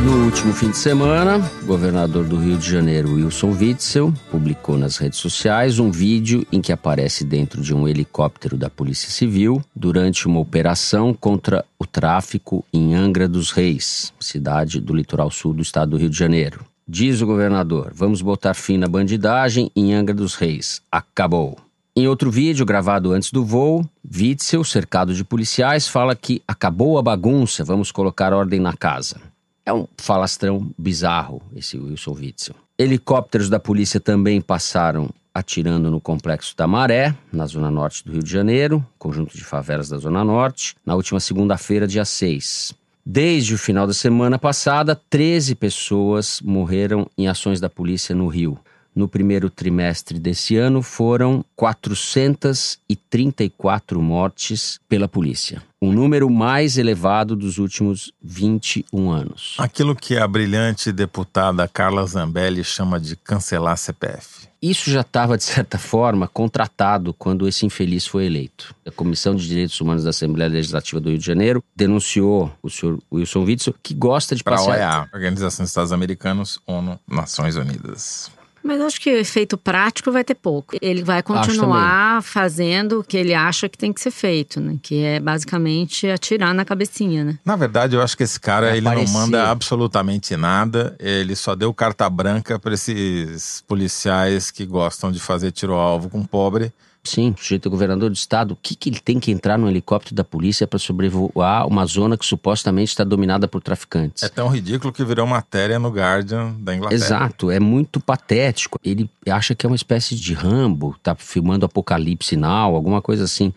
No 0.04 0.24
último 0.24 0.54
fim 0.54 0.70
de 0.70 0.78
semana, 0.78 1.38
o 1.62 1.66
governador 1.66 2.24
do 2.24 2.38
Rio 2.38 2.56
de 2.56 2.70
Janeiro, 2.70 3.16
Wilson 3.16 3.50
Witzel, 3.50 4.14
publicou 4.30 4.78
nas 4.78 4.96
redes 4.96 5.18
sociais 5.18 5.78
um 5.78 5.90
vídeo 5.90 6.46
em 6.50 6.62
que 6.62 6.72
aparece 6.72 7.22
dentro 7.22 7.60
de 7.60 7.74
um 7.74 7.86
helicóptero 7.86 8.56
da 8.56 8.70
Polícia 8.70 9.10
Civil 9.10 9.62
durante 9.76 10.26
uma 10.26 10.40
operação 10.40 11.12
contra 11.12 11.66
o 11.78 11.84
tráfico 11.84 12.64
em 12.72 12.94
Angra 12.94 13.28
dos 13.28 13.50
Reis, 13.50 14.10
cidade 14.18 14.80
do 14.80 14.94
litoral 14.94 15.30
sul 15.30 15.52
do 15.52 15.60
estado 15.60 15.90
do 15.90 15.96
Rio 15.98 16.08
de 16.08 16.16
Janeiro. 16.16 16.64
Diz 16.88 17.20
o 17.20 17.26
governador: 17.26 17.92
vamos 17.94 18.22
botar 18.22 18.54
fim 18.54 18.78
na 18.78 18.88
bandidagem 18.88 19.70
em 19.76 19.92
Angra 19.92 20.14
dos 20.14 20.34
Reis. 20.34 20.80
Acabou. 20.90 21.58
Em 21.94 22.08
outro 22.08 22.30
vídeo 22.30 22.64
gravado 22.64 23.12
antes 23.12 23.30
do 23.30 23.44
voo, 23.44 23.84
Witzel, 24.10 24.64
cercado 24.64 25.12
de 25.12 25.24
policiais, 25.24 25.86
fala 25.86 26.16
que 26.16 26.40
acabou 26.48 26.98
a 26.98 27.02
bagunça, 27.02 27.62
vamos 27.62 27.92
colocar 27.92 28.32
ordem 28.32 28.58
na 28.58 28.72
casa. 28.72 29.20
É 29.64 29.72
um 29.72 29.86
falastrão 29.96 30.70
bizarro, 30.76 31.42
esse 31.54 31.78
Wilson 31.78 32.12
Witzel. 32.12 32.54
Helicópteros 32.78 33.48
da 33.48 33.60
polícia 33.60 34.00
também 34.00 34.40
passaram 34.40 35.10
atirando 35.34 35.90
no 35.90 36.00
Complexo 36.00 36.56
da 36.56 36.66
Maré, 36.66 37.14
na 37.32 37.46
zona 37.46 37.70
norte 37.70 38.04
do 38.04 38.12
Rio 38.12 38.22
de 38.22 38.30
Janeiro, 38.30 38.84
conjunto 38.98 39.36
de 39.36 39.44
favelas 39.44 39.88
da 39.88 39.98
zona 39.98 40.24
norte, 40.24 40.74
na 40.84 40.94
última 40.94 41.20
segunda-feira, 41.20 41.86
dia 41.86 42.04
6. 42.04 42.74
Desde 43.04 43.54
o 43.54 43.58
final 43.58 43.86
da 43.86 43.94
semana 43.94 44.38
passada, 44.38 45.00
13 45.08 45.54
pessoas 45.54 46.40
morreram 46.42 47.08
em 47.16 47.28
ações 47.28 47.60
da 47.60 47.68
polícia 47.68 48.14
no 48.14 48.28
Rio. 48.28 48.58
No 48.94 49.08
primeiro 49.08 49.48
trimestre 49.48 50.18
desse 50.18 50.56
ano, 50.56 50.82
foram 50.82 51.42
434 51.56 54.02
mortes 54.02 54.80
pela 54.88 55.06
polícia. 55.06 55.62
Um 55.80 55.92
número 55.92 56.28
mais 56.28 56.76
elevado 56.76 57.34
dos 57.34 57.56
últimos 57.58 58.12
21 58.22 59.10
anos. 59.10 59.54
Aquilo 59.58 59.96
que 59.96 60.16
a 60.16 60.28
brilhante 60.28 60.92
deputada 60.92 61.66
Carla 61.68 62.04
Zambelli 62.04 62.62
chama 62.62 63.00
de 63.00 63.16
cancelar 63.16 63.78
CPF. 63.78 64.50
Isso 64.60 64.90
já 64.90 65.00
estava, 65.00 65.38
de 65.38 65.44
certa 65.44 65.78
forma, 65.78 66.28
contratado 66.28 67.14
quando 67.14 67.48
esse 67.48 67.64
infeliz 67.64 68.06
foi 68.06 68.26
eleito. 68.26 68.74
A 68.86 68.90
Comissão 68.90 69.34
de 69.34 69.48
Direitos 69.48 69.80
Humanos 69.80 70.04
da 70.04 70.10
Assembleia 70.10 70.50
Legislativa 70.50 71.00
do 71.00 71.08
Rio 71.08 71.18
de 71.18 71.24
Janeiro 71.24 71.64
denunciou 71.74 72.52
o 72.62 72.68
senhor 72.68 72.98
Wilson 73.10 73.44
Witzel, 73.44 73.74
que 73.82 73.94
gosta 73.94 74.36
de 74.36 74.44
Para 74.44 74.56
a 74.56 74.58
passear. 74.58 74.76
OEA, 74.76 75.08
Organização 75.14 75.64
dos 75.64 75.70
Estados 75.70 75.92
Americanos, 75.92 76.58
ONU, 76.66 77.00
Nações 77.08 77.56
Unidas. 77.56 78.30
Mas 78.62 78.80
acho 78.80 79.00
que 79.00 79.10
efeito 79.10 79.56
prático 79.56 80.12
vai 80.12 80.22
ter 80.22 80.34
pouco. 80.34 80.76
Ele 80.80 81.02
vai 81.02 81.22
continuar 81.22 82.22
fazendo 82.22 83.00
o 83.00 83.04
que 83.04 83.16
ele 83.16 83.34
acha 83.34 83.68
que 83.68 83.78
tem 83.78 83.92
que 83.92 84.00
ser 84.00 84.10
feito, 84.10 84.60
né? 84.60 84.76
Que 84.82 85.02
é 85.02 85.20
basicamente 85.20 86.06
atirar 86.08 86.54
na 86.54 86.64
cabecinha, 86.64 87.24
né? 87.24 87.38
Na 87.44 87.56
verdade, 87.56 87.96
eu 87.96 88.02
acho 88.02 88.16
que 88.16 88.22
esse 88.22 88.38
cara 88.38 88.68
Vai 88.68 88.78
ele 88.78 88.90
não 88.90 89.06
manda 89.06 89.48
absolutamente 89.50 90.36
nada. 90.36 90.94
Ele 90.98 91.34
só 91.34 91.54
deu 91.54 91.72
carta 91.72 92.08
branca 92.08 92.58
para 92.58 92.74
esses 92.74 93.62
policiais 93.66 94.50
que 94.50 94.66
gostam 94.66 95.10
de 95.10 95.20
fazer 95.20 95.50
tiro 95.50 95.72
ao 95.72 95.80
alvo 95.80 96.10
com 96.10 96.24
pobre. 96.24 96.72
Sim, 97.02 97.34
o 97.36 97.42
sujeito 97.42 97.66
é 97.66 97.70
governador 97.70 98.10
do 98.10 98.14
estado. 98.14 98.52
O 98.52 98.56
que, 98.56 98.74
que 98.74 98.90
ele 98.90 99.00
tem 99.00 99.18
que 99.18 99.30
entrar 99.30 99.58
no 99.58 99.68
helicóptero 99.68 100.14
da 100.14 100.22
polícia 100.22 100.66
para 100.66 100.78
sobrevoar 100.78 101.66
uma 101.66 101.86
zona 101.86 102.16
que 102.16 102.26
supostamente 102.26 102.90
está 102.90 103.04
dominada 103.04 103.48
por 103.48 103.62
traficantes? 103.62 104.22
É 104.22 104.28
tão 104.28 104.48
ridículo 104.48 104.92
que 104.92 105.04
virou 105.04 105.26
matéria 105.26 105.78
no 105.78 105.88
Guardian 105.88 106.54
da 106.58 106.74
Inglaterra. 106.74 107.02
Exato, 107.02 107.50
é 107.50 107.58
muito 107.58 108.00
patético. 108.00 108.78
Ele 108.84 109.08
acha 109.28 109.54
que 109.54 109.64
é 109.64 109.68
uma 109.68 109.76
espécie 109.76 110.14
de 110.14 110.34
Rambo, 110.34 110.94
tá 111.02 111.14
filmando 111.14 111.64
Apocalipse 111.64 112.36
Now, 112.36 112.74
alguma 112.74 113.00
coisa 113.00 113.24
assim. 113.24 113.52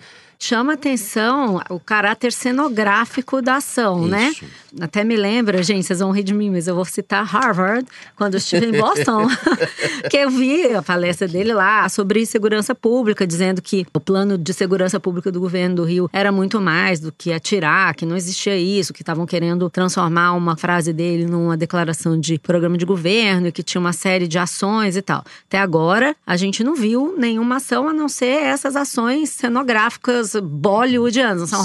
Chama 0.45 0.73
atenção 0.73 1.61
o 1.69 1.79
caráter 1.79 2.33
cenográfico 2.33 3.41
da 3.41 3.55
ação, 3.55 4.05
né? 4.05 4.31
Isso. 4.31 4.45
Até 4.81 5.03
me 5.03 5.15
lembra, 5.15 5.61
gente, 5.61 5.85
vocês 5.85 5.99
vão 5.99 6.11
rir 6.11 6.23
de 6.23 6.33
mim, 6.33 6.49
mas 6.49 6.67
eu 6.67 6.75
vou 6.75 6.83
citar 6.83 7.23
Harvard, 7.23 7.87
quando 8.15 8.33
eu 8.33 8.39
estive 8.39 8.65
em 8.65 8.71
Boston, 8.77 9.27
que 10.09 10.17
eu 10.17 10.29
vi 10.29 10.73
a 10.73 10.81
palestra 10.81 11.27
dele 11.27 11.53
lá 11.53 11.87
sobre 11.87 12.25
segurança 12.25 12.73
pública, 12.75 13.25
dizendo 13.25 13.61
que 13.61 13.85
o 13.93 13.99
plano 13.99 14.37
de 14.37 14.51
segurança 14.51 14.99
pública 14.99 15.31
do 15.31 15.39
governo 15.39 15.75
do 15.75 15.83
Rio 15.83 16.09
era 16.11 16.31
muito 16.31 16.59
mais 16.59 16.99
do 16.99 17.11
que 17.11 17.31
atirar, 17.31 17.95
que 17.95 18.05
não 18.05 18.17
existia 18.17 18.57
isso, 18.57 18.93
que 18.93 19.01
estavam 19.01 19.25
querendo 19.25 19.69
transformar 19.69 20.33
uma 20.33 20.57
frase 20.57 20.91
dele 20.91 21.25
numa 21.25 21.55
declaração 21.55 22.19
de 22.19 22.37
programa 22.39 22.77
de 22.77 22.85
governo 22.85 23.47
e 23.47 23.51
que 23.51 23.63
tinha 23.63 23.79
uma 23.79 23.93
série 23.93 24.27
de 24.27 24.39
ações 24.39 24.97
e 24.97 25.01
tal. 25.01 25.23
Até 25.47 25.59
agora, 25.59 26.15
a 26.25 26.35
gente 26.35 26.63
não 26.63 26.75
viu 26.75 27.15
nenhuma 27.17 27.57
ação 27.57 27.87
a 27.87 27.93
não 27.93 28.09
ser 28.09 28.43
essas 28.43 28.75
ações 28.75 29.29
cenográficas 29.29 30.32
bollywoodianas, 30.41 31.39
não 31.39 31.47
são 31.47 31.63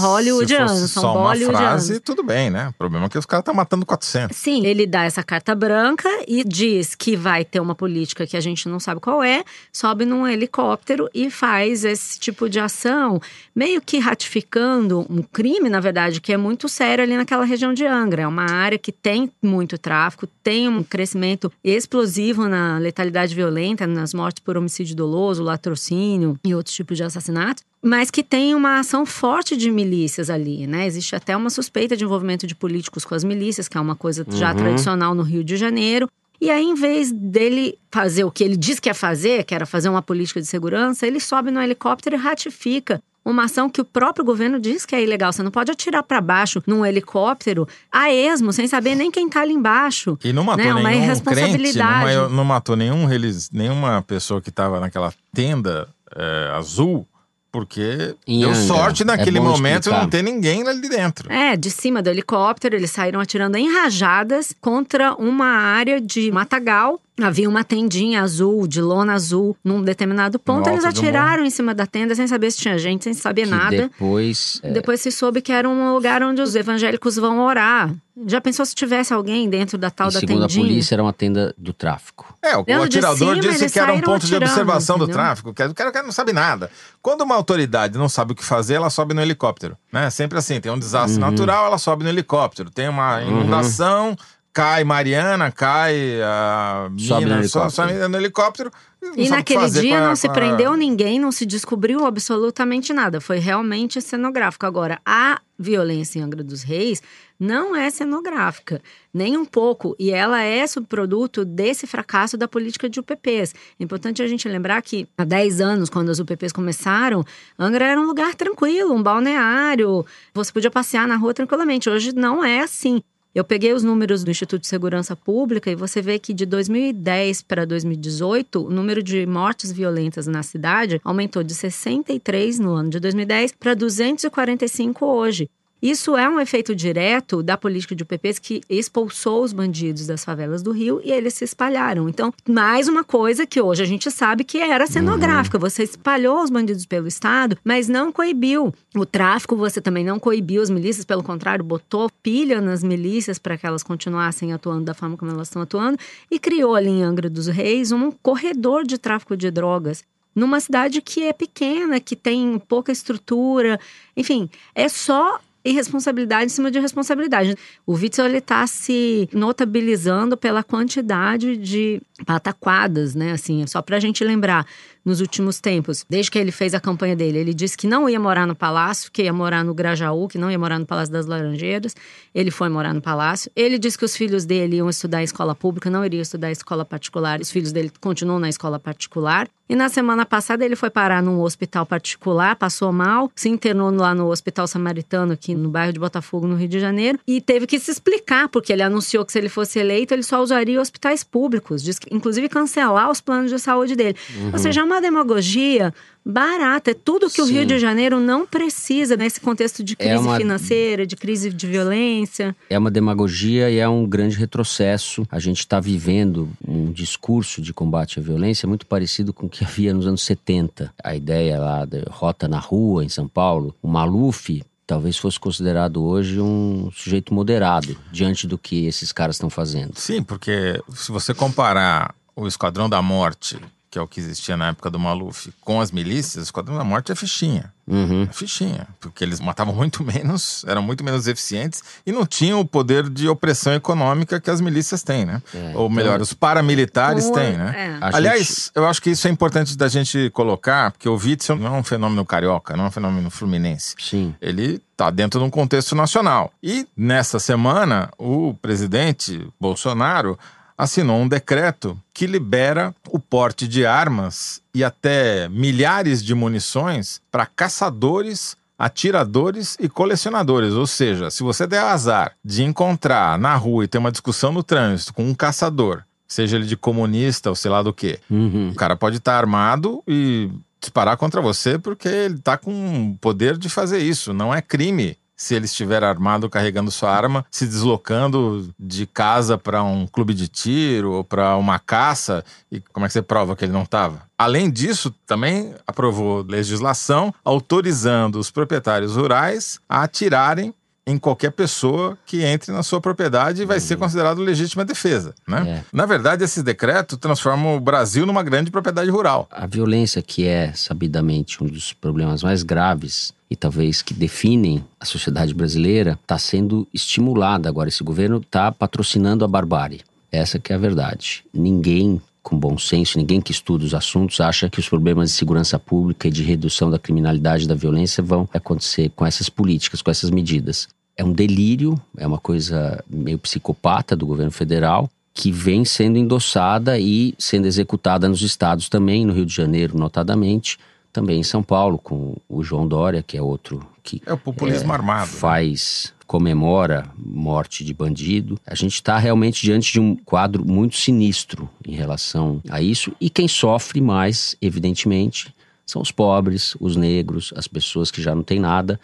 fosse 0.69 0.89
são 0.89 1.03
só 1.03 1.19
uma 1.19 1.35
frase, 1.35 2.01
tudo 2.01 2.23
bem, 2.23 2.51
né? 2.51 2.69
O 2.69 2.73
problema 2.73 3.07
é 3.07 3.09
que 3.09 3.19
os 3.19 3.27
caras 3.27 3.43
estão 3.43 3.55
matando 3.55 3.85
400. 3.87 4.37
Sim, 4.37 4.67
ele 4.67 4.87
dá 4.87 5.05
essa 5.05 5.23
carta 5.23 5.55
branca 5.55 6.09
e 6.27 6.45
diz 6.45 6.95
que 6.95 7.17
vai 7.17 7.45
ter 7.45 7.61
uma 7.61 7.75
política 7.75 8.27
que 8.27 8.37
a 8.37 8.41
gente 8.41 8.69
não 8.69 8.81
sabe 8.81 9.01
qual 9.01 9.23
é, 9.23 9.45
sobe 9.73 10.05
num 10.05 10.27
helicóptero 10.27 11.09
e 11.15 11.31
faz 11.31 11.85
esse 11.85 12.19
tipo 12.19 12.49
de 12.49 12.61
ação, 12.61 13.21
meio 13.55 13.81
que 13.81 13.99
ratificando 13.99 15.07
um 15.09 15.23
crime, 15.23 15.69
na 15.69 15.81
verdade, 15.81 16.21
que 16.21 16.33
é 16.33 16.37
muito 16.37 16.69
sério 16.69 17.05
ali 17.05 17.17
naquela 17.17 17.45
região 17.45 17.73
de 17.73 17.87
Angra. 17.87 18.23
É 18.23 18.27
uma 18.27 18.51
área 18.51 18.79
que 18.79 18.93
tem 18.93 19.31
muito 19.43 19.79
tráfico, 19.79 20.27
tem 20.43 20.69
um 20.69 20.83
crescimento 20.83 21.53
explosivo 21.63 22.49
na 22.49 22.79
letalidade 22.79 23.35
violenta, 23.35 23.87
nas 23.87 24.15
mortes 24.15 24.43
por 24.43 24.57
homicídio 24.57 24.97
doloso, 24.97 25.43
latrocínio 25.43 26.39
e 26.45 26.55
outros 26.55 26.75
tipos 26.75 26.97
de 26.97 27.05
assassinatos 27.05 27.69
mas 27.83 28.11
que 28.11 28.23
tem 28.23 28.55
uma 28.55 28.79
ação 28.81 29.07
forte 29.07 29.57
de 29.57 29.71
milícias 29.71 30.29
ali, 30.31 30.67
né? 30.67 30.87
Existe 30.87 31.15
até 31.15 31.37
uma 31.37 31.51
suspeita 31.51 31.97
de 31.97 32.05
envolvimento 32.05 32.47
de 32.47 32.55
políticos 32.55 33.05
com 33.05 33.15
as 33.15 33.23
milícias, 33.25 33.69
que 33.69 33.79
é 33.79 33.81
uma 33.81 33.95
coisa 33.95 34.25
já 34.31 34.51
Uhum. 34.51 34.57
tradicional 34.57 35.15
no 35.15 35.23
Rio 35.23 35.45
de 35.45 35.57
Janeiro. 35.57 36.09
E 36.41 36.51
aí, 36.51 36.65
em 36.65 36.75
vez 36.75 37.11
dele 37.11 37.77
fazer 37.91 38.23
o 38.25 38.31
que 38.31 38.45
ele 38.45 38.57
diz 38.57 38.79
que 38.79 38.89
ia 38.89 38.95
fazer, 38.95 39.45
que 39.45 39.55
era 39.55 39.67
fazer 39.67 39.89
uma 39.89 40.03
política 40.03 40.41
de 40.41 40.47
segurança, 40.47 41.07
ele 41.07 41.19
sobe 41.19 41.51
no 41.51 41.61
helicóptero 41.61 42.15
e 42.15 42.19
ratifica 42.19 43.03
uma 43.25 43.45
ação 43.45 43.69
que 43.69 43.81
o 43.81 43.85
próprio 43.85 44.25
governo 44.25 44.59
diz 44.59 44.87
que 44.87 44.95
é 44.95 45.03
ilegal. 45.03 45.33
Você 45.33 45.43
não 45.43 45.51
pode 45.51 45.71
atirar 45.71 46.03
para 46.03 46.21
baixo 46.21 46.63
num 46.67 46.87
helicóptero 46.87 47.69
a 47.93 48.11
esmo, 48.13 48.53
sem 48.53 48.67
saber 48.67 48.95
nem 48.95 49.11
quem 49.11 49.29
tá 49.29 49.43
ali 49.43 49.53
embaixo. 49.53 50.19
E 50.25 50.33
não 50.33 50.45
matou 50.45 50.65
né? 50.65 50.71
Uma 50.73 50.81
nenhum 50.81 50.91
crente, 50.91 51.05
irresponsabilidade. 51.05 52.15
não, 52.17 52.29
não 52.31 52.45
matou 52.45 52.77
nenhum 52.77 53.07
nenhuma 53.53 54.03
pessoa 54.03 54.41
que 54.41 54.49
estava 54.49 54.81
naquela 54.81 55.13
tenda 55.35 55.89
é, 56.17 56.53
azul, 56.55 57.07
porque 57.51 58.15
Em 58.27 58.41
deu 58.41 58.51
Angra. 58.51 58.63
sorte 58.63 59.05
naquele 59.05 59.39
É 59.39 59.41
momento 59.41 59.85
explicar. 59.85 60.01
não 60.03 60.09
ter 60.11 60.23
ninguém 60.23 60.67
ali 60.69 60.89
dentro. 60.89 61.33
É, 61.33 61.57
de 61.57 61.71
cima 61.71 62.03
do 62.03 62.11
helicóptero, 62.11 62.77
eles 62.77 62.91
saíram 62.91 63.21
atirando 63.21 63.57
em 63.57 63.73
rajadas 63.73 64.55
contra 64.61 65.15
uma 65.15 65.47
área 65.47 66.01
de 66.01 66.31
matagal. 66.31 67.01
Havia 67.21 67.49
uma 67.49 67.65
tendinha 67.65 68.23
azul, 68.23 68.67
de 68.67 68.81
lona 68.81 69.15
azul, 69.15 69.57
num 69.65 69.83
determinado 69.83 70.39
ponto. 70.39 70.67
No 70.67 70.73
Eles 70.75 70.83
do 70.85 70.89
atiraram 70.89 71.45
em 71.45 71.51
cima 71.51 71.75
da 71.75 71.87
tenda 71.87 72.15
sem 72.15 72.27
saber 72.27 72.51
se 72.51 72.59
tinha 72.59 72.79
gente, 72.79 73.05
sem 73.05 73.15
saber 73.15 73.43
Que 73.45 73.51
nada. 73.51 73.71
depois. 73.77 74.61
é, 74.63 74.71
Depois 74.71 75.01
se 75.01 75.11
soube 75.11 75.41
que 75.43 75.53
era 75.53 75.69
um 75.69 75.93
lugar 75.95 76.23
onde 76.23 76.41
os 76.41 76.55
evangélicos 76.55 77.17
vão 77.17 77.41
orar. 77.45 77.91
Já 78.27 78.41
pensou 78.41 78.67
se 78.67 78.75
tivesse 78.75 79.13
alguém 79.15 79.49
dentro 79.49 79.79
da 79.79 79.91
tal 79.91 80.09
e 80.11 80.13
da 80.13 80.19
segundo 80.21 80.41
tendinha? 80.41 80.65
a 80.65 80.69
polícia, 80.69 80.95
era 80.97 81.03
uma 81.05 81.13
tenda 81.13 81.55
do 81.57 81.73
tráfico. 81.73 82.35
É, 82.43 82.57
o, 82.57 82.65
Dentro 82.65 82.89
de 82.89 82.99
atirador 82.99 83.17
cima, 83.37 83.41
disse 83.53 83.71
que 83.71 83.79
era 83.79 83.93
um 83.93 84.01
ponto 84.01 84.27
de 84.27 84.35
atirando, 84.35 84.45
observação 84.51 84.99
do 84.99 85.05
entendeu? 85.05 85.21
tráfico. 85.23 85.55
que 85.55 85.63
O 85.63 85.75
cara, 85.75 85.91
o 85.91 85.93
cara 85.93 86.05
não 86.07 86.13
sabe 86.13 86.33
nada. 86.33 86.69
Quando 87.01 87.21
uma 87.21 87.37
autoridade 87.37 87.97
não 87.97 88.09
sabe 88.09 88.33
o 88.33 88.35
que 88.35 88.45
fazer, 88.45 88.75
ela 88.75 88.91
sobe 88.91 89.15
no 89.15 89.21
helicóptero. 89.23 89.77
Né? 89.93 90.11
Sempre 90.11 90.37
assim, 90.39 90.61
tem 90.61 90.71
um 90.73 90.79
desastre 90.79 91.23
Uhum. 91.23 91.31
natural, 91.31 91.67
ela 91.67 91.79
sobe 91.79 92.03
no 92.03 92.11
helicóptero. 92.11 92.71
Tem 92.73 92.89
uma 92.89 93.23
inundação, 93.23 94.17
cai 94.59 94.83
Mariana, 94.83 95.53
cai 95.53 96.21
a 96.21 96.91
Sobe 96.99 97.25
no 97.27 97.31
mina, 97.37 97.49
só, 97.49 97.61
helicóptero. 97.67 97.71
só 98.01 98.09
no 98.09 98.17
helicóptero. 98.17 98.71
não 99.01 99.13
E 99.17 99.29
naquele 99.29 99.71
dia 99.71 99.97
com 99.99 100.03
a- 100.05 100.09
não 100.09 100.17
se 100.17 100.27
a- 100.27 100.33
prendeu 100.33 100.75
ninguém, 100.77 101.21
não 101.21 101.31
se 101.31 101.47
descobriu 101.47 102.05
absolutamente 102.05 102.93
nada. 102.93 103.21
Foi 103.21 103.39
realmente 103.39 104.01
cenográfico. 104.01 104.67
Agora, 104.67 104.99
a 105.07 105.41
violência 105.57 106.19
em 106.19 106.23
Angra 106.23 106.43
dos 106.43 106.63
Reis 106.65 107.01
não 107.39 107.77
é 107.77 107.89
cenográfica, 107.91 108.83
nem 109.15 109.37
um 109.37 109.45
pouco. 109.45 109.95
E 109.97 110.11
ela 110.11 110.43
é 110.43 110.67
subproduto 110.67 111.45
desse 111.45 111.87
fracasso 111.87 112.37
da 112.37 112.49
política 112.49 112.89
de 112.89 112.99
UPPs. 112.99 113.55
É 113.79 113.85
importante 113.85 114.21
a 114.23 114.27
gente 114.27 114.49
lembrar 114.49 114.83
que 114.83 115.07
há 115.17 115.23
10 115.25 115.61
anos, 115.61 115.89
quando 115.89 116.11
as 116.11 116.19
UPPs 116.19 116.51
começaram, 116.53 117.25
Angra 117.57 117.85
era 117.87 118.01
um 118.01 118.07
lugar 118.07 118.35
tranquilo, 118.35 118.93
um 118.93 119.03
balneário. 119.03 120.05
Você 120.35 120.53
podia 120.53 120.71
passear 120.71 121.07
na 121.07 121.15
rua 121.15 121.33
tranquilamente. 121.33 121.89
Hoje 121.89 122.13
não 122.13 122.45
é 122.45 122.59
assim. 122.61 123.01
Eu 123.39 123.45
peguei 123.45 123.73
os 123.73 123.85
números 123.85 124.25
do 124.25 124.33
Instituto 124.33 124.63
de 124.63 124.67
Segurança 124.67 125.15
Pública 125.15 125.71
e 125.71 125.77
você 125.77 126.03
vê 126.03 126.19
que 126.19 126.35
de 126.35 126.45
2010 126.45 127.43
para 127.43 127.65
2018, 127.65 128.67
o 128.67 128.69
número 128.69 129.01
de 129.01 129.25
mortes 129.27 129.71
violentas 129.71 130.27
na 130.27 130.43
cidade 130.43 131.01
aumentou 131.05 131.45
de 131.45 131.55
63 131.55 132.59
no 132.59 132.73
ano 132.73 132.91
de 132.91 132.99
2010 132.99 133.53
para 133.53 133.75
245 133.75 135.07
hoje. 135.07 135.49
Isso 135.81 136.17
é 136.17 136.29
um 136.29 136.41
efeito 136.41 136.75
direto 136.75 137.41
da 137.41 137.57
política 137.57 137.95
de 137.95 138.03
UPPs 138.03 138.39
que 138.41 138.61
expulsou 138.69 139.45
os 139.45 139.53
bandidos 139.53 140.07
das 140.07 140.25
favelas 140.25 140.61
do 140.61 140.73
Rio 140.73 141.01
e 141.05 141.13
eles 141.13 141.35
se 141.35 141.45
espalharam. 141.45 142.09
Então, 142.09 142.35
mais 142.49 142.89
uma 142.89 143.05
coisa 143.05 143.47
que 143.47 143.61
hoje 143.61 143.83
a 143.83 143.87
gente 143.87 144.11
sabe 144.11 144.43
que 144.43 144.59
era 144.59 144.89
cenográfica. 144.89 145.57
Você 145.59 145.85
espalhou 145.85 146.43
os 146.43 146.51
bandidos 146.51 146.85
pelo 146.85 147.07
Estado, 147.07 147.57
mas 147.63 147.89
não 147.89 148.11
coibiu. 148.11 148.75
O 148.97 149.07
tráfico 149.07 149.55
você 149.55 149.81
também 149.81 150.05
não 150.05 150.19
coibiu 150.19 150.63
as 150.63 150.71
milícias, 150.71 151.05
pelo 151.05 151.23
contrário, 151.23 151.65
botou 151.65 152.11
pilha 152.23 152.61
nas 152.61 152.83
milícias 152.83 153.39
para 153.39 153.57
que 153.57 153.67
elas 153.67 153.85
continuassem 153.85 154.53
atuando 154.53 154.85
da 154.85 154.95
forma 154.95 155.17
como 155.17 155.31
elas 155.31 155.47
estão 155.47 155.63
atuando 155.63 155.97
e 156.29 156.41
criou 156.41 156.75
ali 156.75 156.89
em 156.89 157.03
Angra 157.05 157.31
dos 157.31 157.47
Reis 157.47 157.93
um 157.93 158.11
corredor 158.11 158.85
de 158.85 158.99
tráfico 158.99 159.37
de 159.37 159.49
drogas 159.51 160.03
numa 160.35 160.61
cidade 160.61 161.03
que 161.03 161.25
é 161.25 161.33
pequena, 161.33 161.99
que 161.99 162.15
tem 162.15 162.59
pouca 162.69 162.93
estrutura, 162.93 163.79
enfim, 164.17 164.49
é 164.75 164.89
só 164.89 165.41
irresponsabilidade 165.69 166.47
em 166.47 166.49
cima 166.49 166.71
de 166.71 166.79
responsabilidade. 166.79 167.55
O 167.87 167.95
Witzel 167.95 168.27
ele 168.27 168.39
está 168.39 168.67
se 168.67 169.29
notabilizando 169.33 170.37
pela 170.37 170.63
quantidade 170.63 171.57
de 171.57 172.01
pataquadas, 172.25 173.15
né? 173.15 173.33
Assim, 173.33 173.67
só 173.67 173.83
para 173.83 173.97
a 173.97 174.01
gente 174.01 174.25
lembrar, 174.25 174.67
nos 175.09 175.21
últimos 175.21 175.59
tempos, 175.59 176.05
desde 176.09 176.31
que 176.31 176.39
ele 176.39 176.53
fez 176.53 176.75
a 176.75 176.81
campanha 176.81 177.17
dele, 177.17 177.39
ele 177.39 177.55
disse 177.55 177.77
que 177.77 177.87
não 177.87 178.09
ia 178.09 178.21
morar 178.21 178.47
no 178.47 178.55
Palácio, 178.55 179.11
que 179.11 179.23
ia 179.23 179.33
morar 179.33 179.65
no 179.65 179.73
Grajaú, 179.73 180.29
que 180.29 180.39
não 180.39 180.51
ia 180.51 180.59
morar 180.59 180.79
no 180.79 180.87
Palácio 180.87 181.13
das 181.13 181.27
Laranjeiras. 181.27 181.97
Ele 182.35 182.51
foi 182.51 182.69
morar 182.69 182.93
no 182.93 183.01
Palácio. 183.01 183.51
Ele 183.57 183.79
disse 183.79 183.97
que 183.97 184.05
os 184.05 184.15
filhos 184.15 184.45
dele 184.45 184.77
iam 184.77 184.89
estudar 184.89 185.23
em 185.23 185.25
escola 185.25 185.55
pública, 185.55 185.91
não 185.91 186.05
iriam 186.05 186.21
estudar 186.21 186.51
em 186.51 186.53
escola 186.53 186.85
particular. 186.85 187.41
Os 187.41 187.51
filhos 187.51 187.73
dele 187.73 187.91
continuam 188.01 188.39
na 188.39 188.49
escola 188.49 188.79
particular. 188.79 189.49
E 189.69 189.77
na 189.77 189.91
semana 189.91 190.25
passada 190.25 190.65
ele 190.65 190.75
foi 190.75 190.89
parar 190.89 191.23
num 191.23 191.43
hospital 191.43 191.85
particular, 191.85 192.57
passou 192.57 192.91
mal, 192.91 193.31
se 193.37 193.51
internou 193.51 193.91
lá 193.91 194.15
no 194.15 194.31
Hospital 194.31 194.67
Samaritano, 194.67 195.35
aqui 195.35 195.55
no 195.55 195.69
bairro 195.69 195.93
de 195.93 196.01
Botafogo, 196.01 196.47
no 196.47 196.57
Rio 196.57 196.69
de 196.69 196.81
Janeiro, 196.81 197.19
e 197.27 197.39
teve 197.39 197.67
que 197.67 197.79
se 197.79 197.91
explicar, 197.91 198.49
porque 198.49 198.73
ele 198.73 198.83
anunciou 198.83 199.27
que 199.27 199.33
se 199.33 199.39
ele 199.39 199.51
fosse 199.51 199.79
eleito, 199.79 200.15
ele 200.15 200.23
só 200.23 200.43
usaria 200.43 200.81
hospitais 200.81 201.23
públicos, 201.23 201.83
diz 201.83 201.99
que, 201.99 202.09
inclusive 202.15 202.49
cancelar 202.49 203.11
os 203.11 203.21
planos 203.21 203.51
de 203.51 203.59
saúde 203.59 203.95
dele. 203.95 204.17
Uhum. 204.35 204.51
Ou 204.55 204.59
seja, 204.59 204.81
é 204.81 204.85
uma 204.85 204.98
demagogia 205.01 205.93
barata, 206.25 206.91
é 206.91 206.95
tudo 206.95 207.31
que 207.31 207.41
o 207.41 207.47
Sim. 207.47 207.55
Rio 207.55 207.67
de 207.67 207.79
Janeiro 207.79 208.21
não 208.21 208.47
precisa 208.47 209.17
nesse 209.17 209.41
contexto 209.41 209.83
de 209.83 209.97
crise 209.97 210.13
É 210.13 210.19
uma- 210.19 210.37
financeira, 210.37 211.07
de 211.07 211.17
crise 211.17 211.51
de 211.51 211.67
violência. 211.67 212.55
É 212.69 212.79
uma 212.79 212.91
demagogia 212.91 213.71
e 213.71 213.79
é 213.79 213.89
um 213.89 214.07
grande 214.07 214.37
retrocesso. 214.37 215.27
A 215.31 215.39
gente 215.39 215.61
está 215.61 215.81
vivendo 215.81 216.51
um 216.67 216.93
discurso 216.93 217.63
de 217.63 217.73
combate 217.73 218.19
à 218.19 218.23
violência 218.23 218.69
muito 218.69 218.85
parecido 218.87 219.33
com 219.33 219.47
o 219.47 219.49
que 219.49 219.65
havia 219.65 219.95
nos 219.95 220.07
anos 220.07 220.23
70. 220.23 220.93
A 221.03 221.15
ideia 221.17 221.59
lá 221.59 221.85
da 221.87 222.03
rota 222.11 222.47
na 222.47 222.59
rua 222.59 223.05
em 223.05 223.09
São 223.09 223.27
Paulo, 223.27 223.75
o 223.83 223.89
Maluf 223.89 224.63
talvez 224.87 225.17
fosse 225.19 225.39
considerado 225.41 226.03
hoje 226.03 226.41
um 226.41 226.91
sujeito 226.95 227.33
moderado 227.33 227.97
diante 228.13 228.47
do 228.47 228.57
que 228.59 228.87
esses 228.87 229.13
caras 229.13 229.37
estão 229.37 229.49
fazendo. 229.51 229.93
Sim, 229.97 230.23
porque 230.23 230.79
se 230.95 231.11
você 231.13 231.33
comparar 231.35 232.15
o 232.37 232.47
Esquadrão 232.47 232.89
da 232.89 233.03
Morte, 233.03 233.59
que 233.91 233.99
é 233.99 234.03
o 234.03 234.07
que 234.07 234.21
existia 234.21 234.57
na 234.57 234.69
época 234.69 234.91
do 234.91 234.99
Maluf, 234.99 235.51
com 235.63 235.81
as 235.81 235.91
milícias, 235.91 236.37
o 236.37 236.45
Esquadrão 236.45 236.77
da 236.77 236.85
Morte 236.85 237.11
é 237.11 237.15
fichinha. 237.15 237.73
Uhum. 237.87 238.25
É 238.29 238.33
fichinha. 238.35 238.87
Porque 239.01 239.25
eles 239.25 239.41
matavam 239.41 239.75
muito 239.75 240.05
menos, 240.05 240.63
eram 240.69 240.83
muito 240.83 241.03
menos 241.03 241.27
eficientes 241.27 241.83
e 242.05 242.13
não 242.13 242.27
tinham 242.27 242.61
o 242.61 242.67
poder 242.67 243.09
de 243.09 243.27
opressão 243.29 243.73
econômica 243.73 244.39
que 244.39 244.51
as 244.51 244.61
milícias 244.61 245.03
têm, 245.03 245.25
né? 245.25 245.41
Ou 245.75 245.89
melhor, 245.89 246.17
então- 246.17 246.23
os 246.23 246.35
paramilitares 246.35 247.31
têm, 247.31 247.57
né? 247.57 247.99
é. 248.03 248.07
Aliás, 248.15 248.39
gente- 248.47 248.71
eu 248.75 248.87
acho 248.87 249.01
que 249.01 249.09
isso 249.11 249.27
é 249.27 249.31
importante 249.31 249.75
da 249.77 249.89
gente 249.89 250.29
colocar, 250.35 250.91
porque 250.91 251.09
o 251.09 251.17
Witzel 251.17 251.57
não 251.57 251.75
é 251.77 251.79
um 251.79 251.83
fenômeno 251.83 252.27
carioca, 252.27 252.77
não 252.77 252.85
é 252.85 252.89
um 252.89 252.91
fenômeno 252.91 253.31
fluminense. 253.31 253.95
Sim. 253.99 254.35
Ele 254.39 254.83
está 254.93 255.09
dentro 255.11 255.41
de 255.41 255.47
um 255.47 255.51
contexto 255.51 255.95
nacional. 255.95 256.53
E 256.63 256.87
nessa 256.97 257.39
semana, 257.39 258.11
o 258.19 258.53
presidente 258.61 259.49
Bolsonaro 259.59 260.39
assinou 260.79 261.19
um 261.19 261.27
decreto 261.29 261.99
que 262.15 262.25
libera 262.27 262.95
o 263.11 263.19
porte 263.19 263.67
de 263.67 263.85
armas 263.85 264.63
e 264.73 264.85
até 264.85 265.49
milhares 265.49 266.23
de 266.25 266.35
munições 266.35 267.21
para 267.33 267.45
caçadores, 267.45 268.57
atiradores 268.79 269.77
e 269.81 269.89
colecionadores. 269.89 270.73
Ou 270.75 270.87
seja, 270.87 271.31
se 271.31 271.43
você 271.43 271.67
der 271.67 271.81
azar 271.83 272.33
de 272.45 272.63
encontrar 272.63 273.39
na 273.39 273.55
rua 273.57 273.85
e 273.85 273.89
ter 273.89 273.99
uma 273.99 274.13
discussão 274.13 274.53
no 274.53 274.63
trânsito 274.63 275.13
com 275.13 275.25
um 275.29 275.35
caçador, 275.35 276.03
seja 276.27 276.57
ele 276.57 276.67
de 276.67 276.77
comunista 276.77 277.49
ou 277.51 277.57
sei 277.57 277.71
lá 277.71 277.83
do 277.83 277.93
que, 277.93 278.19
Uhum. 278.31 278.71
o 278.71 278.75
cara 278.75 278.95
pode 278.97 279.17
estar 279.17 279.37
armado 279.37 280.03
e 280.07 280.49
disparar 280.81 281.17
contra 281.17 281.41
você 281.41 281.77
porque 281.79 282.07
ele 282.09 282.35
está 282.37 282.57
com 282.57 283.11
o 283.11 283.19
poder 283.19 283.57
de 283.59 283.69
fazer 283.69 283.99
isso. 283.99 284.33
Não 284.33 284.55
é 284.55 284.63
crime 284.63 285.17
se 285.39 285.55
ele 285.55 285.67
estiver 285.67 286.03
armado 286.03 286.51
carregando 286.51 286.91
sua 286.91 287.15
arma, 287.15 287.47
se 287.49 287.65
deslocando 287.65 288.75
de 288.79 289.07
casa 289.07 289.57
para 289.57 289.83
um 289.85 290.05
clube 290.05 290.35
de 290.35 290.49
tiro 290.49 291.13
ou 291.13 291.25
para 291.25 291.57
uma 291.57 291.79
caça. 291.79 292.45
E 292.71 292.81
como 292.81 293.07
é 293.07 293.09
que 293.09 293.13
você 293.13 293.23
prova 293.23 293.55
que 293.55 293.65
ele 293.65 293.73
não 293.73 293.85
estava? 293.85 294.23
Além 294.37 294.69
disso, 294.69 295.15
também 295.25 295.75
aprovou 295.87 296.43
legislação 296.43 297.33
autorizando 297.45 298.37
os 298.37 298.51
proprietários 298.51 299.15
rurais 299.15 299.79
a 299.89 300.03
atirarem 300.03 300.75
em 301.09 301.19
qualquer 301.19 301.51
pessoa 301.51 302.19
que 302.27 302.45
entre 302.45 302.71
na 302.71 302.83
sua 302.83 303.01
propriedade 303.01 303.63
e 303.63 303.65
vai 303.65 303.81
ser 303.81 303.97
considerado 303.97 304.43
legítima 304.43 304.85
defesa, 304.85 305.35
né? 305.49 305.83
Na 305.91 306.05
verdade, 306.05 306.45
esse 306.45 306.63
decreto 306.63 307.17
transforma 307.17 307.73
o 307.73 307.81
Brasil 307.81 308.27
numa 308.27 308.43
grande 308.43 308.71
propriedade 308.71 309.11
rural. 309.11 309.49
A 309.51 309.67
violência, 309.67 310.21
que 310.21 310.47
é 310.47 310.73
sabidamente 310.75 311.65
um 311.65 311.67
dos 311.67 311.95
problemas 311.95 312.43
mais 312.43 312.63
graves 312.63 313.33
e 313.51 313.57
talvez 313.57 314.03
que 314.03 314.13
definem 314.13 314.85
a 315.01 315.07
sociedade 315.07 315.55
brasileira, 315.55 316.19
está 316.21 316.39
sendo 316.39 316.87
estimulada 316.93 317.69
agora. 317.69 317.89
Esse 317.89 318.05
governo 318.05 318.37
está 318.37 318.71
patrocinando 318.71 319.45
a 319.45 319.49
barbárie. 319.49 320.03
Essa 320.31 320.59
que 320.59 320.75
é 320.75 320.77
a 320.77 320.79
verdade. 320.79 321.43
Ninguém 321.55 322.21
com 322.49 322.59
bom 322.59 322.79
senso, 322.79 323.19
ninguém 323.19 323.43
que 323.43 323.53
estuda 323.53 323.85
os 323.85 323.93
assuntos 323.93 324.41
acha 324.41 324.71
que 324.71 324.81
os 324.81 324.89
problemas 324.89 325.31
de 325.31 325.37
segurança 325.37 325.79
pública 325.79 326.29
e 326.29 326.31
de 326.31 326.43
redução 326.43 326.91
da 326.91 326.99
criminalidade 326.99 327.65
e 327.65 327.69
da 327.69 327.75
violência 327.75 328.23
vão 328.23 328.49
acontecer 328.55 329.11
com 329.15 329.27
essas 329.27 329.51
políticas, 329.51 330.01
com 330.01 330.11
essas 330.11 330.31
medidas. 330.31 330.89
É 331.19 331.25
um 331.25 331.33
delírio, 331.33 332.01
é 332.17 332.27
uma 332.27 332.39
coisa 332.39 333.05
meio 333.11 333.39
psicopata 333.39 334.15
do 334.15 334.25
governo 334.25 334.53
federal 334.53 335.11
que 335.35 335.53
vem 335.53 335.85
sendo 335.85 336.19
endossada 336.19 336.99
e 336.99 337.33
sendo 337.39 337.67
executada 337.67 338.29
nos 338.29 338.43
estados 338.43 338.89
também, 338.89 339.25
no 339.25 339.33
Rio 339.33 339.47
de 339.47 339.55
Janeiro, 339.55 339.97
notadamente, 339.97 340.79
também 341.13 341.39
em 341.39 341.45
São 341.45 341.63
Paulo, 341.63 341.97
com 341.97 342.37
o 342.49 342.63
João 342.63 342.89
Dória, 342.89 343.23
que 343.23 343.37
é 343.37 343.43
outro 343.43 343.87
que 344.03 344.21
É 344.27 344.33
o 344.33 344.39
populismo 344.39 344.93
armado. 344.93 345.29
faz, 345.29 346.13
comemora 346.27 347.09
morte 347.17 347.85
de 347.85 347.95
bandido. 347.95 348.59
A 348.67 348.75
gente 348.75 348.95
está 348.95 349.17
realmente 349.17 349.63
diante 349.63 349.93
de 349.93 350.01
um 350.01 350.17
quadro 350.17 350.65
muito 350.65 350.97
sinistro 350.97 351.69
em 351.87 351.95
relação 351.95 352.61
a 352.69 352.83
isso. 352.83 353.13
E 353.21 353.31
quem 353.31 353.47
sofre 353.47 354.01
mais, 354.01 354.57
evidentemente, 354.61 355.55
são 355.87 356.03
os 356.03 356.11
pobres, 356.11 356.77
os 356.81 356.97
negros, 356.97 357.53
as 357.57 357.69
pessoas 357.69 358.11
que 358.11 358.21
já 358.21 358.35
não 358.35 358.43
têm 358.43 358.59
nada. 358.59 358.99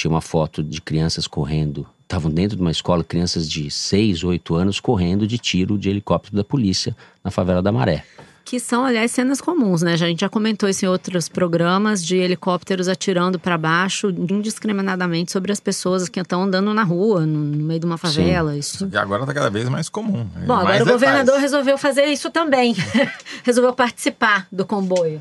Tinha 0.00 0.10
uma 0.10 0.22
foto 0.22 0.62
de 0.62 0.80
crianças 0.80 1.26
correndo. 1.26 1.86
Estavam 2.04 2.30
dentro 2.30 2.56
de 2.56 2.62
uma 2.62 2.70
escola, 2.70 3.04
crianças 3.04 3.46
de 3.46 3.70
6, 3.70 4.24
8 4.24 4.54
anos 4.54 4.80
correndo 4.80 5.26
de 5.26 5.36
tiro 5.36 5.76
de 5.76 5.90
helicóptero 5.90 6.36
da 6.36 6.42
polícia 6.42 6.96
na 7.22 7.30
favela 7.30 7.60
da 7.60 7.70
Maré. 7.70 8.02
Que 8.42 8.58
são, 8.58 8.82
aliás, 8.82 9.10
cenas 9.10 9.42
comuns, 9.42 9.82
né? 9.82 9.92
A 9.92 9.96
gente 9.96 10.20
já 10.20 10.28
comentou 10.30 10.70
isso 10.70 10.86
em 10.86 10.88
outros 10.88 11.28
programas 11.28 12.02
de 12.02 12.16
helicópteros 12.16 12.88
atirando 12.88 13.38
para 13.38 13.58
baixo 13.58 14.08
indiscriminadamente 14.08 15.30
sobre 15.32 15.52
as 15.52 15.60
pessoas 15.60 16.08
que 16.08 16.18
estão 16.18 16.44
andando 16.44 16.72
na 16.72 16.82
rua, 16.82 17.26
no, 17.26 17.38
meio 17.38 17.80
de 17.80 17.84
uma 17.84 17.98
favela. 17.98 18.56
Isso. 18.56 18.88
E 18.90 18.96
agora 18.96 19.24
está 19.24 19.34
cada 19.34 19.50
vez 19.50 19.68
mais 19.68 19.90
comum. 19.90 20.24
Bom, 20.46 20.64
Mais 20.64 20.80
agora 20.80 20.82
o 20.82 20.84
detalhes. 20.86 20.92
governador 20.92 21.38
resolveu 21.38 21.76
fazer 21.76 22.06
isso 22.06 22.30
também. 22.30 22.74
resolveu 23.44 23.74
participar 23.74 24.48
do 24.50 24.64
comboio. 24.64 25.20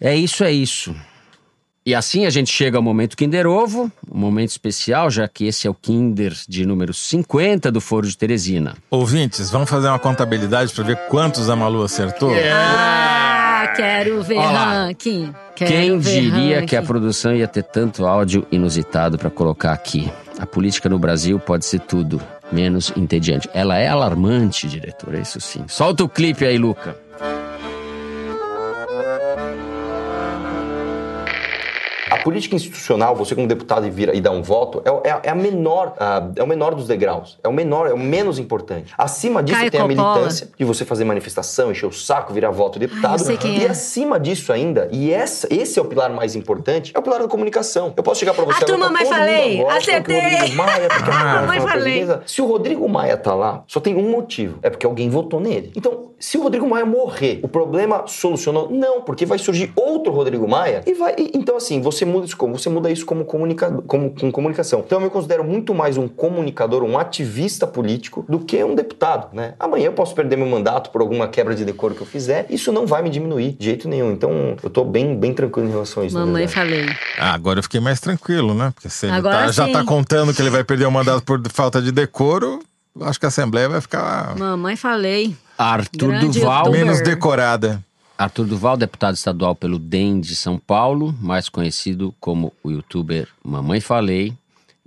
É 0.00 0.16
isso, 0.16 0.42
é 0.42 0.50
isso. 0.50 0.92
E 1.86 1.94
assim 1.94 2.26
a 2.26 2.30
gente 2.30 2.50
chega 2.50 2.76
ao 2.76 2.82
momento 2.82 3.16
Kinder 3.16 3.46
Ovo, 3.46 3.92
um 4.10 4.18
momento 4.18 4.48
especial, 4.50 5.08
já 5.08 5.28
que 5.28 5.46
esse 5.46 5.68
é 5.68 5.70
o 5.70 5.74
Kinder 5.74 6.34
de 6.48 6.66
número 6.66 6.92
50 6.92 7.70
do 7.70 7.80
Foro 7.80 8.08
de 8.08 8.18
Teresina. 8.18 8.74
Ouvintes, 8.90 9.50
vamos 9.50 9.70
fazer 9.70 9.86
uma 9.86 9.98
contabilidade 10.00 10.74
para 10.74 10.82
ver 10.82 10.96
quantos 11.08 11.48
a 11.48 11.54
Malu 11.54 11.84
acertou? 11.84 12.32
Ah, 12.52 13.72
quero 13.76 14.20
ver 14.24 14.36
ranking. 14.38 15.32
Quero 15.54 15.70
Quem 15.70 15.98
ver 16.00 16.20
diria 16.22 16.54
ranking. 16.56 16.66
que 16.66 16.74
a 16.76 16.82
produção 16.82 17.32
ia 17.36 17.46
ter 17.46 17.62
tanto 17.62 18.04
áudio 18.04 18.44
inusitado 18.50 19.16
para 19.16 19.30
colocar 19.30 19.72
aqui? 19.72 20.10
A 20.40 20.44
política 20.44 20.88
no 20.88 20.98
Brasil 20.98 21.38
pode 21.38 21.64
ser 21.64 21.78
tudo, 21.78 22.20
menos 22.50 22.92
entediante. 22.96 23.48
Ela 23.54 23.78
é 23.78 23.86
alarmante, 23.86 24.66
diretor, 24.66 25.14
é 25.14 25.20
isso 25.20 25.40
sim. 25.40 25.62
Solta 25.68 26.02
o 26.02 26.08
clipe 26.08 26.44
aí, 26.44 26.58
Luca. 26.58 27.05
Política 32.26 32.56
institucional, 32.56 33.14
você 33.14 33.34
como 33.36 33.46
deputado 33.46 33.86
e, 33.86 33.90
vira, 33.90 34.12
e 34.14 34.20
dá 34.20 34.32
um 34.32 34.42
voto, 34.42 34.82
é, 34.84 34.90
o- 34.90 35.00
é 35.04 35.10
a- 35.12 35.20
é 35.22 35.30
a 35.30 35.34
menor, 35.34 35.94
é 36.34 36.42
o 36.42 36.46
menor 36.46 36.74
dos 36.74 36.88
degraus. 36.88 37.38
É 37.44 37.48
o 37.48 37.52
menor, 37.52 37.86
é 37.86 37.92
o 37.92 37.98
menos 37.98 38.36
importante. 38.38 38.92
Acima 38.98 39.42
disso 39.44 39.56
Caio 39.58 39.70
tem 39.70 39.80
a 39.80 39.86
Coppola. 39.86 40.14
militância, 40.14 40.48
de 40.58 40.64
você 40.64 40.84
fazer 40.84 41.04
manifestação, 41.04 41.70
encher 41.70 41.86
o 41.86 41.92
saco, 41.92 42.32
virar 42.32 42.50
voto 42.50 42.80
de 42.80 42.86
deputado. 42.88 43.14
quem 43.38 43.58
e 43.58 43.64
é. 43.64 43.68
acima 43.70 44.18
disso 44.18 44.52
ainda, 44.52 44.88
e 44.90 45.12
essa, 45.12 45.46
esse 45.54 45.78
é 45.78 45.82
o 45.82 45.84
pilar 45.84 46.10
mais 46.10 46.34
importante, 46.34 46.90
é 46.94 46.98
o 46.98 47.02
pilar 47.02 47.20
da 47.20 47.28
comunicação. 47.28 47.94
Eu 47.96 48.02
posso 48.02 48.18
chegar 48.18 48.34
pra 48.34 48.44
você 48.44 48.64
A 48.64 48.66
turma, 48.66 48.88
mundo 48.88 49.06
falei, 49.06 49.60
agora, 49.60 49.76
acertei. 49.78 50.20
Rodrigo 50.30 50.54
Maia, 50.56 50.88
porque 50.88 51.10
Ah. 51.12 51.38
a 51.38 51.42
uma 51.44 51.60
falei. 51.68 52.06
Se 52.26 52.42
o 52.42 52.46
Rodrigo 52.46 52.88
Maia 52.88 53.16
tá 53.16 53.34
lá, 53.34 53.62
só 53.68 53.78
tem 53.78 53.94
um 53.94 54.10
motivo. 54.10 54.58
É 54.62 54.70
porque 54.70 54.84
alguém 54.86 55.08
votou 55.08 55.38
nele. 55.38 55.70
Então, 55.76 56.10
se 56.18 56.36
o 56.38 56.42
Rodrigo 56.42 56.66
Maia 56.68 56.84
morrer, 56.86 57.40
o 57.42 57.48
problema 57.48 58.04
solucionou? 58.06 58.68
Não, 58.70 59.02
porque 59.02 59.24
vai 59.26 59.38
surgir 59.38 59.70
outro 59.76 60.12
Rodrigo 60.12 60.48
Maia 60.48 60.82
e 60.86 60.94
vai. 60.94 61.14
e- 61.18 61.30
então, 61.34 61.56
assim, 61.56 61.80
você 61.80 62.04
muda 62.16 62.26
isso 62.26 62.36
como? 62.36 62.58
Você 62.58 62.68
muda 62.68 62.90
isso 62.90 63.06
como, 63.06 63.24
comunicador, 63.24 63.82
como 63.82 64.10
com 64.10 64.30
comunicação. 64.32 64.82
Então, 64.84 64.98
eu 64.98 65.04
me 65.04 65.10
considero 65.10 65.44
muito 65.44 65.74
mais 65.74 65.96
um 65.96 66.08
comunicador, 66.08 66.82
um 66.82 66.98
ativista 66.98 67.66
político, 67.66 68.24
do 68.28 68.38
que 68.40 68.62
um 68.64 68.74
deputado, 68.74 69.28
né? 69.34 69.54
Amanhã 69.58 69.86
eu 69.86 69.92
posso 69.92 70.14
perder 70.14 70.36
meu 70.36 70.46
mandato 70.46 70.90
por 70.90 71.00
alguma 71.00 71.28
quebra 71.28 71.54
de 71.54 71.64
decoro 71.64 71.94
que 71.94 72.00
eu 72.02 72.06
fizer. 72.06 72.46
Isso 72.50 72.72
não 72.72 72.86
vai 72.86 73.02
me 73.02 73.10
diminuir 73.10 73.52
de 73.58 73.64
jeito 73.66 73.88
nenhum. 73.88 74.10
Então, 74.12 74.56
eu 74.62 74.70
tô 74.70 74.84
bem, 74.84 75.16
bem 75.16 75.32
tranquilo 75.32 75.68
em 75.68 75.72
relação 75.72 76.02
a 76.02 76.06
isso. 76.06 76.18
Mamãe 76.18 76.46
falei. 76.48 76.86
Ah, 77.18 77.32
agora 77.34 77.58
eu 77.58 77.62
fiquei 77.62 77.80
mais 77.80 78.00
tranquilo, 78.00 78.54
né? 78.54 78.72
Porque 78.74 78.88
se 78.88 79.06
ele 79.06 79.22
tá- 79.22 79.50
já 79.52 79.68
tá 79.68 79.84
contando 79.84 80.32
que 80.34 80.40
ele 80.42 80.50
vai 80.50 80.64
perder 80.64 80.86
o 80.86 80.90
mandato 80.90 81.22
por 81.22 81.40
falta 81.52 81.80
de 81.80 81.92
decoro, 81.92 82.60
acho 83.02 83.18
que 83.20 83.26
a 83.26 83.28
Assembleia 83.28 83.68
vai 83.68 83.80
ficar 83.80 84.34
Mamãe 84.38 84.76
falei. 84.76 85.34
Arthur 85.58 86.08
Grande 86.08 86.38
Duval. 86.40 86.58
youtuber. 86.66 86.80
menos 86.84 87.00
decorada. 87.02 87.82
Arthur 88.18 88.46
Duval, 88.46 88.78
deputado 88.78 89.14
estadual 89.14 89.54
pelo 89.54 89.78
DEM 89.78 90.20
de 90.20 90.34
São 90.34 90.58
Paulo, 90.58 91.14
mais 91.20 91.50
conhecido 91.50 92.14
como 92.18 92.50
o 92.62 92.70
youtuber 92.70 93.28
Mamãe 93.44 93.78
Falei, 93.78 94.32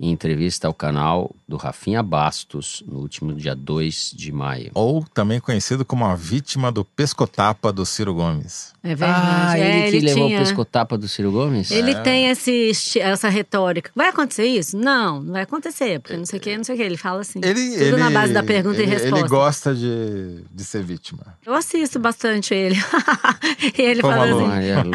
em 0.02 0.10
entrevista 0.10 0.66
ao 0.66 0.72
canal 0.72 1.30
do 1.46 1.56
Rafinha 1.58 2.02
Bastos, 2.02 2.82
no 2.86 3.00
último 3.00 3.34
dia 3.34 3.54
2 3.54 4.12
de 4.16 4.32
maio. 4.32 4.70
Ou 4.72 5.04
também 5.12 5.38
conhecido 5.38 5.84
como 5.84 6.06
a 6.06 6.14
vítima 6.14 6.72
do 6.72 6.84
pescotapa 6.84 7.70
do 7.70 7.84
Ciro 7.84 8.14
Gomes. 8.14 8.72
É 8.82 8.94
verdade. 8.94 9.20
Ah, 9.52 9.58
É, 9.58 9.88
ele 9.88 9.98
que 10.00 10.06
levou 10.06 10.26
tinha. 10.28 10.38
o 10.38 10.42
pescotapa 10.42 10.96
do 10.96 11.06
Ciro 11.06 11.30
Gomes? 11.30 11.70
Ele 11.70 11.90
É. 11.90 12.00
tem 12.00 12.28
esse, 12.30 12.72
essa 12.98 13.28
retórica. 13.28 13.90
Vai 13.94 14.08
acontecer 14.08 14.46
isso? 14.46 14.74
Não, 14.78 15.20
não 15.20 15.32
vai 15.34 15.42
acontecer, 15.42 16.00
porque 16.00 16.16
não 16.16 16.24
sei 16.24 16.38
o 16.38 16.42
que, 16.42 16.56
não 16.56 16.64
sei 16.64 16.74
o 16.76 16.78
que. 16.78 16.84
Ele 16.84 16.96
fala 16.96 17.20
assim. 17.20 17.40
Ele, 17.42 17.70
tudo 17.72 17.82
ele, 17.82 17.96
na 17.98 18.10
base 18.10 18.32
da 18.32 18.42
pergunta 18.42 18.76
ele, 18.78 18.86
e 18.86 18.94
resposta. 18.94 19.18
Ele 19.18 19.28
gosta 19.28 19.74
de, 19.74 20.42
de 20.50 20.64
ser 20.64 20.82
vítima. 20.82 21.20
Eu 21.44 21.52
assisto 21.52 21.98
bastante 21.98 22.54
ele. 22.54 22.76
e 23.76 23.82
ele 23.82 24.00
Como 24.00 24.14
fala 24.14 24.30
assim. 24.30 24.90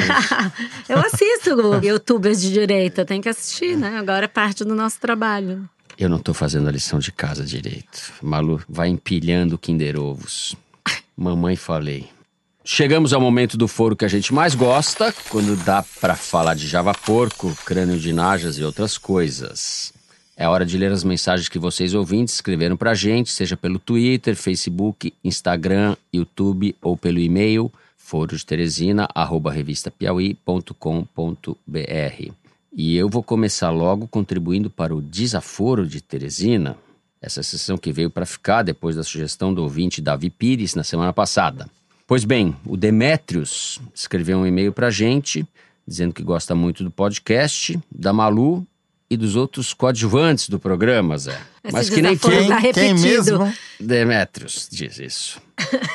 Eu 0.89 0.97
assisto 0.99 1.49
youtubers 1.83 2.41
de 2.41 2.51
direita, 2.51 3.05
tem 3.05 3.21
que 3.21 3.29
assistir, 3.29 3.77
né? 3.77 3.97
Agora 3.99 4.25
é 4.25 4.27
parte 4.27 4.63
do 4.63 4.73
nosso 4.73 4.94
trabalho. 4.99 5.67
Eu 5.97 6.09
não 6.09 6.19
tô 6.19 6.33
fazendo 6.33 6.67
a 6.67 6.71
lição 6.71 6.99
de 6.99 7.11
casa 7.11 7.43
direito. 7.43 8.13
Malu, 8.21 8.61
vai 8.67 8.89
empilhando 8.89 9.57
Kinder 9.57 9.99
Ovos. 9.99 10.55
Mamãe 11.15 11.55
falei. 11.55 12.09
Chegamos 12.63 13.13
ao 13.13 13.21
momento 13.21 13.57
do 13.57 13.67
foro 13.67 13.95
que 13.95 14.03
a 14.03 14.07
gente 14.07 14.33
mais 14.33 14.55
gosta, 14.55 15.13
quando 15.29 15.55
dá 15.63 15.83
pra 16.01 16.15
falar 16.15 16.55
de 16.55 16.67
Java 16.67 16.93
Porco, 16.93 17.55
crânio 17.63 17.99
de 17.99 18.11
Najas 18.11 18.57
e 18.57 18.63
outras 18.63 18.97
coisas. 18.97 19.93
É 20.35 20.49
hora 20.49 20.65
de 20.65 20.77
ler 20.77 20.91
as 20.91 21.03
mensagens 21.03 21.47
que 21.47 21.59
vocês 21.59 21.93
ouvintes 21.93 22.33
escreveram 22.33 22.75
pra 22.75 22.93
gente, 22.93 23.31
seja 23.31 23.55
pelo 23.55 23.79
Twitter, 23.79 24.35
Facebook, 24.35 25.13
Instagram, 25.23 25.95
YouTube 26.11 26.75
ou 26.81 26.97
pelo 26.97 27.19
e-mail 27.19 27.71
forodeteresina, 28.05 29.07
arroba 29.15 29.51
revistapiauí.com.br. 29.51 32.44
E 32.77 32.97
eu 32.97 33.07
vou 33.07 33.23
começar 33.23 33.69
logo 33.69 34.05
contribuindo 34.05 34.69
para 34.69 34.93
o 34.93 35.01
desaforo 35.01 35.87
de 35.87 36.01
Teresina, 36.01 36.75
essa 37.21 37.41
sessão 37.41 37.77
que 37.77 37.89
veio 37.89 38.09
para 38.09 38.25
ficar 38.25 38.63
depois 38.63 38.97
da 38.97 39.03
sugestão 39.03 39.53
do 39.53 39.63
ouvinte 39.63 40.01
Davi 40.01 40.29
Pires 40.29 40.75
na 40.75 40.83
semana 40.83 41.13
passada. 41.13 41.69
Pois 42.05 42.25
bem, 42.25 42.53
o 42.65 42.75
Demétrios 42.75 43.79
escreveu 43.93 44.39
um 44.39 44.45
e-mail 44.45 44.73
para 44.73 44.87
a 44.87 44.91
gente, 44.91 45.47
dizendo 45.87 46.13
que 46.13 46.21
gosta 46.21 46.53
muito 46.53 46.83
do 46.83 46.91
podcast, 46.91 47.79
da 47.89 48.11
Malu 48.11 48.67
e 49.09 49.15
dos 49.15 49.37
outros 49.37 49.73
coadjuvantes 49.73 50.49
do 50.49 50.59
programa, 50.59 51.17
Zé. 51.17 51.39
Esse 51.63 51.73
Mas 51.73 51.89
que 51.89 52.01
nem 52.01 52.17
tudo... 52.17 52.45
tá 52.49 52.57
repetido. 52.57 53.53
Demétrios 53.79 54.67
diz 54.69 54.99
isso. 54.99 55.41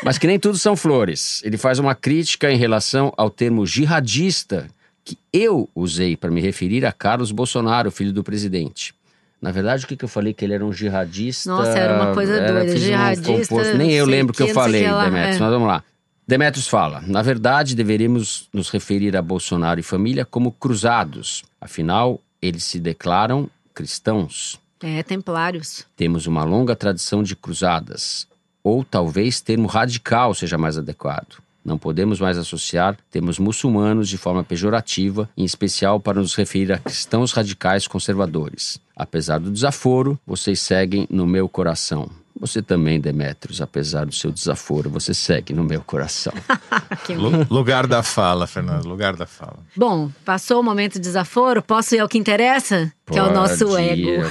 Mas 0.02 0.16
que 0.16 0.26
nem 0.26 0.38
tudo 0.38 0.56
são 0.56 0.74
flores. 0.74 1.42
Ele 1.44 1.58
faz 1.58 1.78
uma 1.78 1.94
crítica 1.94 2.50
em 2.50 2.56
relação 2.56 3.12
ao 3.18 3.28
termo 3.28 3.66
jihadista 3.66 4.66
que 5.04 5.16
eu 5.32 5.68
usei 5.74 6.16
para 6.16 6.30
me 6.30 6.40
referir 6.40 6.84
a 6.86 6.92
Carlos 6.92 7.32
Bolsonaro, 7.32 7.90
filho 7.90 8.12
do 8.12 8.22
presidente. 8.22 8.94
Na 9.40 9.50
verdade, 9.50 9.84
o 9.84 9.88
que, 9.88 9.96
que 9.96 10.04
eu 10.04 10.08
falei? 10.08 10.34
Que 10.34 10.44
ele 10.44 10.52
era 10.52 10.64
um 10.64 10.72
jihadista. 10.72 11.50
Nossa, 11.50 11.78
era 11.78 11.96
uma 11.96 12.12
coisa 12.12 12.38
doida. 12.40 12.72
fiz 12.72 12.82
um 12.82 12.86
Jihadista, 12.86 13.32
composto. 13.32 13.78
Nem 13.78 13.92
eu 13.92 14.04
lembro 14.04 14.32
o 14.34 14.36
que 14.36 14.42
eu 14.42 14.48
que, 14.48 14.52
falei, 14.54 14.84
que 14.84 14.88
Demetrios. 14.88 15.36
é. 15.36 15.38
Mas 15.38 15.50
vamos 15.52 15.66
lá. 15.66 15.82
Demetrios 16.28 16.68
fala: 16.68 17.02
na 17.06 17.22
verdade, 17.22 17.74
deveríamos 17.74 18.48
nos 18.52 18.68
referir 18.68 19.16
a 19.16 19.22
Bolsonaro 19.22 19.80
e 19.80 19.82
família 19.82 20.26
como 20.26 20.52
cruzados. 20.52 21.42
Afinal, 21.58 22.20
eles 22.40 22.64
se 22.64 22.78
declaram 22.78 23.48
cristãos. 23.74 24.60
É, 24.82 25.02
templários. 25.02 25.84
Temos 25.96 26.26
uma 26.26 26.44
longa 26.44 26.76
tradição 26.76 27.22
de 27.22 27.34
cruzadas. 27.34 28.26
Ou 28.62 28.84
talvez 28.84 29.40
termo 29.40 29.66
radical 29.66 30.34
seja 30.34 30.58
mais 30.58 30.76
adequado. 30.76 31.38
Não 31.64 31.76
podemos 31.78 32.20
mais 32.20 32.38
associar 32.38 32.96
termos 33.10 33.38
muçulmanos 33.38 34.08
de 34.08 34.16
forma 34.16 34.42
pejorativa, 34.42 35.28
em 35.36 35.44
especial 35.44 36.00
para 36.00 36.20
nos 36.20 36.34
referir 36.34 36.72
a 36.72 36.78
cristãos 36.78 37.32
radicais 37.32 37.86
conservadores. 37.86 38.80
Apesar 38.96 39.38
do 39.38 39.50
desaforo, 39.50 40.18
vocês 40.26 40.60
seguem 40.60 41.06
no 41.10 41.26
meu 41.26 41.48
coração. 41.48 42.10
Você 42.40 42.62
também, 42.62 42.98
Demétrios, 42.98 43.60
apesar 43.60 44.06
do 44.06 44.14
seu 44.14 44.32
desaforo, 44.32 44.88
você 44.88 45.12
segue 45.12 45.52
no 45.52 45.62
meu 45.62 45.82
coração. 45.82 46.32
Lugar 47.50 47.86
da 47.86 48.02
fala, 48.02 48.46
Fernando, 48.46 48.86
lugar 48.86 49.14
da 49.14 49.26
fala. 49.26 49.58
Bom, 49.76 50.10
passou 50.24 50.60
o 50.60 50.62
momento 50.62 50.94
de 50.94 51.00
desaforo, 51.00 51.62
posso 51.62 51.94
ir 51.94 51.98
ao 51.98 52.08
que 52.08 52.16
interessa? 52.16 52.90
Que 53.10 53.18
é 53.18 53.22
o 53.22 53.32
nosso 53.32 53.76
ego. 53.76 54.22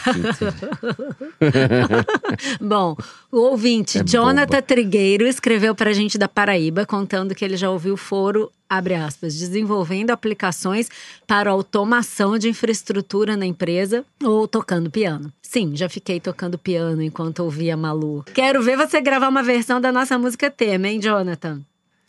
Bom, 2.62 2.96
o 3.32 3.38
ouvinte 3.38 4.00
É 4.00 4.04
Jonathan 4.04 4.46
boba. 4.46 4.62
Trigueiro 4.62 5.28
escreveu 5.28 5.76
pra 5.76 5.94
gente 5.94 6.18
da 6.18 6.28
Paraíba, 6.28 6.86
contando 6.86 7.36
que 7.36 7.44
ele 7.44 7.58
já 7.58 7.70
ouviu 7.70 7.94
o 7.94 7.98
foro, 7.98 8.52
abre 8.70 8.96
aspas, 8.96 9.38
desenvolvendo 9.38 10.12
aplicações 10.12 10.90
para 11.28 11.52
automação 11.52 12.38
de 12.38 12.50
infraestrutura 12.50 13.36
na 13.36 13.46
empresa 13.46 14.06
ou 14.24 14.48
tocando 14.48 14.90
piano. 14.90 15.32
Sim, 15.42 15.76
já 15.76 15.90
fiquei 15.90 16.20
tocando 16.20 16.58
piano 16.58 17.02
enquanto 17.02 17.40
ouvia 17.40 17.76
Malu. 17.76 18.24
Quero 18.34 18.62
ver 18.62 18.78
você 18.78 19.02
gravar 19.02 19.30
uma 19.30 19.44
versão 19.44 19.82
da 19.82 19.92
nossa 19.92 20.18
música 20.18 20.50
tema, 20.52 20.88
hein, 20.88 21.00
Jonathan? 21.00 21.62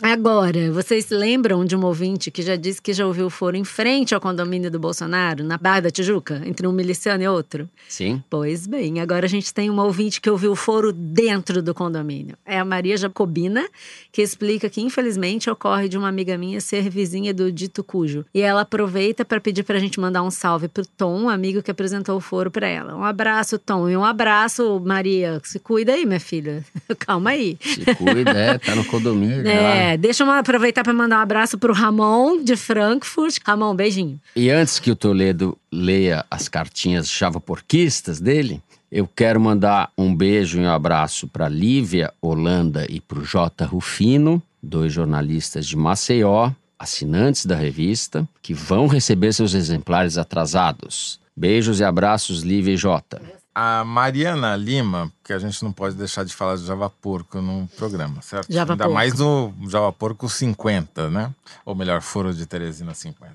Agora, 0.03 0.73
vocês 0.73 1.11
lembram 1.11 1.63
de 1.63 1.77
um 1.77 1.85
ouvinte 1.85 2.31
que 2.31 2.41
já 2.41 2.57
disse 2.57 2.81
que 2.81 2.95
já 2.95 3.07
ouviu 3.07 3.27
o 3.27 3.31
foro 3.31 3.55
em 3.55 3.65
frente 3.65 4.15
ao 4.15 4.21
condomínio 4.21 4.71
do 4.71 4.79
Bolsonaro, 4.79 5.45
na 5.45 5.59
Barra 5.59 5.81
da 5.81 5.91
Tijuca, 5.91 6.41
entre 6.47 6.67
um 6.67 6.73
miliciano 6.73 7.23
e 7.23 7.29
outro? 7.29 7.69
Sim. 7.87 8.23
Pois 8.31 8.67
bem, 8.67 8.99
agora 8.99 9.27
a 9.27 9.29
gente 9.29 9.53
tem 9.53 9.69
uma 9.69 9.85
ouvinte 9.85 10.19
que 10.19 10.31
ouviu 10.31 10.53
o 10.53 10.57
foro 10.57 10.91
dentro 10.91 11.63
do 11.63 11.75
condomínio. 11.75 12.35
É 12.47 12.59
a 12.59 12.65
Maria 12.65 12.97
Jacobina, 12.97 13.69
que 14.11 14.23
explica 14.23 14.71
que 14.71 14.81
infelizmente 14.81 15.51
ocorre 15.51 15.87
de 15.87 15.99
uma 15.99 16.09
amiga 16.09 16.39
minha 16.39 16.63
ser 16.63 16.89
vizinha 16.89 17.35
do 17.35 17.53
dito 17.53 17.85
cujo. 17.85 18.25
E 18.33 18.41
ela 18.41 18.63
aproveita 18.63 19.23
para 19.23 19.39
pedir 19.39 19.65
pra 19.65 19.79
gente 19.79 20.01
mandar 20.01 20.23
um 20.23 20.31
salve 20.31 20.67
pro 20.67 20.87
Tom, 20.87 21.25
um 21.25 21.29
amigo 21.29 21.63
que 21.63 21.71
apresentou 21.71 22.17
o 22.17 22.21
foro 22.21 22.51
para 22.51 22.67
ela. 22.67 22.97
Um 22.97 23.05
abraço, 23.05 23.59
Tom, 23.59 23.87
e 23.87 23.95
um 23.95 24.05
abraço, 24.05 24.81
Maria. 24.81 25.43
Se 25.45 25.59
cuida 25.59 25.93
aí, 25.93 26.07
minha 26.07 26.21
filha. 26.21 26.65
Calma 26.99 27.31
aí. 27.31 27.59
Se 27.61 27.85
cuida, 27.97 28.31
é, 28.31 28.57
tá 28.57 28.75
no 28.75 28.85
condomínio. 28.87 29.43
né? 29.90 29.90
É, 29.91 29.97
deixa 29.97 30.23
eu 30.23 30.31
aproveitar 30.31 30.85
para 30.85 30.93
mandar 30.93 31.19
um 31.19 31.23
abraço 31.23 31.59
pro 31.59 31.73
Ramon 31.73 32.45
de 32.45 32.55
Frankfurt. 32.55 33.39
Ramon, 33.45 33.75
beijinho. 33.75 34.21
E 34.37 34.49
antes 34.49 34.79
que 34.79 34.89
o 34.89 34.95
Toledo 34.95 35.59
leia 35.73 36.25
as 36.31 36.49
cartinhas 36.49 37.11
chavaporquistas 37.11 38.21
dele, 38.21 38.63
eu 38.93 39.09
quero 39.09 39.41
mandar 39.41 39.91
um 39.99 40.15
beijo 40.15 40.61
e 40.61 40.65
um 40.65 40.71
abraço 40.71 41.27
para 41.27 41.49
Lívia 41.49 42.13
Holanda 42.23 42.87
e 42.89 43.01
para 43.01 43.19
o 43.19 43.25
J. 43.25 43.65
Rufino, 43.65 44.41
dois 44.63 44.93
jornalistas 44.93 45.67
de 45.67 45.77
Maceió, 45.77 46.53
assinantes 46.79 47.45
da 47.45 47.57
revista, 47.57 48.29
que 48.41 48.55
vão 48.55 48.87
receber 48.87 49.33
seus 49.33 49.55
exemplares 49.55 50.17
atrasados. 50.17 51.19
Beijos 51.37 51.81
e 51.81 51.85
abraços, 51.85 52.43
Lívia 52.43 52.75
e 52.75 52.77
Jota. 52.77 53.21
A 53.55 53.85
Mariana 53.85 54.55
Lima, 54.57 55.13
que 55.25 55.33
a 55.33 55.39
gente 55.39 55.63
não 55.65 55.73
pode 55.73 55.97
deixar 55.97 56.25
de 56.25 56.33
falar 56.33 56.57
de 56.57 56.65
Java 56.65 56.89
Porco 56.89 57.41
no 57.41 57.69
programa, 57.77 58.23
certo? 58.23 58.53
Java 58.53 58.75
Ainda 58.75 58.85
Porco. 58.85 58.95
mais 58.95 59.19
no 59.19 59.53
Java 59.69 59.93
Porco 59.93 60.29
50, 60.29 61.11
né? 61.11 61.35
Ou 61.65 61.75
melhor, 61.75 62.01
Foro 62.01 62.33
de 62.33 62.47
Teresina 62.47 62.95
50. 62.95 63.35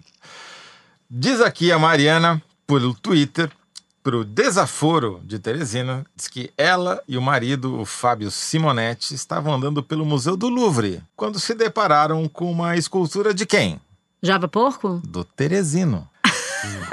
Diz 1.10 1.42
aqui 1.42 1.72
a 1.72 1.78
Mariana, 1.78 2.42
pelo 2.66 2.94
Twitter, 2.94 3.52
pro 4.02 4.24
Desaforo 4.24 5.20
de 5.24 5.40
Teresina, 5.40 6.06
diz 6.16 6.28
que 6.28 6.52
ela 6.58 7.02
e 7.08 7.18
o 7.18 7.22
marido, 7.22 7.80
o 7.80 7.86
Fábio 7.86 8.30
Simonetti, 8.30 9.16
estavam 9.16 9.56
andando 9.56 9.82
pelo 9.82 10.06
Museu 10.06 10.38
do 10.38 10.48
Louvre, 10.48 11.02
quando 11.16 11.40
se 11.40 11.56
depararam 11.56 12.28
com 12.30 12.52
uma 12.52 12.78
escultura 12.78 13.34
de 13.34 13.46
quem? 13.46 13.82
Java 14.22 14.48
Porco? 14.48 15.02
Do 15.04 15.24
Teresino. 15.24 16.08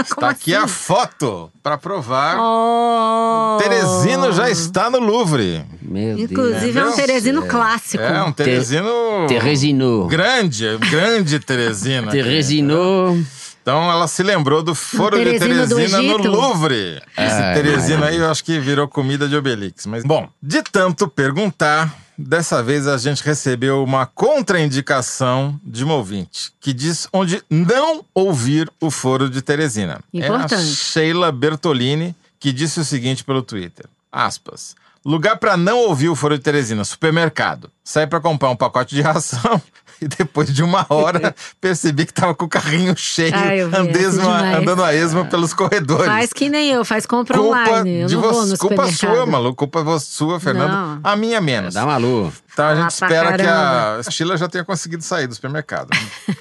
Está 0.00 0.30
aqui 0.30 0.54
assim? 0.54 0.64
a 0.64 0.68
foto 0.68 1.50
para 1.62 1.78
provar. 1.78 2.38
Oh! 2.38 3.58
Teresino 3.58 4.32
já 4.32 4.50
está 4.50 4.90
no 4.90 4.98
Louvre. 4.98 5.64
Meu 5.80 6.18
Inclusive 6.18 6.78
é 6.78 6.84
um 6.84 6.92
Teresino 6.92 7.46
clássico. 7.46 8.02
É 8.02 8.22
um 8.22 8.32
Teresino. 8.32 9.26
Teresino. 9.28 10.06
Grande, 10.06 10.78
grande 10.90 11.38
Teresina. 11.38 12.10
Teresino. 12.10 13.24
Então 13.62 13.88
ela 13.88 14.08
se 14.08 14.24
lembrou 14.24 14.60
do 14.60 14.74
Foro 14.74 15.16
de 15.16 15.38
Teresino 15.38 15.68
Teresina 15.68 16.18
no. 16.18 16.30
Louvre. 16.30 17.00
Esse 17.16 17.42
Ai, 17.42 17.54
Teresino 17.54 18.02
ai, 18.04 18.10
aí 18.10 18.16
eu 18.16 18.28
acho 18.28 18.42
que 18.44 18.58
virou 18.58 18.88
comida 18.88 19.28
de 19.28 19.36
Obelix. 19.36 19.86
Mas, 19.86 20.04
bom, 20.04 20.28
de 20.42 20.62
tanto 20.62 21.06
perguntar, 21.06 21.94
dessa 22.16 22.62
vez 22.62 22.86
a 22.86 22.96
gente 22.96 23.22
recebeu 23.22 23.82
uma 23.82 24.06
contraindicação 24.06 25.58
de 25.64 25.84
um 25.84 25.90
ouvinte 25.90 26.52
que 26.60 26.72
diz 26.72 27.08
onde 27.12 27.42
não 27.48 28.04
ouvir 28.14 28.70
o 28.80 28.90
Foro 28.90 29.28
de 29.28 29.42
Teresina. 29.42 30.00
É 30.14 30.22
a 30.22 30.26
Importante. 30.26 30.64
Sheila 30.64 31.32
Bertolini, 31.32 32.14
que 32.38 32.52
disse 32.52 32.80
o 32.80 32.84
seguinte 32.84 33.24
pelo 33.24 33.42
Twitter. 33.42 33.86
Aspas. 34.10 34.74
Lugar 35.04 35.36
para 35.36 35.56
não 35.56 35.78
ouvir 35.78 36.08
o 36.08 36.14
Foro 36.14 36.36
de 36.36 36.44
Teresina, 36.44 36.84
supermercado. 36.84 37.70
Saí 37.82 38.06
para 38.06 38.20
comprar 38.20 38.50
um 38.50 38.56
pacote 38.56 38.94
de 38.94 39.00
ração 39.02 39.60
e 40.00 40.06
depois 40.06 40.52
de 40.54 40.62
uma 40.62 40.86
hora 40.88 41.34
percebi 41.60 42.06
que 42.06 42.12
tava 42.14 42.34
com 42.36 42.44
o 42.44 42.48
carrinho 42.48 42.96
cheio, 42.96 43.34
Ah, 43.34 43.78
andesma, 43.80 44.56
andando 44.58 44.84
a 44.84 44.94
esma 44.94 45.24
pelos 45.24 45.52
corredores. 45.52 46.06
Faz 46.06 46.32
que 46.32 46.48
nem 46.48 46.70
eu, 46.70 46.84
faz 46.84 47.04
compra 47.04 47.36
Culpa 47.36 47.58
online. 47.58 48.00
Eu 48.02 48.06
de 48.06 48.14
não 48.14 48.22
vou 48.22 48.32
você, 48.32 48.52
no 48.52 48.58
culpa 48.58 48.92
sua, 48.92 49.26
maluco. 49.26 49.56
Culpa 49.56 49.98
sua, 49.98 50.38
Fernando. 50.38 50.70
Não. 50.70 51.00
A 51.02 51.16
minha 51.16 51.40
menos. 51.40 51.74
Da 51.74 51.84
Malu. 51.84 52.32
Então 52.52 52.66
a 52.66 52.74
gente 52.76 52.84
Ah, 52.84 52.88
espera 52.88 53.36
que 53.36 53.42
a 53.42 53.46
caramba. 53.46 54.10
Sheila 54.10 54.36
já 54.36 54.48
tenha 54.48 54.64
conseguido 54.64 55.02
sair 55.02 55.26
do 55.26 55.34
supermercado. 55.34 55.88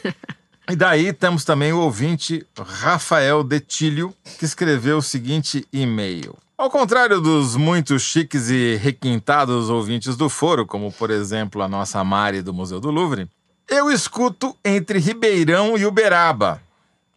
e 0.69 0.75
daí 0.75 1.11
temos 1.13 1.43
também 1.43 1.73
o 1.73 1.79
ouvinte 1.79 2.45
Rafael 2.59 3.43
Detílio, 3.43 4.13
que 4.37 4.45
escreveu 4.45 4.97
o 4.99 5.01
seguinte 5.01 5.65
e-mail. 5.73 6.37
Ao 6.61 6.69
contrário 6.69 7.19
dos 7.19 7.55
muitos 7.55 8.03
chiques 8.03 8.51
e 8.51 8.75
requintados 8.75 9.67
ouvintes 9.67 10.15
do 10.15 10.29
foro, 10.29 10.63
como 10.63 10.91
por 10.91 11.09
exemplo 11.09 11.59
a 11.63 11.67
nossa 11.67 12.03
Mari 12.03 12.43
do 12.43 12.53
Museu 12.53 12.79
do 12.79 12.91
Louvre, 12.91 13.27
eu 13.67 13.89
escuto 13.89 14.55
entre 14.63 14.99
Ribeirão 14.99 15.75
e 15.75 15.87
Uberaba, 15.87 16.61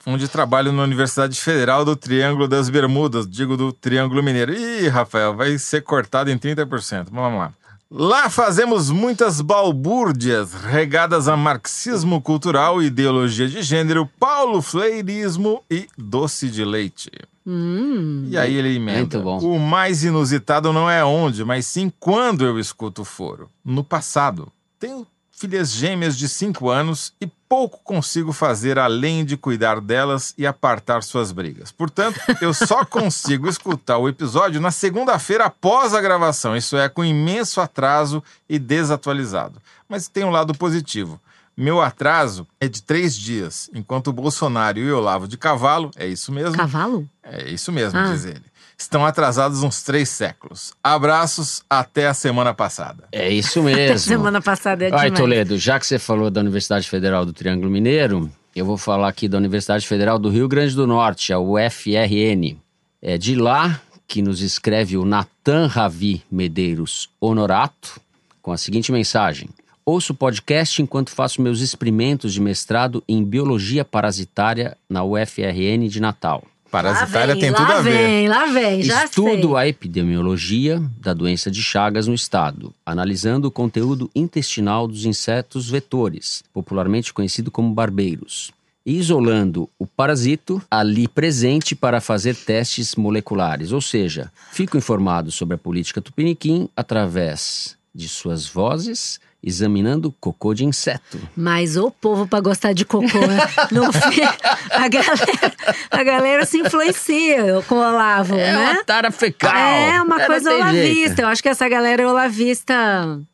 onde 0.06 0.28
trabalho 0.28 0.72
na 0.72 0.82
Universidade 0.82 1.38
Federal 1.38 1.84
do 1.84 1.94
Triângulo 1.94 2.48
das 2.48 2.70
Bermudas, 2.70 3.28
digo 3.28 3.54
do 3.54 3.70
Triângulo 3.70 4.22
Mineiro. 4.22 4.54
Ih, 4.54 4.88
Rafael, 4.88 5.36
vai 5.36 5.58
ser 5.58 5.82
cortado 5.82 6.30
em 6.30 6.38
30%. 6.38 7.08
Vamos 7.12 7.38
lá. 7.38 7.52
Lá 7.90 8.30
fazemos 8.30 8.88
muitas 8.88 9.42
balbúrdias 9.42 10.54
regadas 10.54 11.28
a 11.28 11.36
marxismo 11.36 12.18
cultural, 12.22 12.82
ideologia 12.82 13.46
de 13.46 13.60
gênero, 13.60 14.08
paulo 14.18 14.62
fleirismo 14.62 15.62
e 15.70 15.86
doce 15.98 16.48
de 16.48 16.64
leite. 16.64 17.10
Hum. 17.46 18.26
E 18.28 18.38
aí 18.38 18.54
ele 18.54 18.76
emenda. 18.76 18.98
Muito 18.98 19.20
bom. 19.20 19.38
O 19.38 19.58
mais 19.58 20.02
inusitado 20.02 20.72
não 20.72 20.88
é 20.88 21.04
onde, 21.04 21.44
mas 21.44 21.66
sim 21.66 21.92
quando 22.00 22.44
eu 22.44 22.58
escuto 22.58 23.02
o 23.02 23.04
foro. 23.04 23.50
No 23.64 23.84
passado. 23.84 24.50
Tenho 24.78 25.06
filhas 25.30 25.72
gêmeas 25.72 26.16
de 26.16 26.28
5 26.28 26.70
anos 26.70 27.12
e 27.20 27.26
pouco 27.48 27.80
consigo 27.84 28.32
fazer 28.32 28.78
além 28.78 29.24
de 29.24 29.36
cuidar 29.36 29.80
delas 29.80 30.32
e 30.38 30.46
apartar 30.46 31.02
suas 31.02 31.32
brigas. 31.32 31.70
Portanto, 31.70 32.18
eu 32.40 32.54
só 32.54 32.84
consigo 32.86 33.48
escutar 33.48 33.98
o 33.98 34.08
episódio 34.08 34.60
na 34.60 34.70
segunda-feira 34.70 35.46
após 35.46 35.92
a 35.92 36.00
gravação. 36.00 36.56
Isso 36.56 36.76
é, 36.76 36.88
com 36.88 37.04
imenso 37.04 37.60
atraso 37.60 38.22
e 38.48 38.58
desatualizado. 38.58 39.60
Mas 39.88 40.08
tem 40.08 40.24
um 40.24 40.30
lado 40.30 40.54
positivo. 40.54 41.20
Meu 41.56 41.80
atraso 41.80 42.46
é 42.60 42.66
de 42.68 42.82
três 42.82 43.14
dias, 43.16 43.70
enquanto 43.74 44.08
o 44.08 44.12
Bolsonaro 44.12 44.78
e 44.78 44.90
o 44.90 44.96
Olavo 44.98 45.28
de 45.28 45.36
Cavalo, 45.38 45.90
é 45.96 46.06
isso 46.06 46.32
mesmo, 46.32 46.56
Cavalo? 46.56 47.08
é 47.22 47.48
isso 47.50 47.70
mesmo, 47.70 47.98
Ah. 47.98 48.10
diz 48.12 48.24
ele. 48.24 48.42
Estão 48.76 49.06
atrasados 49.06 49.62
uns 49.62 49.82
três 49.84 50.08
séculos. 50.08 50.72
Abraços 50.82 51.62
até 51.70 52.08
a 52.08 52.14
semana 52.14 52.52
passada. 52.52 53.04
É 53.12 53.30
isso 53.30 53.62
mesmo. 53.62 53.96
Semana 54.02 54.42
passada 54.42 54.84
é 54.84 54.86
Ai, 54.92 55.04
demais. 55.10 55.20
Toledo, 55.20 55.56
já 55.56 55.78
que 55.78 55.86
você 55.86 55.96
falou 55.96 56.28
da 56.28 56.40
Universidade 56.40 56.88
Federal 56.88 57.24
do 57.24 57.32
Triângulo 57.32 57.70
Mineiro, 57.70 58.28
eu 58.54 58.66
vou 58.66 58.76
falar 58.76 59.08
aqui 59.08 59.28
da 59.28 59.38
Universidade 59.38 59.86
Federal 59.86 60.18
do 60.18 60.28
Rio 60.28 60.48
Grande 60.48 60.74
do 60.74 60.88
Norte, 60.88 61.32
a 61.32 61.38
UFRN. 61.38 62.56
É 63.00 63.16
de 63.16 63.36
lá 63.36 63.80
que 64.08 64.20
nos 64.20 64.40
escreve 64.42 64.96
o 64.96 65.04
Natan 65.04 65.68
Ravi 65.68 66.24
Medeiros 66.30 67.08
Honorato, 67.20 68.00
com 68.42 68.50
a 68.52 68.56
seguinte 68.58 68.90
mensagem. 68.90 69.48
Ouço 69.86 70.14
o 70.14 70.16
podcast 70.16 70.80
enquanto 70.80 71.10
faço 71.10 71.42
meus 71.42 71.60
experimentos 71.60 72.32
de 72.32 72.40
mestrado 72.40 73.04
em 73.06 73.22
Biologia 73.22 73.84
Parasitária 73.84 74.78
na 74.88 75.04
UFRN 75.04 75.86
de 75.90 76.00
Natal. 76.00 76.42
Parasitária 76.70 77.34
Lá 77.34 77.40
vem, 77.40 77.40
tem 77.42 77.50
lá 77.50 77.56
tudo 77.58 77.72
a 77.72 77.82
ver. 77.82 77.92
vem, 77.92 78.28
lá 78.28 78.46
vem, 78.46 78.82
já 78.82 79.04
Estudo 79.04 79.48
sei. 79.48 79.56
a 79.56 79.68
epidemiologia 79.68 80.82
da 80.98 81.12
doença 81.12 81.50
de 81.50 81.62
Chagas 81.62 82.06
no 82.06 82.14
estado, 82.14 82.74
analisando 82.84 83.46
o 83.46 83.50
conteúdo 83.50 84.10
intestinal 84.14 84.88
dos 84.88 85.04
insetos 85.04 85.68
vetores, 85.68 86.42
popularmente 86.50 87.12
conhecido 87.12 87.50
como 87.50 87.74
barbeiros, 87.74 88.52
e 88.86 88.96
isolando 88.96 89.68
o 89.78 89.86
parasito 89.86 90.62
ali 90.70 91.06
presente 91.06 91.74
para 91.74 92.00
fazer 92.00 92.34
testes 92.34 92.94
moleculares, 92.94 93.70
ou 93.70 93.82
seja, 93.82 94.32
fico 94.50 94.78
informado 94.78 95.30
sobre 95.30 95.56
a 95.56 95.58
política 95.58 96.00
tupiniquim 96.00 96.70
através 96.74 97.76
de 97.94 98.08
suas 98.08 98.46
vozes, 98.46 99.20
examinando 99.44 100.14
cocô 100.20 100.54
de 100.54 100.64
inseto. 100.64 101.18
Mas 101.36 101.76
o 101.76 101.90
povo 101.90 102.26
pra 102.26 102.40
gostar 102.40 102.72
de 102.72 102.84
cocô, 102.84 103.18
né? 103.26 103.38
Fim, 104.12 104.22
a 104.70 104.88
galera, 104.88 105.52
a 105.90 106.02
galera 106.04 106.46
se 106.46 106.58
influencia 106.58 107.62
com 107.68 107.74
o 107.76 107.78
Olavo, 107.78 108.34
É 108.34 108.52
né? 108.52 108.70
uma 108.72 108.84
tara 108.84 109.10
fecal. 109.10 109.54
É 109.54 110.00
uma 110.02 110.22
É, 110.22 110.26
coisa 110.26 110.50
não 110.50 110.58
tem 110.64 110.72
jeito. 110.72 110.90
olavista. 110.98 111.22
Eu 111.22 111.28
acho 111.28 111.42
que 111.42 111.48
essa 111.48 111.68
galera 111.68 112.02
é 112.02 112.06
olavista 112.06 112.74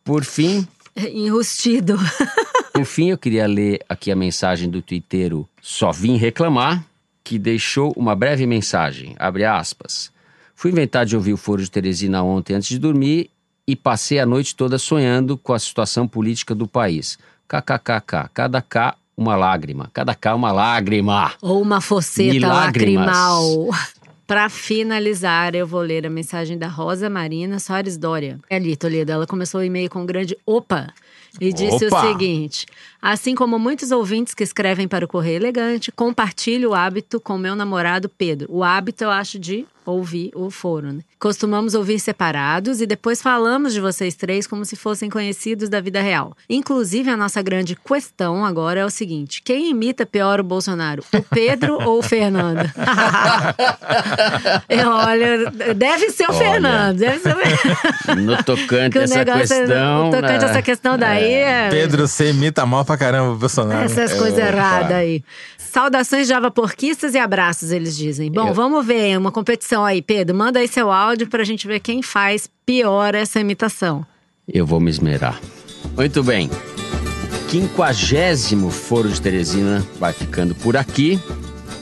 Por 0.05 0.25
fim, 0.25 0.67
enrustido. 0.97 1.99
Por 2.73 2.85
fim, 2.85 3.11
eu 3.11 3.19
queria 3.19 3.47
ler 3.47 3.81
aqui 3.89 4.11
a 4.11 4.17
mensagem 4.17 4.69
do 4.71 4.81
twitteiro 4.81 5.49
Só 5.61 5.93
Vim 5.93 6.17
Reclamar, 6.17 6.85
que 7.23 7.39
deixou 7.39 7.93
uma 7.97 8.15
breve 8.17 8.47
mensagem, 8.47 9.15
abre 9.19 9.45
aspas. 9.45 10.11
Fui 10.55 10.71
inventar 10.71 11.05
de 11.07 11.17
ouvir 11.17 11.33
o 11.33 11.37
Foro 11.37 11.63
de 11.63 11.71
Teresina 11.71 12.23
ontem 12.23 12.55
antes 12.55 12.69
de 12.69 12.79
dormir 12.79 13.31
e 13.71 13.77
passei 13.77 14.19
a 14.19 14.27
noite 14.27 14.57
toda 14.57 14.79
sonhando 14.79 15.39
com 15.39 15.53
a 15.53 15.59
situação 15.59 16.09
política 16.09 16.57
do 16.57 16.67
país. 16.67 17.17
KKKK, 17.47 18.29
cada 18.35 18.61
K 18.61 18.97
uma 19.17 19.37
lágrima, 19.37 19.89
cada 19.95 20.13
K 20.13 20.35
uma 20.35 20.51
lágrima. 20.51 21.33
Ou 21.41 21.63
uma 21.63 21.81
foceta 21.81 22.49
lacrimal. 22.49 23.69
Pra 24.27 24.49
finalizar, 24.49 25.55
eu 25.55 25.67
vou 25.67 25.81
ler 25.81 26.05
a 26.05 26.11
mensagem 26.11 26.59
da 26.59 26.67
Rosa 26.67 27.09
Marina 27.09 27.61
Soares 27.61 27.97
Dória. 27.97 28.41
É 28.49 28.57
ali, 28.57 28.77
Toledo, 28.77 29.13
ela 29.13 29.27
começou 29.27 29.61
o 29.61 29.65
e-mail 29.65 29.89
com 29.89 30.01
um 30.01 30.07
grande 30.07 30.37
opa 30.45 30.93
e 31.41 31.53
disse 31.53 31.87
Opa! 31.87 31.97
o 31.97 32.09
seguinte: 32.09 32.67
Assim 33.03 33.35
como 33.35 33.59
muitos 33.59 33.91
ouvintes 33.91 34.35
que 34.35 34.43
escrevem 34.43 34.87
para 34.87 35.05
o 35.05 35.09
Correio 35.09 35.37
Elegante, 35.37 35.91
compartilho 35.93 36.71
o 36.71 36.75
hábito 36.75 37.21
com 37.21 37.39
meu 37.39 37.57
namorado 37.57 38.09
Pedro. 38.09 38.47
O 38.51 38.63
hábito, 38.63 39.05
eu 39.05 39.11
acho, 39.11 39.39
de 39.39 39.67
ouvir 39.87 40.31
o 40.35 40.51
foro. 40.51 40.93
Né? 40.93 41.01
Costumamos 41.19 41.75
ouvir 41.75 41.99
separados 41.99 42.81
e 42.81 42.87
depois 42.87 43.21
falamos 43.23 43.73
de 43.73 43.81
vocês 43.81 44.15
três 44.15 44.47
como 44.47 44.65
se 44.65 44.77
fossem 44.77 45.09
conhecidos 45.11 45.69
da 45.69 45.81
vida 45.81 46.01
real. 46.01 46.37
Inclusive, 46.49 47.11
a 47.11 47.17
nossa 47.17 47.41
grande 47.43 47.75
questão 47.75 48.45
agora 48.45 48.81
é 48.81 48.85
o 48.85 48.91
seguinte: 48.91 49.43
quem 49.43 49.71
imita 49.71 50.05
pior 50.07 50.39
o 50.39 50.45
Bolsonaro? 50.45 51.03
O 51.13 51.23
Pedro 51.23 51.79
ou 51.83 51.99
o 51.99 52.03
Fernando? 52.03 52.71
Eu, 54.69 54.91
olha, 54.95 55.51
deve 55.75 56.11
ser 56.11 56.25
o 56.29 56.33
Olha. 56.35 56.39
Fernando. 56.39 56.99
Deve 56.99 57.19
ser 57.19 57.35
o 57.35 57.39
Fernando. 57.39 58.21
No 58.23 58.43
tocante 58.45 58.91
Que 58.93 58.99
o 58.99 59.03
essa 59.03 59.21
é- 59.21 59.25
questão. 59.25 60.09
o 60.09 60.11
tocante 60.13 60.45
a 60.45 60.49
essa 60.49 60.63
questão 60.63 60.99
daí 60.99 61.33
é- 61.33 61.69
Pedro, 61.71 62.07
você 62.07 62.31
imita 62.31 62.65
mal 62.65 62.85
pra 62.91 62.99
caramba 62.99 63.33
o 63.33 63.37
Bolsonaro. 63.37 63.85
Essas 63.85 64.13
É, 64.13 64.19
coisas 64.19 64.39
erradas 64.39 64.93
aí. 64.93 65.23
Saudações 65.59 66.27
Java 66.27 66.51
Porquistas 66.51 67.15
e 67.15 67.19
abraços, 67.19 67.71
eles 67.71 67.97
dizem. 67.97 68.31
Bom, 68.33 68.49
Eu- 68.49 68.55
vamos 68.55 68.85
ver 68.85 69.17
uma 69.17 69.31
competição 69.31 69.85
aí, 69.85 70.03
Pedro. 70.03 70.35
Manda 70.37 70.59
aí 70.59 70.67
seu 70.67 70.91
áudio 70.91 71.29
pra 71.29 71.45
gente 71.45 71.67
ver 71.67 71.79
quem 71.81 72.03
faz 72.03 72.49
pior 72.67 73.15
essa 73.15 73.39
imitação. 73.39 74.05
Eu 74.53 74.67
vou 74.67 74.81
me 74.81 74.91
esmerar. 74.91 75.41
Muito 75.97 76.23
bem. 76.25 76.51
quinquagésimo 77.49 78.71
Foro 78.71 79.09
de 79.09 79.21
Teresina 79.21 79.85
vai 79.99 80.13
ficando 80.13 80.55
por 80.55 80.77
aqui. 80.77 81.21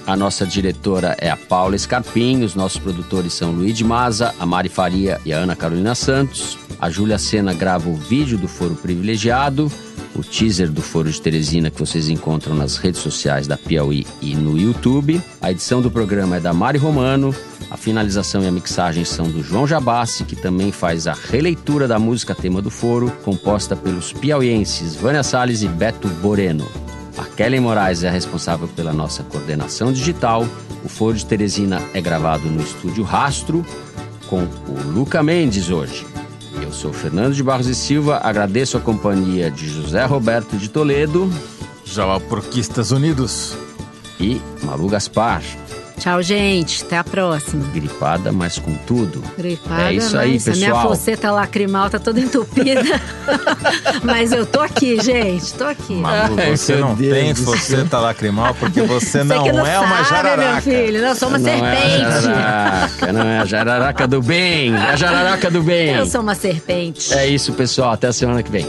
A 0.08 0.16
nossa 0.16 0.46
diretora 0.46 1.14
é 1.20 1.28
a 1.28 1.36
Paula 1.36 1.76
Scarpim, 1.76 2.42
os 2.42 2.54
nossos 2.54 2.78
produtores 2.78 3.34
são 3.34 3.52
Luiz 3.52 3.76
de 3.76 3.84
Maza, 3.84 4.34
a 4.40 4.46
Mari 4.46 4.70
Faria 4.70 5.20
e 5.22 5.34
a 5.34 5.36
Ana 5.36 5.54
Carolina 5.54 5.94
Santos. 5.94 6.58
A 6.80 6.88
Júlia 6.88 7.18
Sena 7.18 7.52
grava 7.52 7.90
o 7.90 7.94
vídeo 7.94 8.38
do 8.38 8.48
Foro 8.48 8.74
Privilegiado, 8.74 9.70
o 10.16 10.22
teaser 10.22 10.70
do 10.72 10.80
Foro 10.80 11.10
de 11.10 11.20
Teresina 11.20 11.70
que 11.70 11.78
vocês 11.78 12.08
encontram 12.08 12.54
nas 12.54 12.78
redes 12.78 13.02
sociais 13.02 13.46
da 13.46 13.58
Piauí 13.58 14.06
e 14.22 14.34
no 14.34 14.58
YouTube. 14.58 15.20
A 15.42 15.50
edição 15.50 15.82
do 15.82 15.90
programa 15.90 16.36
é 16.36 16.40
da 16.40 16.54
Mari 16.54 16.78
Romano, 16.78 17.34
a 17.70 17.76
finalização 17.76 18.42
e 18.42 18.46
a 18.46 18.50
mixagem 18.50 19.04
são 19.04 19.30
do 19.30 19.42
João 19.42 19.66
Jabassi, 19.66 20.24
que 20.24 20.36
também 20.36 20.72
faz 20.72 21.06
a 21.06 21.12
releitura 21.12 21.86
da 21.86 21.98
música 21.98 22.34
tema 22.34 22.62
do 22.62 22.70
foro, 22.70 23.12
composta 23.22 23.76
pelos 23.76 24.10
piauienses 24.10 24.94
Vânia 24.94 25.22
Salles 25.22 25.60
e 25.62 25.68
Beto 25.68 26.08
Boreno. 26.08 26.87
A 27.18 27.24
Kelly 27.24 27.58
Moraes 27.58 28.04
é 28.04 28.10
responsável 28.10 28.68
pela 28.68 28.92
nossa 28.92 29.24
coordenação 29.24 29.92
digital. 29.92 30.46
O 30.84 30.88
Foro 30.88 31.16
de 31.16 31.26
Teresina 31.26 31.82
é 31.92 32.00
gravado 32.00 32.48
no 32.48 32.62
estúdio 32.62 33.02
Rastro, 33.02 33.66
com 34.28 34.42
o 34.42 34.92
Luca 34.94 35.20
Mendes 35.20 35.68
hoje. 35.68 36.06
Eu 36.62 36.72
sou 36.72 36.92
Fernando 36.92 37.34
de 37.34 37.42
Barros 37.42 37.66
e 37.66 37.74
Silva, 37.74 38.20
agradeço 38.22 38.76
a 38.76 38.80
companhia 38.80 39.50
de 39.50 39.68
José 39.68 40.04
Roberto 40.04 40.56
de 40.56 40.68
Toledo. 40.68 41.28
Javaporquistas 41.84 42.92
Unidos. 42.92 43.56
E 44.20 44.40
Malu 44.62 44.88
Gaspar. 44.88 45.42
Tchau, 45.98 46.22
gente. 46.22 46.82
Até 46.84 46.98
a 46.98 47.04
próxima. 47.04 47.64
Gripada, 47.72 48.32
mas 48.32 48.58
com 48.58 48.74
tudo. 48.86 49.22
Gripada, 49.36 49.90
é 49.90 49.94
isso 49.94 50.16
aí, 50.16 50.34
mas 50.34 50.44
pessoal. 50.44 50.70
A 50.70 50.72
minha 50.72 50.82
foceta 50.88 51.30
lacrimal 51.30 51.90
tá 51.90 51.98
toda 51.98 52.20
entupida. 52.20 52.82
mas 54.02 54.32
eu 54.32 54.46
tô 54.46 54.60
aqui, 54.60 55.00
gente. 55.00 55.52
Tô 55.54 55.64
aqui. 55.64 55.94
Malu, 55.94 56.36
você 56.36 56.74
Ai, 56.74 56.80
não 56.80 56.94
meu 56.96 57.14
tem 57.14 57.24
Deus 57.34 57.38
do 57.40 57.44
fosseta 57.44 57.98
lacrimal 57.98 58.54
porque 58.54 58.80
você 58.86 59.08
Você 59.08 59.24
não, 59.24 59.44
não 59.46 59.66
é 59.66 59.78
uma 59.78 60.04
sabe, 60.04 60.08
jararaca. 60.10 60.52
meu 60.52 60.62
filho. 60.62 61.02
Não, 61.02 61.14
sou 61.14 61.28
uma 61.28 61.38
não 61.38 61.44
serpente. 61.44 62.02
É 62.02 62.04
a 62.04 62.20
jararaca, 62.20 63.12
não 63.12 63.22
é 63.22 63.38
a 63.38 63.44
jararaca 63.44 64.06
do 64.08 64.22
bem. 64.22 64.74
É 64.74 64.90
a 64.90 64.96
jararaca 64.96 65.50
do 65.50 65.62
bem. 65.62 65.94
Eu 65.94 66.06
sou 66.06 66.20
uma 66.20 66.34
serpente. 66.34 67.12
É 67.14 67.26
isso, 67.26 67.52
pessoal. 67.52 67.92
Até 67.92 68.08
a 68.08 68.12
semana 68.12 68.42
que 68.42 68.50
vem. 68.50 68.66